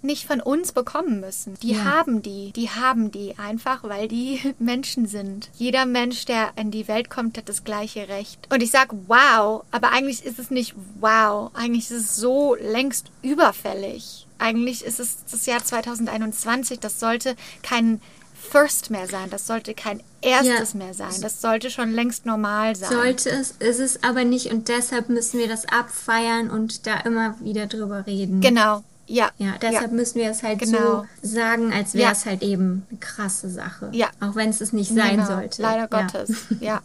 nicht 0.01 0.25
von 0.25 0.41
uns 0.41 0.71
bekommen 0.71 1.19
müssen. 1.19 1.53
Die 1.61 1.73
Ja. 1.73 1.83
haben 1.83 2.21
die. 2.21 2.51
Die 2.53 2.69
haben 2.69 3.11
die 3.11 3.37
einfach, 3.37 3.83
weil 3.83 4.07
die 4.07 4.39
Menschen 4.59 5.05
sind. 5.07 5.49
Jeder 5.57 5.85
Mensch, 5.85 6.25
der 6.25 6.49
in 6.55 6.71
die 6.71 6.87
Welt 6.87 7.09
kommt, 7.09 7.37
hat 7.37 7.47
das 7.49 7.63
gleiche 7.63 8.07
Recht. 8.07 8.39
Und 8.51 8.63
ich 8.63 8.71
sag 8.71 8.89
wow, 9.07 9.63
aber 9.71 9.91
eigentlich 9.91 10.25
ist 10.25 10.39
es 10.39 10.49
nicht 10.49 10.73
wow. 10.99 11.51
Eigentlich 11.53 11.91
ist 11.91 11.97
es 12.01 12.15
so 12.15 12.55
längst 12.55 13.07
überfällig. 13.21 14.08
Eigentlich 14.39 14.83
ist 14.83 14.99
es 14.99 15.17
das 15.31 15.45
Jahr 15.45 15.63
2021. 15.63 16.79
Das 16.79 16.99
sollte 16.99 17.35
kein 17.61 18.01
First 18.49 18.89
mehr 18.89 19.05
sein. 19.07 19.29
Das 19.29 19.45
sollte 19.45 19.73
kein 19.73 20.01
erstes 20.21 20.73
Ja. 20.73 20.79
mehr 20.79 20.93
sein. 20.93 21.13
Das 21.21 21.41
sollte 21.41 21.69
schon 21.69 21.91
längst 21.91 22.25
normal 22.25 22.75
sein. 22.75 22.89
Sollte 22.89 23.29
es, 23.29 23.51
ist 23.59 23.79
es 23.79 24.03
aber 24.03 24.23
nicht 24.23 24.47
und 24.51 24.69
deshalb 24.69 25.09
müssen 25.09 25.39
wir 25.39 25.47
das 25.47 25.65
abfeiern 25.67 26.49
und 26.49 26.87
da 26.87 26.99
immer 27.01 27.35
wieder 27.41 27.67
drüber 27.67 28.05
reden. 28.07 28.41
Genau. 28.41 28.83
Ja. 29.07 29.31
Ja, 29.39 29.55
deshalb 29.59 29.87
ja. 29.89 29.95
müssen 29.97 30.19
wir 30.19 30.29
es 30.29 30.43
halt 30.43 30.59
Genau. 30.59 31.05
so 31.23 31.27
sagen, 31.27 31.73
als 31.73 31.95
wäre 31.95 32.05
Ja. 32.05 32.11
es 32.11 32.25
halt 32.27 32.43
eben 32.43 32.85
eine 32.89 32.99
krasse 32.99 33.49
Sache. 33.49 33.89
Ja. 33.91 34.07
Auch 34.21 34.35
wenn 34.35 34.49
es 34.51 34.61
es 34.61 34.71
nicht 34.71 34.93
sein 34.93 35.17
Genau, 35.17 35.25
sollte. 35.25 35.61
Leider 35.63 35.89
ja. 35.91 36.03
Gottes, 36.03 36.37
ja. 36.59 36.81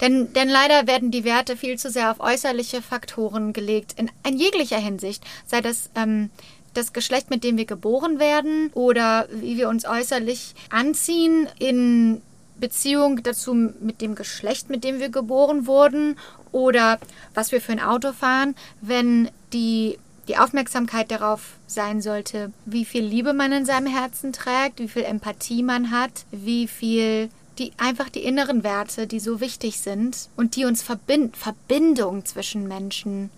Denn, 0.00 0.32
denn 0.32 0.48
leider 0.48 0.86
werden 0.86 1.10
die 1.10 1.24
Werte 1.24 1.56
viel 1.56 1.78
zu 1.78 1.90
sehr 1.90 2.10
auf 2.10 2.20
äußerliche 2.20 2.80
Faktoren 2.82 3.52
gelegt, 3.52 3.94
in, 3.98 4.10
in 4.26 4.38
jeglicher 4.38 4.78
Hinsicht. 4.78 5.22
Sei 5.46 5.60
das 5.60 5.90
ähm, 5.94 6.30
das 6.76 6.92
Geschlecht, 6.92 7.30
mit 7.30 7.44
dem 7.44 7.56
wir 7.56 7.66
geboren 7.66 8.18
werden 8.18 8.70
oder 8.74 9.26
wie 9.32 9.56
wir 9.56 9.68
uns 9.68 9.84
äußerlich 9.84 10.54
anziehen 10.70 11.48
in 11.58 12.22
Beziehung 12.58 13.22
dazu 13.22 13.54
mit 13.54 14.00
dem 14.00 14.14
Geschlecht, 14.14 14.70
mit 14.70 14.84
dem 14.84 14.98
wir 14.98 15.08
geboren 15.08 15.66
wurden 15.66 16.18
oder 16.52 16.98
was 17.34 17.52
wir 17.52 17.60
für 17.60 17.72
ein 17.72 17.80
Auto 17.80 18.12
fahren, 18.12 18.54
wenn 18.80 19.28
die, 19.52 19.98
die 20.28 20.38
Aufmerksamkeit 20.38 21.10
darauf 21.10 21.54
sein 21.66 22.00
sollte, 22.00 22.52
wie 22.64 22.84
viel 22.84 23.04
Liebe 23.04 23.32
man 23.32 23.52
in 23.52 23.66
seinem 23.66 23.86
Herzen 23.86 24.32
trägt, 24.32 24.78
wie 24.78 24.88
viel 24.88 25.04
Empathie 25.04 25.62
man 25.62 25.90
hat, 25.90 26.24
wie 26.30 26.66
viel 26.66 27.30
die 27.58 27.72
einfach 27.78 28.08
die 28.10 28.24
inneren 28.24 28.64
Werte, 28.64 29.06
die 29.06 29.20
so 29.20 29.40
wichtig 29.40 29.80
sind 29.80 30.28
und 30.36 30.56
die 30.56 30.64
uns 30.64 30.82
verbinden, 30.82 31.32
Verbindung 31.34 32.24
zwischen 32.24 32.68
Menschen. 32.68 33.30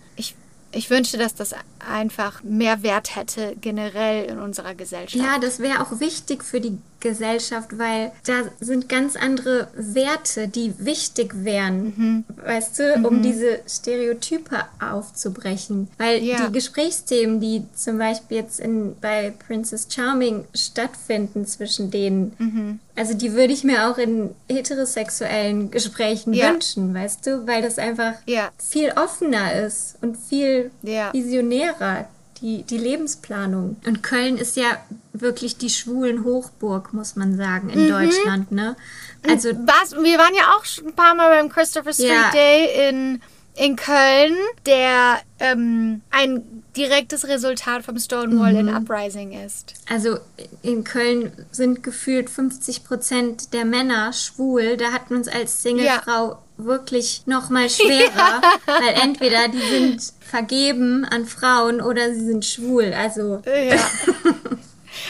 Ich, 0.71 0.89
wünschte, 0.89 1.17
dass 1.17 1.33
das 1.33 1.55
einfach 1.79 2.43
mehr 2.43 2.83
Wert 2.83 3.15
hätte 3.15 3.55
generell 3.59 4.25
in 4.25 4.39
unserer 4.39 4.75
Gesellschaft. 4.75 5.23
Ja, 5.23 5.39
das 5.39 5.59
wäre 5.59 5.81
auch 5.81 5.99
wichtig 5.99 6.43
für 6.43 6.61
die 6.61 6.77
Gesellschaft, 6.99 7.77
weil 7.77 8.11
da 8.25 8.43
sind 8.59 8.89
ganz 8.89 9.15
andere 9.15 9.67
Werte, 9.75 10.47
die 10.47 10.73
wichtig 10.79 11.33
wären, 11.43 11.93
Mhm. 11.95 12.23
weißt 12.45 12.79
du, 12.79 12.93
um 13.07 13.21
diese 13.21 13.59
Stereotype 13.67 14.57
aufzubrechen. 14.79 15.87
Weil 15.97 16.23
Ja. 16.23 16.47
die 16.47 16.53
Gesprächsthemen, 16.53 17.39
die 17.39 17.63
zum 17.75 17.97
Beispiel 17.97 18.37
jetzt 18.37 18.59
in, 18.59 18.95
bei 18.99 19.33
Princess 19.47 19.87
Charming 19.89 20.45
stattfinden 20.53 21.45
zwischen 21.45 21.91
denen, 21.91 22.33
Mhm. 22.37 22.79
also 22.95 23.13
die 23.13 23.33
würde 23.33 23.53
ich 23.53 23.63
mir 23.63 23.89
auch 23.89 23.97
in 23.97 24.31
heterosexuellen 24.49 25.71
Gesprächen 25.71 26.33
Ja. 26.33 26.51
wünschen, 26.51 26.93
weißt 26.93 27.25
du, 27.25 27.47
weil 27.47 27.61
das 27.61 27.77
einfach 27.77 28.13
Ja. 28.25 28.49
viel 28.57 28.91
offener 28.95 29.53
ist 29.65 29.95
und 30.01 30.17
viel 30.17 30.71
visionärer, 31.13 32.07
die, 32.41 32.63
die 32.63 32.77
Lebensplanung. 32.77 33.77
Und 33.85 34.03
Köln 34.03 34.37
ist 34.37 34.55
ja 34.55 34.77
wirklich 35.13 35.57
die 35.57 35.69
schwulen 35.69 36.23
Hochburg, 36.23 36.93
muss 36.93 37.15
man 37.15 37.35
sagen, 37.37 37.67
Mhm. 37.67 37.73
in 37.73 37.87
Deutschland, 37.89 38.51
ne? 38.51 38.75
Also, 39.27 39.49
Was? 39.65 39.91
Wir 39.91 40.17
waren 40.17 40.33
ja 40.35 40.55
auch 40.57 40.65
schon 40.65 40.87
ein 40.87 40.93
paar 40.95 41.15
Mal 41.15 41.29
beim 41.29 41.49
Christopher 41.49 41.93
Street 41.93 42.07
Ja. 42.09 42.31
Day 42.31 42.89
in, 42.89 43.21
in 43.55 43.75
Köln, 43.75 44.35
der 44.65 45.19
ähm, 45.39 46.01
ein 46.11 46.63
direktes 46.77 47.27
Resultat 47.27 47.83
vom 47.83 47.97
Stonewall 47.99 48.53
Mhm. 48.53 48.59
in 48.69 48.75
Uprising 48.75 49.31
ist. 49.45 49.73
also 49.89 50.17
in 50.61 50.83
Köln 50.83 51.31
sind 51.51 51.83
gefühlt 51.83 52.29
50 52.29 52.83
Prozent 52.85 53.53
der 53.53 53.65
Männer 53.65 54.13
schwul. 54.13 54.77
Da 54.77 54.91
hat 54.93 55.11
man 55.11 55.21
es 55.21 55.27
als 55.27 55.61
Singlefrau 55.61 56.37
wirklich 56.57 57.23
noch 57.25 57.49
mal 57.49 57.69
schwerer, 57.69 58.41
weil 58.65 58.93
entweder 59.03 59.47
die 59.49 59.61
sind 59.61 60.13
vergeben 60.21 61.05
an 61.05 61.25
Frauen 61.25 61.81
oder 61.81 62.13
sie 62.13 62.25
sind 62.25 62.45
schwul. 62.45 62.93
Also 62.93 63.41
Ja. 63.45 63.77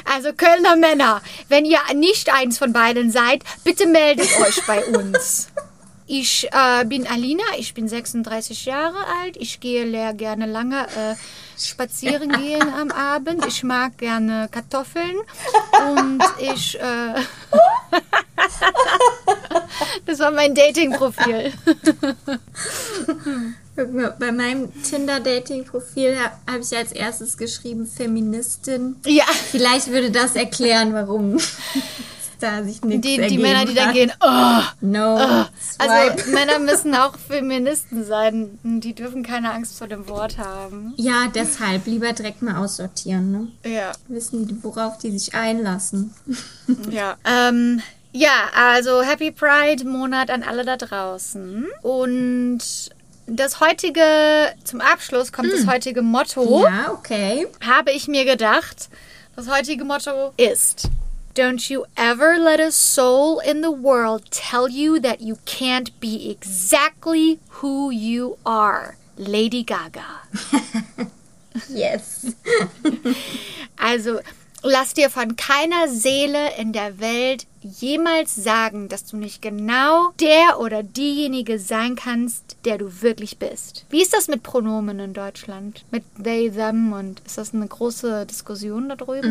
Also 0.06 0.34
Kölner 0.34 0.76
Männer, 0.76 1.22
wenn 1.50 1.66
ihr 1.66 1.80
nicht 1.96 2.32
eins 2.34 2.58
von 2.58 2.74
beiden 2.74 3.12
seid, 3.12 3.44
bitte 3.64 3.88
meldet 3.88 4.30
euch 4.40 4.64
bei 4.68 4.86
uns. 4.86 5.48
Ich 6.12 6.50
äh, 6.52 6.86
bin 6.86 7.06
Alina, 7.06 7.44
ich 7.60 7.76
bin 7.76 7.88
36 7.88 8.66
Jahre 8.66 8.98
alt. 9.22 9.38
Ich 9.38 9.60
gehe 9.60 9.86
gerne 10.16 10.48
lange 10.48 10.88
äh, 10.88 11.14
spazieren 11.56 12.32
gehen 12.32 12.68
am 12.82 12.90
Abend. 12.90 13.46
Ich 13.46 13.62
mag 13.62 13.96
gerne 14.00 14.50
Kartoffeln 14.52 15.18
und 15.94 16.24
ich. 16.40 16.80
Äh, 16.80 17.14
das 20.08 20.18
war 20.18 20.32
mein 20.32 20.56
Dating-Profil. 20.56 21.54
Bei 24.20 24.32
meinem 24.32 24.82
Tinder-Dating-Profil 24.82 26.18
habe 26.18 26.34
hab 26.52 26.62
ich 26.62 26.76
als 26.76 26.92
erstes 26.92 27.38
geschrieben 27.38 27.86
Feministin. 27.86 28.96
Ja. 29.06 29.26
Vielleicht 29.52 29.90
würde 29.90 30.10
das 30.10 30.36
erklären, 30.36 30.92
warum 30.92 31.38
da 32.40 32.64
sich 32.64 32.82
nichts 32.84 33.06
Die, 33.06 33.18
die 33.28 33.38
Männer, 33.38 33.66
die 33.66 33.74
dann 33.74 33.94
gehen, 33.94 34.12
oh, 34.22 34.62
No. 34.82 35.16
Also 35.16 35.48
swipe. 35.78 36.30
Männer 36.32 36.60
müssen 36.60 36.96
auch 36.96 37.18
Feministen 37.18 38.04
sein. 38.06 38.60
Die 38.64 38.94
dürfen 38.94 39.24
keine 39.24 39.52
Angst 39.52 39.78
vor 39.78 39.88
dem 39.88 40.08
Wort 40.08 40.38
haben. 40.38 40.94
ja, 40.98 41.28
deshalb 41.34 41.86
lieber 41.86 42.14
direkt 42.14 42.42
mal 42.42 42.58
aussortieren, 42.58 43.32
ne? 43.32 43.48
Ja. 43.70 43.92
Wissen 44.08 44.48
die, 44.48 44.64
worauf 44.64 44.98
die 44.98 45.12
sich 45.18 45.34
einlassen. 45.36 46.14
Ja. 46.92 47.18
Ähm, 47.26 47.82
ja, 48.12 48.50
also 48.56 49.02
Happy 49.02 49.32
Pride 49.32 49.86
Monat 49.86 50.30
an 50.30 50.44
alle 50.44 50.66
da 50.66 50.78
draußen. 50.78 51.66
Und 51.82 52.60
das 53.28 53.60
heutige, 53.60 54.02
zum 54.64 54.82
Abschluss 54.82 55.32
kommt 55.32 55.52
das 55.52 55.68
heutige 55.68 56.02
Motto. 56.02 56.64
Ja, 56.64 56.92
okay. 56.92 57.48
Habe 57.66 57.92
ich 57.92 58.08
mir 58.08 58.26
gedacht, 58.26 58.90
das 59.36 59.48
heutige 59.50 59.84
Motto 59.84 60.34
ist 60.38 60.90
Don't 61.40 61.70
you 61.70 61.86
ever 61.96 62.38
let 62.38 62.60
a 62.60 62.70
soul 62.70 63.40
in 63.40 63.62
the 63.62 63.72
world 63.72 64.30
tell 64.30 64.68
you 64.68 65.00
that 65.00 65.22
you 65.22 65.38
can't 65.46 65.98
be 66.02 66.30
exactly 66.30 67.40
who 67.64 67.90
you 67.90 68.38
are. 68.46 68.98
Lady 69.16 69.64
Gaga. 69.64 70.04
Yes. 71.70 72.36
Also, 73.80 74.20
lass 74.64 74.94
dir 74.94 75.10
von 75.10 75.38
keiner 75.38 75.88
Seele 75.88 76.52
in 76.58 76.74
der 76.74 77.00
Welt 77.00 77.46
jemals 77.62 78.36
sagen, 78.36 78.88
dass 78.90 79.06
du 79.06 79.18
nicht 79.18 79.42
genau 79.42 80.12
der 80.20 80.60
oder 80.60 80.84
diejenige 80.84 81.60
sein 81.60 81.96
kannst, 81.96 82.58
der 82.66 82.78
du 82.78 83.02
wirklich 83.02 83.38
bist. 83.38 83.86
Wie 83.90 84.02
ist 84.02 84.14
das 84.14 84.28
mit 84.28 84.44
Pronomen 84.44 85.00
in 85.00 85.14
Deutschland? 85.14 85.84
Mit 85.92 86.04
they, 86.22 86.52
them 86.52 86.94
und 86.94 87.22
ist 87.26 87.38
das 87.38 87.54
eine 87.54 87.68
große 87.68 88.26
Diskussion 88.26 88.90
da 88.90 88.96
drüben? 88.96 89.28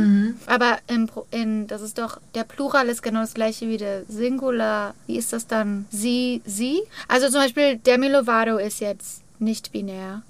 Aber 0.46 0.78
in, 0.88 1.10
in, 1.30 1.66
das 1.66 1.82
ist 1.82 1.98
doch, 1.98 2.20
der 2.34 2.44
Plural 2.44 2.88
ist 2.88 3.02
genau 3.02 3.20
das 3.20 3.34
gleiche 3.34 3.68
wie 3.68 3.76
der 3.76 4.04
Singular. 4.08 4.94
Wie 5.06 5.16
ist 5.16 5.32
das 5.32 5.46
dann? 5.46 5.86
Sie, 5.90 6.42
sie? 6.44 6.80
Also 7.08 7.28
zum 7.28 7.40
Beispiel, 7.40 7.76
Demi 7.76 8.08
Lovato 8.08 8.58
ist 8.58 8.80
jetzt 8.80 9.22
nicht 9.38 9.72
binär. 9.72 10.22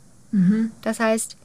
Das 0.82 1.00
heißt, 1.00 1.36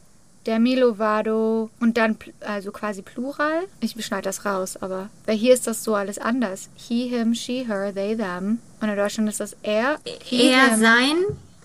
Demi 0.45 0.75
Lovato 0.75 1.69
und 1.79 1.97
dann 1.97 2.17
also 2.41 2.71
quasi 2.71 3.01
Plural. 3.01 3.63
Ich 3.79 3.95
schneide 4.05 4.23
das 4.23 4.45
raus, 4.45 4.77
aber 4.81 5.09
weil 5.25 5.37
hier 5.37 5.53
ist 5.53 5.67
das 5.67 5.83
so 5.83 5.95
alles 5.95 6.19
anders. 6.19 6.69
He, 6.75 7.07
him, 7.07 7.33
she, 7.33 7.65
her, 7.67 7.93
they, 7.93 8.15
them. 8.15 8.59
Und 8.81 8.89
in 8.89 8.95
Deutschland 8.95 9.29
ist 9.29 9.39
das 9.39 9.55
er, 9.63 9.99
he, 10.23 10.49
Er 10.49 10.71
him, 10.71 10.79
sein 10.79 11.15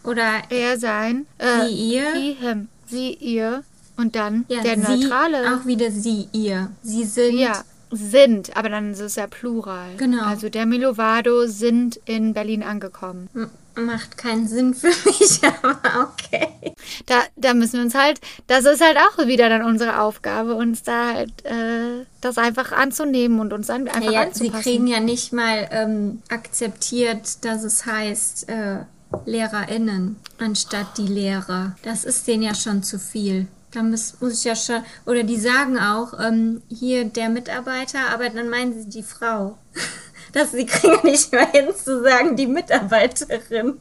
oder 0.05 0.43
er, 0.51 0.79
sein, 0.79 1.27
äh, 1.39 1.67
Sie, 1.67 1.95
ihr. 1.95 2.13
he, 2.15 2.35
him, 2.35 2.69
sie, 2.87 3.15
ihr 3.15 3.65
und 3.97 4.15
dann 4.15 4.45
ja, 4.49 4.63
der 4.63 4.77
sie, 4.79 4.97
neutrale. 5.03 5.57
auch 5.57 5.67
wieder 5.67 5.91
sie, 5.91 6.29
ihr. 6.33 6.71
Sie 6.83 7.05
sind. 7.05 7.37
Ja, 7.39 7.65
sind, 7.91 8.55
aber 8.55 8.69
dann 8.69 8.93
ist 8.93 9.01
es 9.01 9.17
ja 9.17 9.27
Plural. 9.27 9.95
Genau. 9.97 10.23
Also 10.23 10.51
Demi 10.51 10.77
Lovato 10.77 11.47
sind 11.47 11.99
in 12.05 12.35
Berlin 12.35 12.63
angekommen. 12.63 13.31
Macht 13.79 14.19
keinen 14.19 14.47
Sinn 14.49 14.75
für 14.75 14.87
mich, 15.05 15.41
aber 15.63 16.11
okay. 16.13 16.75
Da, 17.07 17.23
da 17.37 17.55
müssen 17.55 17.75
wir 17.75 17.83
uns 17.83 17.95
halt, 17.95 18.21
das 18.47 18.65
ist 18.65 18.81
halt 18.81 18.97
auch 18.99 19.27
wieder 19.27 19.49
dann 19.49 19.63
unsere 19.63 20.01
Aufgabe, 20.01 20.55
uns 20.55 20.83
da 20.83 21.15
halt 21.15 21.45
äh, 21.45 22.05
das 22.21 22.39
einfach 22.39 22.73
anzunehmen 22.73 23.41
und 23.41 23.53
uns 23.53 23.69
dann 23.69 23.89
einfach 23.89 24.03
Ja, 24.11 24.23
sie 24.33 24.47
anzupassen. 24.47 24.63
kriegen 24.63 24.87
ja 24.87 25.01
nicht 25.01 25.33
mal 25.33 25.69
ähm, 25.71 26.23
akzeptiert, 26.29 27.45
dass 27.45 27.63
es 27.65 27.87
heißt 27.87 28.49
äh, 28.49 28.79
LehrerInnen 29.25 30.17
anstatt 30.39 30.99
die 30.99 31.07
Lehrer. 31.07 31.77
Das 31.83 32.05
ist 32.05 32.27
denen 32.27 32.43
ja 32.43 32.55
schon 32.55 32.83
zu 32.83 32.99
viel. 32.99 33.47
Da 33.71 33.83
muss, 33.83 34.15
muss 34.21 34.33
ich 34.39 34.45
ja 34.45 34.57
schon. 34.57 34.83
Oder 35.05 35.25
die 35.25 35.39
sagen 35.39 35.79
auch, 35.79 36.19
ähm, 36.19 36.63
hier 36.69 37.05
der 37.05 37.29
Mitarbeiter, 37.29 37.99
aber 38.13 38.31
dann 38.31 38.49
meinen 38.49 38.73
sie 38.73 38.89
die 38.89 39.03
Frau. 39.03 39.59
Das, 40.33 40.53
sie 40.53 40.67
kriegen 40.67 41.01
nicht 41.05 41.33
mal 41.33 41.47
hin 41.47 41.69
zu 41.75 42.03
sagen, 42.03 42.37
die 42.37 42.47
Mitarbeiterin. 42.47 43.81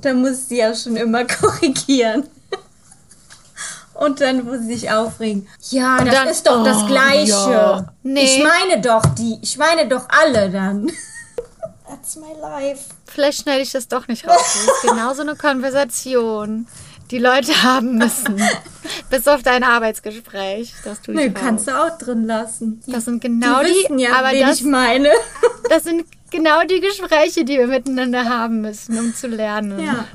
Da 0.00 0.14
muss 0.14 0.48
sie 0.48 0.58
ja 0.58 0.74
schon 0.74 0.96
immer 0.96 1.24
korrigieren. 1.26 2.28
Und 3.94 4.20
dann, 4.20 4.46
wo 4.46 4.56
sie 4.56 4.74
sich 4.74 4.90
aufregen. 4.90 5.46
Ja, 5.70 6.02
das 6.02 6.14
dann- 6.14 6.28
ist 6.28 6.46
doch 6.46 6.64
das 6.64 6.78
oh, 6.82 6.86
Gleiche. 6.86 7.30
ja. 7.30 7.92
Nee. 8.02 8.24
Ich 8.24 8.42
meine 8.42 8.80
doch 8.80 9.02
die, 9.14 9.38
ich 9.42 9.58
meine 9.58 9.86
doch 9.88 10.08
alle 10.08 10.48
dann. 10.50 10.90
That's 11.86 12.16
my 12.16 12.32
life. 12.40 12.84
Vielleicht 13.06 13.42
schneide 13.42 13.60
ich 13.62 13.72
das 13.72 13.88
doch 13.88 14.08
nicht 14.08 14.26
raus. 14.26 14.36
Das 14.38 14.54
ist 14.64 14.82
genauso 14.90 15.22
eine 15.22 15.36
Konversation, 15.36 16.66
die 17.10 17.18
Leute 17.18 17.52
haben 17.62 17.96
müssen. 17.98 18.40
Bis 19.10 19.26
auf 19.28 19.42
dein 19.42 19.64
Arbeitsgespräch. 19.64 20.74
Das 20.84 21.02
tue 21.02 21.14
ich 21.14 21.20
Nö, 21.20 21.26
raus. 21.26 21.34
kannst 21.40 21.68
du 21.68 21.72
auch 21.72 21.98
drin 21.98 22.24
lassen. 22.26 22.82
Das 22.86 23.04
sind 23.04 23.20
genau 23.22 23.60
die 23.62 23.68
die, 23.68 23.74
wissen 23.84 23.98
ja, 23.98 24.12
aber 24.14 24.32
wen 24.32 24.40
das, 24.46 24.60
ich 24.60 24.66
meine. 24.66 25.10
das 25.68 25.84
sind 25.84 26.04
genau 26.30 26.62
die 26.64 26.80
Gespräche, 26.80 27.44
die 27.44 27.58
wir 27.58 27.66
miteinander 27.66 28.24
haben 28.28 28.60
müssen, 28.60 28.98
um 28.98 29.14
zu 29.14 29.26
lernen. 29.28 29.78
Ja. 29.80 30.06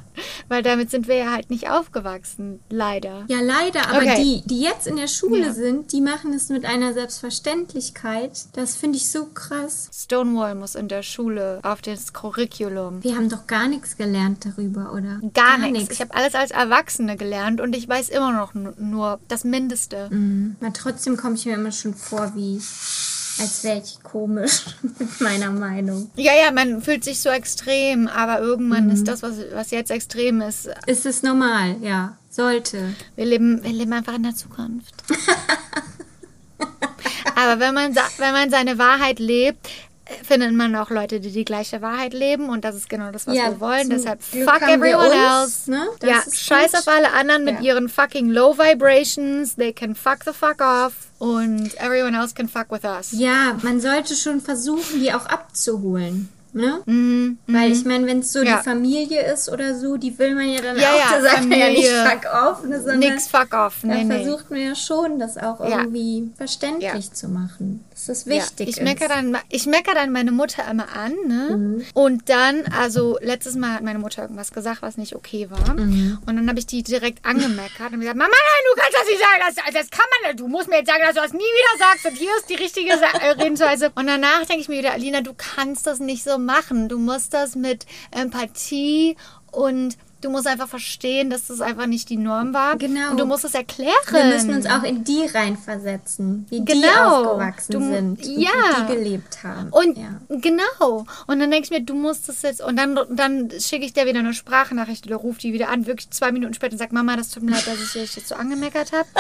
Weil 0.48 0.64
damit 0.64 0.92
sind 0.92 1.10
wir 1.10 1.16
ja 1.16 1.32
halt 1.34 1.50
nicht 1.50 1.70
aufgewachsen, 1.70 2.62
leider. 2.70 3.26
Ja, 3.28 3.42
leider, 3.42 3.90
aber 3.90 3.98
Okay. 3.98 4.24
die, 4.24 4.48
die 4.48 4.62
jetzt 4.62 4.88
in 4.88 4.96
der 4.96 5.08
Schule 5.10 5.48
Ja. 5.48 5.54
sind, 5.54 5.92
die 5.92 6.00
machen 6.00 6.32
es 6.34 6.48
mit 6.48 6.64
einer 6.64 6.94
Selbstverständlichkeit. 6.94 8.32
Das 8.54 8.76
finde 8.78 8.98
ich 8.98 9.10
so 9.10 9.26
krass. 9.26 9.90
Stonewall 9.94 10.56
muss 10.56 10.76
in 10.76 10.88
der 10.88 11.04
Schule 11.04 11.60
auf 11.64 11.82
das 11.82 12.14
Curriculum. 12.14 13.04
Wir 13.04 13.16
haben 13.16 13.30
doch 13.30 13.46
gar 13.48 13.68
nichts 13.68 13.98
gelernt 13.98 14.46
darüber, 14.46 14.94
oder? 14.94 15.20
Gar, 15.34 15.58
nichts. 15.58 15.92
Ich 15.94 16.02
habe 16.02 16.14
alles 16.16 16.34
als 16.36 16.52
Erwachsene 16.52 17.18
gelernt 17.18 17.60
und 17.60 17.76
ich 17.76 17.88
weiß 17.88 18.10
immer 18.10 18.32
noch 18.32 18.54
nu- 18.54 18.74
nur 18.78 19.20
das 19.28 19.44
Mindeste. 19.44 20.08
Mhm. 20.12 20.56
Aber 20.62 20.74
trotzdem 20.74 21.18
komme 21.18 21.36
ich 21.36 21.46
mir 21.46 21.56
immer 21.56 21.72
schon 21.74 21.94
vor, 21.94 22.32
wie 22.36 22.60
als 23.40 23.64
wäre 23.64 23.82
ich 23.84 24.02
komisch 24.02 24.66
mit 25.00 25.22
meiner 25.22 25.52
Meinung. 25.52 26.10
Ja, 26.16 26.34
ja, 26.34 26.52
man 26.52 26.82
fühlt 26.82 27.04
sich 27.04 27.20
so 27.20 27.30
extrem, 27.30 28.08
aber 28.08 28.40
irgendwann 28.40 28.90
ist 28.90 29.08
das, 29.08 29.22
was, 29.24 29.38
was 29.54 29.72
jetzt 29.72 29.92
extrem 29.92 30.42
ist. 30.42 30.70
Ist 30.86 31.06
es 31.06 31.24
normal? 31.24 31.78
Ja, 31.82 32.18
sollte. 32.30 32.96
Wir 33.16 33.26
leben, 33.26 33.64
wir 33.64 33.72
leben 33.72 33.94
einfach 33.94 34.16
in 34.16 34.24
der 34.24 34.36
Zukunft. 34.36 34.94
aber 37.36 37.60
wenn 37.60 37.74
man, 37.74 37.96
wenn 37.96 38.32
man 38.32 38.50
seine 38.50 38.78
Wahrheit 38.78 39.20
lebt, 39.20 39.70
findet 40.24 40.54
man 40.54 40.76
auch 40.76 40.90
Leute, 40.90 41.20
die 41.20 41.32
die 41.32 41.46
gleiche 41.46 41.82
Wahrheit 41.82 42.14
leben 42.14 42.50
und 42.50 42.64
das 42.64 42.76
ist 42.76 42.90
genau 42.90 43.12
das, 43.12 43.28
was 43.28 43.36
Ja, 43.36 43.50
wir 43.50 43.60
wollen. 43.60 43.90
Deshalb 43.90 44.20
Glück 44.32 44.50
fuck 44.50 44.62
everyone 44.62 45.08
uns, 45.44 45.68
else. 45.68 45.72
ne? 45.72 45.88
Ja, 46.04 46.22
scheiß 46.32 46.72
gut. 46.72 46.80
auf 46.82 46.88
alle 46.88 47.12
anderen 47.14 47.44
mit 47.44 47.56
Ja. 47.62 47.74
ihren 47.74 47.90
fucking 47.90 48.30
low 48.30 48.58
vibrations. 48.58 49.56
They 49.56 49.74
can 49.74 49.96
fuck 49.96 50.20
the 50.26 50.32
fuck 50.34 50.62
off 50.62 50.94
und 51.20 51.74
everyone 51.80 52.16
else 52.18 52.34
can 52.34 52.48
fuck 52.48 52.72
with 52.72 52.84
us. 52.84 53.12
Ja, 53.14 53.58
man 53.64 53.80
sollte 53.82 54.16
schon 54.16 54.42
versuchen, 54.42 55.00
die 55.00 55.14
auch 55.14 55.26
abzuholen. 55.26 56.30
Ne? 56.56 57.36
Weil 57.48 57.72
ich 57.74 57.84
meine, 57.84 58.08
wenn 58.08 58.20
es 58.20 58.32
so 58.32 58.40
Mhm, 58.40 58.46
Ja. 58.46 58.58
die 58.60 58.64
Familie 58.64 59.34
ist 59.34 59.50
oder 59.50 59.76
so, 59.76 59.98
die 59.98 60.18
will 60.18 60.36
man 60.36 60.48
ja 60.48 60.62
dann 60.62 60.80
Ja, 60.80 60.94
auch, 60.94 61.00
ja, 61.00 61.06
da 61.18 61.22
sagt 61.22 61.50
man 61.50 61.60
ja 61.60 61.68
nicht 61.68 61.86
Familie. 61.90 62.10
fuck 62.22 62.34
off, 62.34 62.64
ne, 62.64 62.78
sondern 62.82 63.00
Nix 63.00 63.28
fuck 63.28 63.54
off. 63.54 63.84
Nee, 63.84 64.04
nee. 64.06 64.24
versucht 64.24 64.50
man 64.52 64.62
ja 64.62 64.74
schon, 64.76 65.20
das 65.20 65.38
auch 65.38 65.60
irgendwie 65.60 66.32
verständlich 66.38 67.12
zu 67.12 67.28
machen. 67.28 67.84
Das 68.08 68.26
wichtig 68.28 68.60
ja, 68.60 68.66
ich 68.70 68.78
ist. 68.78 68.84
meckere 68.84 69.08
dann, 69.10 69.38
ich 69.50 69.66
meckere 69.66 69.96
dann 69.96 70.12
meine 70.12 70.32
Mutter 70.32 70.64
immer 70.70 70.86
an, 70.96 71.14
ne? 71.28 71.58
Mhm. 71.58 71.86
Und 71.94 72.30
dann, 72.30 72.64
also 72.78 73.18
letztes 73.22 73.56
Mal 73.56 73.74
hat 73.74 73.84
meine 73.84 74.00
Mutter 74.00 74.22
irgendwas 74.22 74.52
gesagt, 74.52 74.82
was 74.82 74.96
nicht 74.98 75.16
okay 75.16 75.50
war. 75.50 75.74
Mhm. 75.74 76.20
Und 76.26 76.36
dann 76.38 76.48
habe 76.48 76.60
ich 76.60 76.68
die 76.68 76.84
direkt 76.84 77.26
angemeckert 77.26 77.92
und 77.92 78.00
gesagt, 78.00 78.16
Mama, 78.18 78.30
nein, 78.30 78.64
du 78.76 78.82
kannst 78.82 78.98
das 78.98 79.08
nicht 79.10 79.20
sagen, 79.20 79.42
das, 79.74 79.74
das 79.84 79.90
kann 79.90 80.06
man 80.22 80.32
nicht. 80.32 80.40
Du 80.40 80.48
musst 80.48 80.70
mir 80.70 80.78
jetzt 80.78 80.88
sagen, 80.88 81.02
dass 81.06 81.16
du 81.16 81.22
das 81.22 81.34
nie 81.34 81.40
wieder 81.40 81.86
sagst. 81.86 82.06
Und 82.06 82.14
hier 82.16 82.30
ist 82.38 82.50
die 82.50 82.56
richtige 82.56 82.92
Redensweise. 83.44 83.92
Und 83.96 84.08
danach 84.08 84.46
denke 84.46 84.62
ich 84.62 84.70
mir 84.70 84.78
wieder, 84.80 84.94
Alina, 84.94 85.22
du 85.22 85.34
kannst 85.36 85.86
das 85.88 86.00
nicht 86.00 86.24
so 86.24 86.38
machen. 86.38 86.45
Du 86.90 86.98
musst 86.98 87.34
das 87.34 87.56
mit 87.56 87.86
Empathie 88.12 89.16
und 89.52 89.98
du 90.22 90.32
musst 90.32 90.48
einfach 90.48 90.68
verstehen, 90.68 91.30
dass 91.30 91.48
das 91.48 91.62
einfach 91.62 91.86
nicht 91.86 92.10
die 92.10 92.18
Norm 92.18 92.52
war. 92.54 92.78
Genau. 92.78 93.12
Und 93.12 93.20
du 93.20 93.26
musst 93.26 93.46
es 93.46 93.54
erklären. 93.54 93.94
wir 94.10 94.26
müssen 94.26 94.56
uns 94.56 94.66
auch 94.66 94.82
in 94.84 95.04
die 95.04 95.24
reinversetzen, 95.26 96.48
wie 96.50 96.62
die 96.62 96.66
Genau. 96.82 97.26
aufgewachsen 97.32 97.72
Du- 97.72 97.80
sind, 97.80 98.26
und 98.26 98.26
ja. 98.26 98.50
wie 98.50 98.82
die 98.82 98.96
gelebt 98.98 99.44
haben. 99.44 99.70
Und 99.70 99.98
ja. 99.98 100.20
genau. 100.30 101.06
Und 101.28 101.40
dann 101.40 101.52
denke 101.52 101.66
ich 101.66 101.70
mir, 101.72 101.82
du 101.82 101.94
musst 101.94 102.28
das 102.28 102.42
jetzt. 102.42 102.62
Und 102.62 102.76
dann, 102.78 102.98
dann 103.12 103.52
schicke 103.60 103.86
ich 103.86 103.94
dir 103.94 104.06
wieder 104.08 104.20
eine 104.20 104.34
Sprachnachricht 104.34 105.06
oder 105.06 105.18
rufe 105.18 105.40
die 105.42 105.54
wieder 105.54 105.70
an, 105.70 105.86
wirklich 105.86 106.10
zwei 106.10 106.32
Minuten 106.32 106.54
später 106.56 106.74
und 106.74 106.80
sag, 106.80 106.92
Mama, 106.92 107.16
das 107.18 107.30
tut 107.30 107.44
mir 107.44 107.52
leid, 107.52 107.68
dass 107.68 107.80
ich 107.82 107.92
dich 107.94 108.16
jetzt 108.16 108.30
so 108.30 108.36
angemeckert 108.36 108.94
habe. 108.94 109.08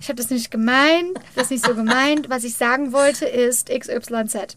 Ich 0.00 0.08
habe 0.08 0.16
das 0.16 0.30
nicht 0.30 0.50
gemeint, 0.50 1.18
das 1.34 1.50
nicht 1.50 1.64
so 1.64 1.74
gemeint. 1.74 2.30
Was 2.30 2.42
ich 2.44 2.54
sagen 2.56 2.92
wollte 2.92 3.26
ist 3.26 3.68
XYZ. 3.68 4.56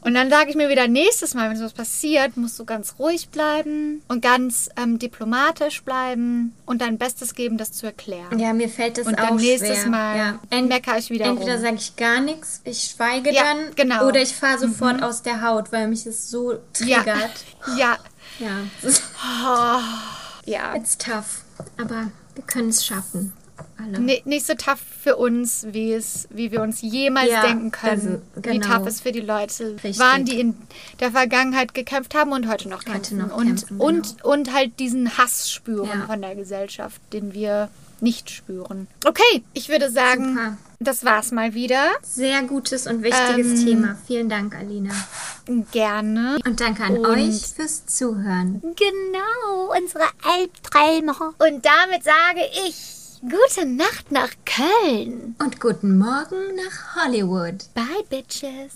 Und 0.00 0.14
dann 0.14 0.30
sage 0.30 0.48
ich 0.48 0.56
mir 0.56 0.70
wieder, 0.70 0.88
nächstes 0.88 1.34
Mal, 1.34 1.50
wenn 1.50 1.58
sowas 1.58 1.74
passiert, 1.74 2.38
musst 2.38 2.58
du 2.58 2.64
ganz 2.64 2.94
ruhig 2.98 3.28
bleiben 3.28 4.02
und 4.08 4.22
ganz 4.22 4.70
ähm, 4.76 4.98
diplomatisch 4.98 5.82
bleiben 5.82 6.54
und 6.64 6.80
dein 6.80 6.96
Bestes 6.96 7.34
geben, 7.34 7.58
das 7.58 7.72
zu 7.72 7.84
erklären. 7.84 8.38
ja, 8.38 8.54
mir 8.54 8.70
fällt 8.70 8.96
das 8.96 9.06
Und 9.06 9.18
auch 9.20 9.28
dann 9.28 9.36
nächstes 9.36 9.80
schwer. 9.80 9.90
Mal 9.90 10.16
ja. 10.50 10.62
meckere 10.62 10.96
ich 10.96 11.10
wieder 11.10 11.26
Entweder 11.26 11.58
sage 11.58 11.76
ich 11.76 11.94
gar 11.96 12.20
nichts, 12.20 12.62
ich 12.64 12.94
schweige 12.96 13.30
Ja, 13.32 13.42
dann, 13.44 13.74
genau. 13.74 14.06
oder 14.08 14.22
ich 14.22 14.34
fahre 14.34 14.58
sofort 14.58 15.02
aus 15.02 15.22
der 15.22 15.42
Haut, 15.42 15.70
weil 15.70 15.86
mich 15.88 16.06
es 16.06 16.30
so 16.30 16.52
Ja. 16.52 16.58
triggert. 17.02 17.44
Ja. 17.76 17.98
Ja, 18.38 18.48
es 18.78 18.84
ist 18.84 19.02
Ja. 20.46 20.74
it's 20.74 20.96
tough, 20.96 21.42
aber 21.78 22.10
wir 22.34 22.44
können 22.46 22.70
es 22.70 22.84
schaffen. 22.84 23.34
Nicht 24.24 24.46
so 24.46 24.54
tough 24.54 24.80
für 25.02 25.16
uns, 25.16 25.66
wie 25.70 25.92
es, 25.92 26.26
wie 26.30 26.50
wir 26.52 26.62
uns 26.62 26.80
jemals 26.82 27.30
Ja, 27.30 27.42
denken 27.42 27.70
können, 27.70 28.22
also, 28.36 28.46
wie 28.52 28.58
genau. 28.58 28.78
tough 28.78 28.86
es 28.86 29.00
für 29.00 29.12
die 29.12 29.20
Leute 29.20 29.72
Richtig. 29.74 29.98
waren, 29.98 30.24
die 30.24 30.40
in 30.40 30.54
der 31.00 31.10
Vergangenheit 31.12 31.74
gekämpft 31.74 32.14
haben 32.14 32.32
und 32.32 32.48
heute 32.48 32.68
noch 32.68 32.84
kämpfen. 32.84 33.18
noch 33.18 33.36
und, 33.36 33.46
kämpfen, 33.46 33.78
genau. 33.78 33.84
und, 33.84 34.24
und 34.24 34.52
halt 34.52 34.78
diesen 34.78 35.16
Hass 35.18 35.50
spüren 35.50 35.88
Ja. 36.00 36.06
von 36.06 36.20
der 36.22 36.34
Gesellschaft, 36.34 37.00
den 37.12 37.32
wir 37.34 37.68
nicht 38.00 38.30
spüren. 38.30 38.88
Okay, 39.06 39.44
ich 39.52 39.68
würde 39.68 39.88
sagen, 39.88 40.30
Super. 40.30 40.56
das 40.80 41.04
war's 41.04 41.30
mal 41.30 41.54
wieder. 41.54 41.84
Sehr 42.02 42.42
gutes 42.42 42.88
und 42.88 43.04
wichtiges 43.04 43.60
Ähm, 43.60 43.64
Thema. 43.66 43.98
Vielen 44.08 44.28
Dank, 44.28 44.56
Alina. 44.56 44.92
Gerne. 45.70 46.38
Und 46.44 46.60
danke 46.60 46.82
an 46.82 46.98
Und- 46.98 47.06
euch 47.06 47.46
fürs 47.54 47.86
Zuhören. 47.86 48.60
Genau, 48.62 49.72
unsere 49.76 50.04
Albträume. 50.24 51.12
Und 51.38 51.64
damit 51.64 52.02
sage 52.04 52.40
ich 52.66 52.74
Gute 53.22 53.66
Nacht 53.66 54.10
nach 54.10 54.30
Köln. 54.44 55.36
Und 55.38 55.60
guten 55.60 55.96
Morgen 55.96 56.56
nach 56.56 56.96
Hollywood. 56.96 57.54
Bye, 57.72 58.02
Bitches. 58.10 58.72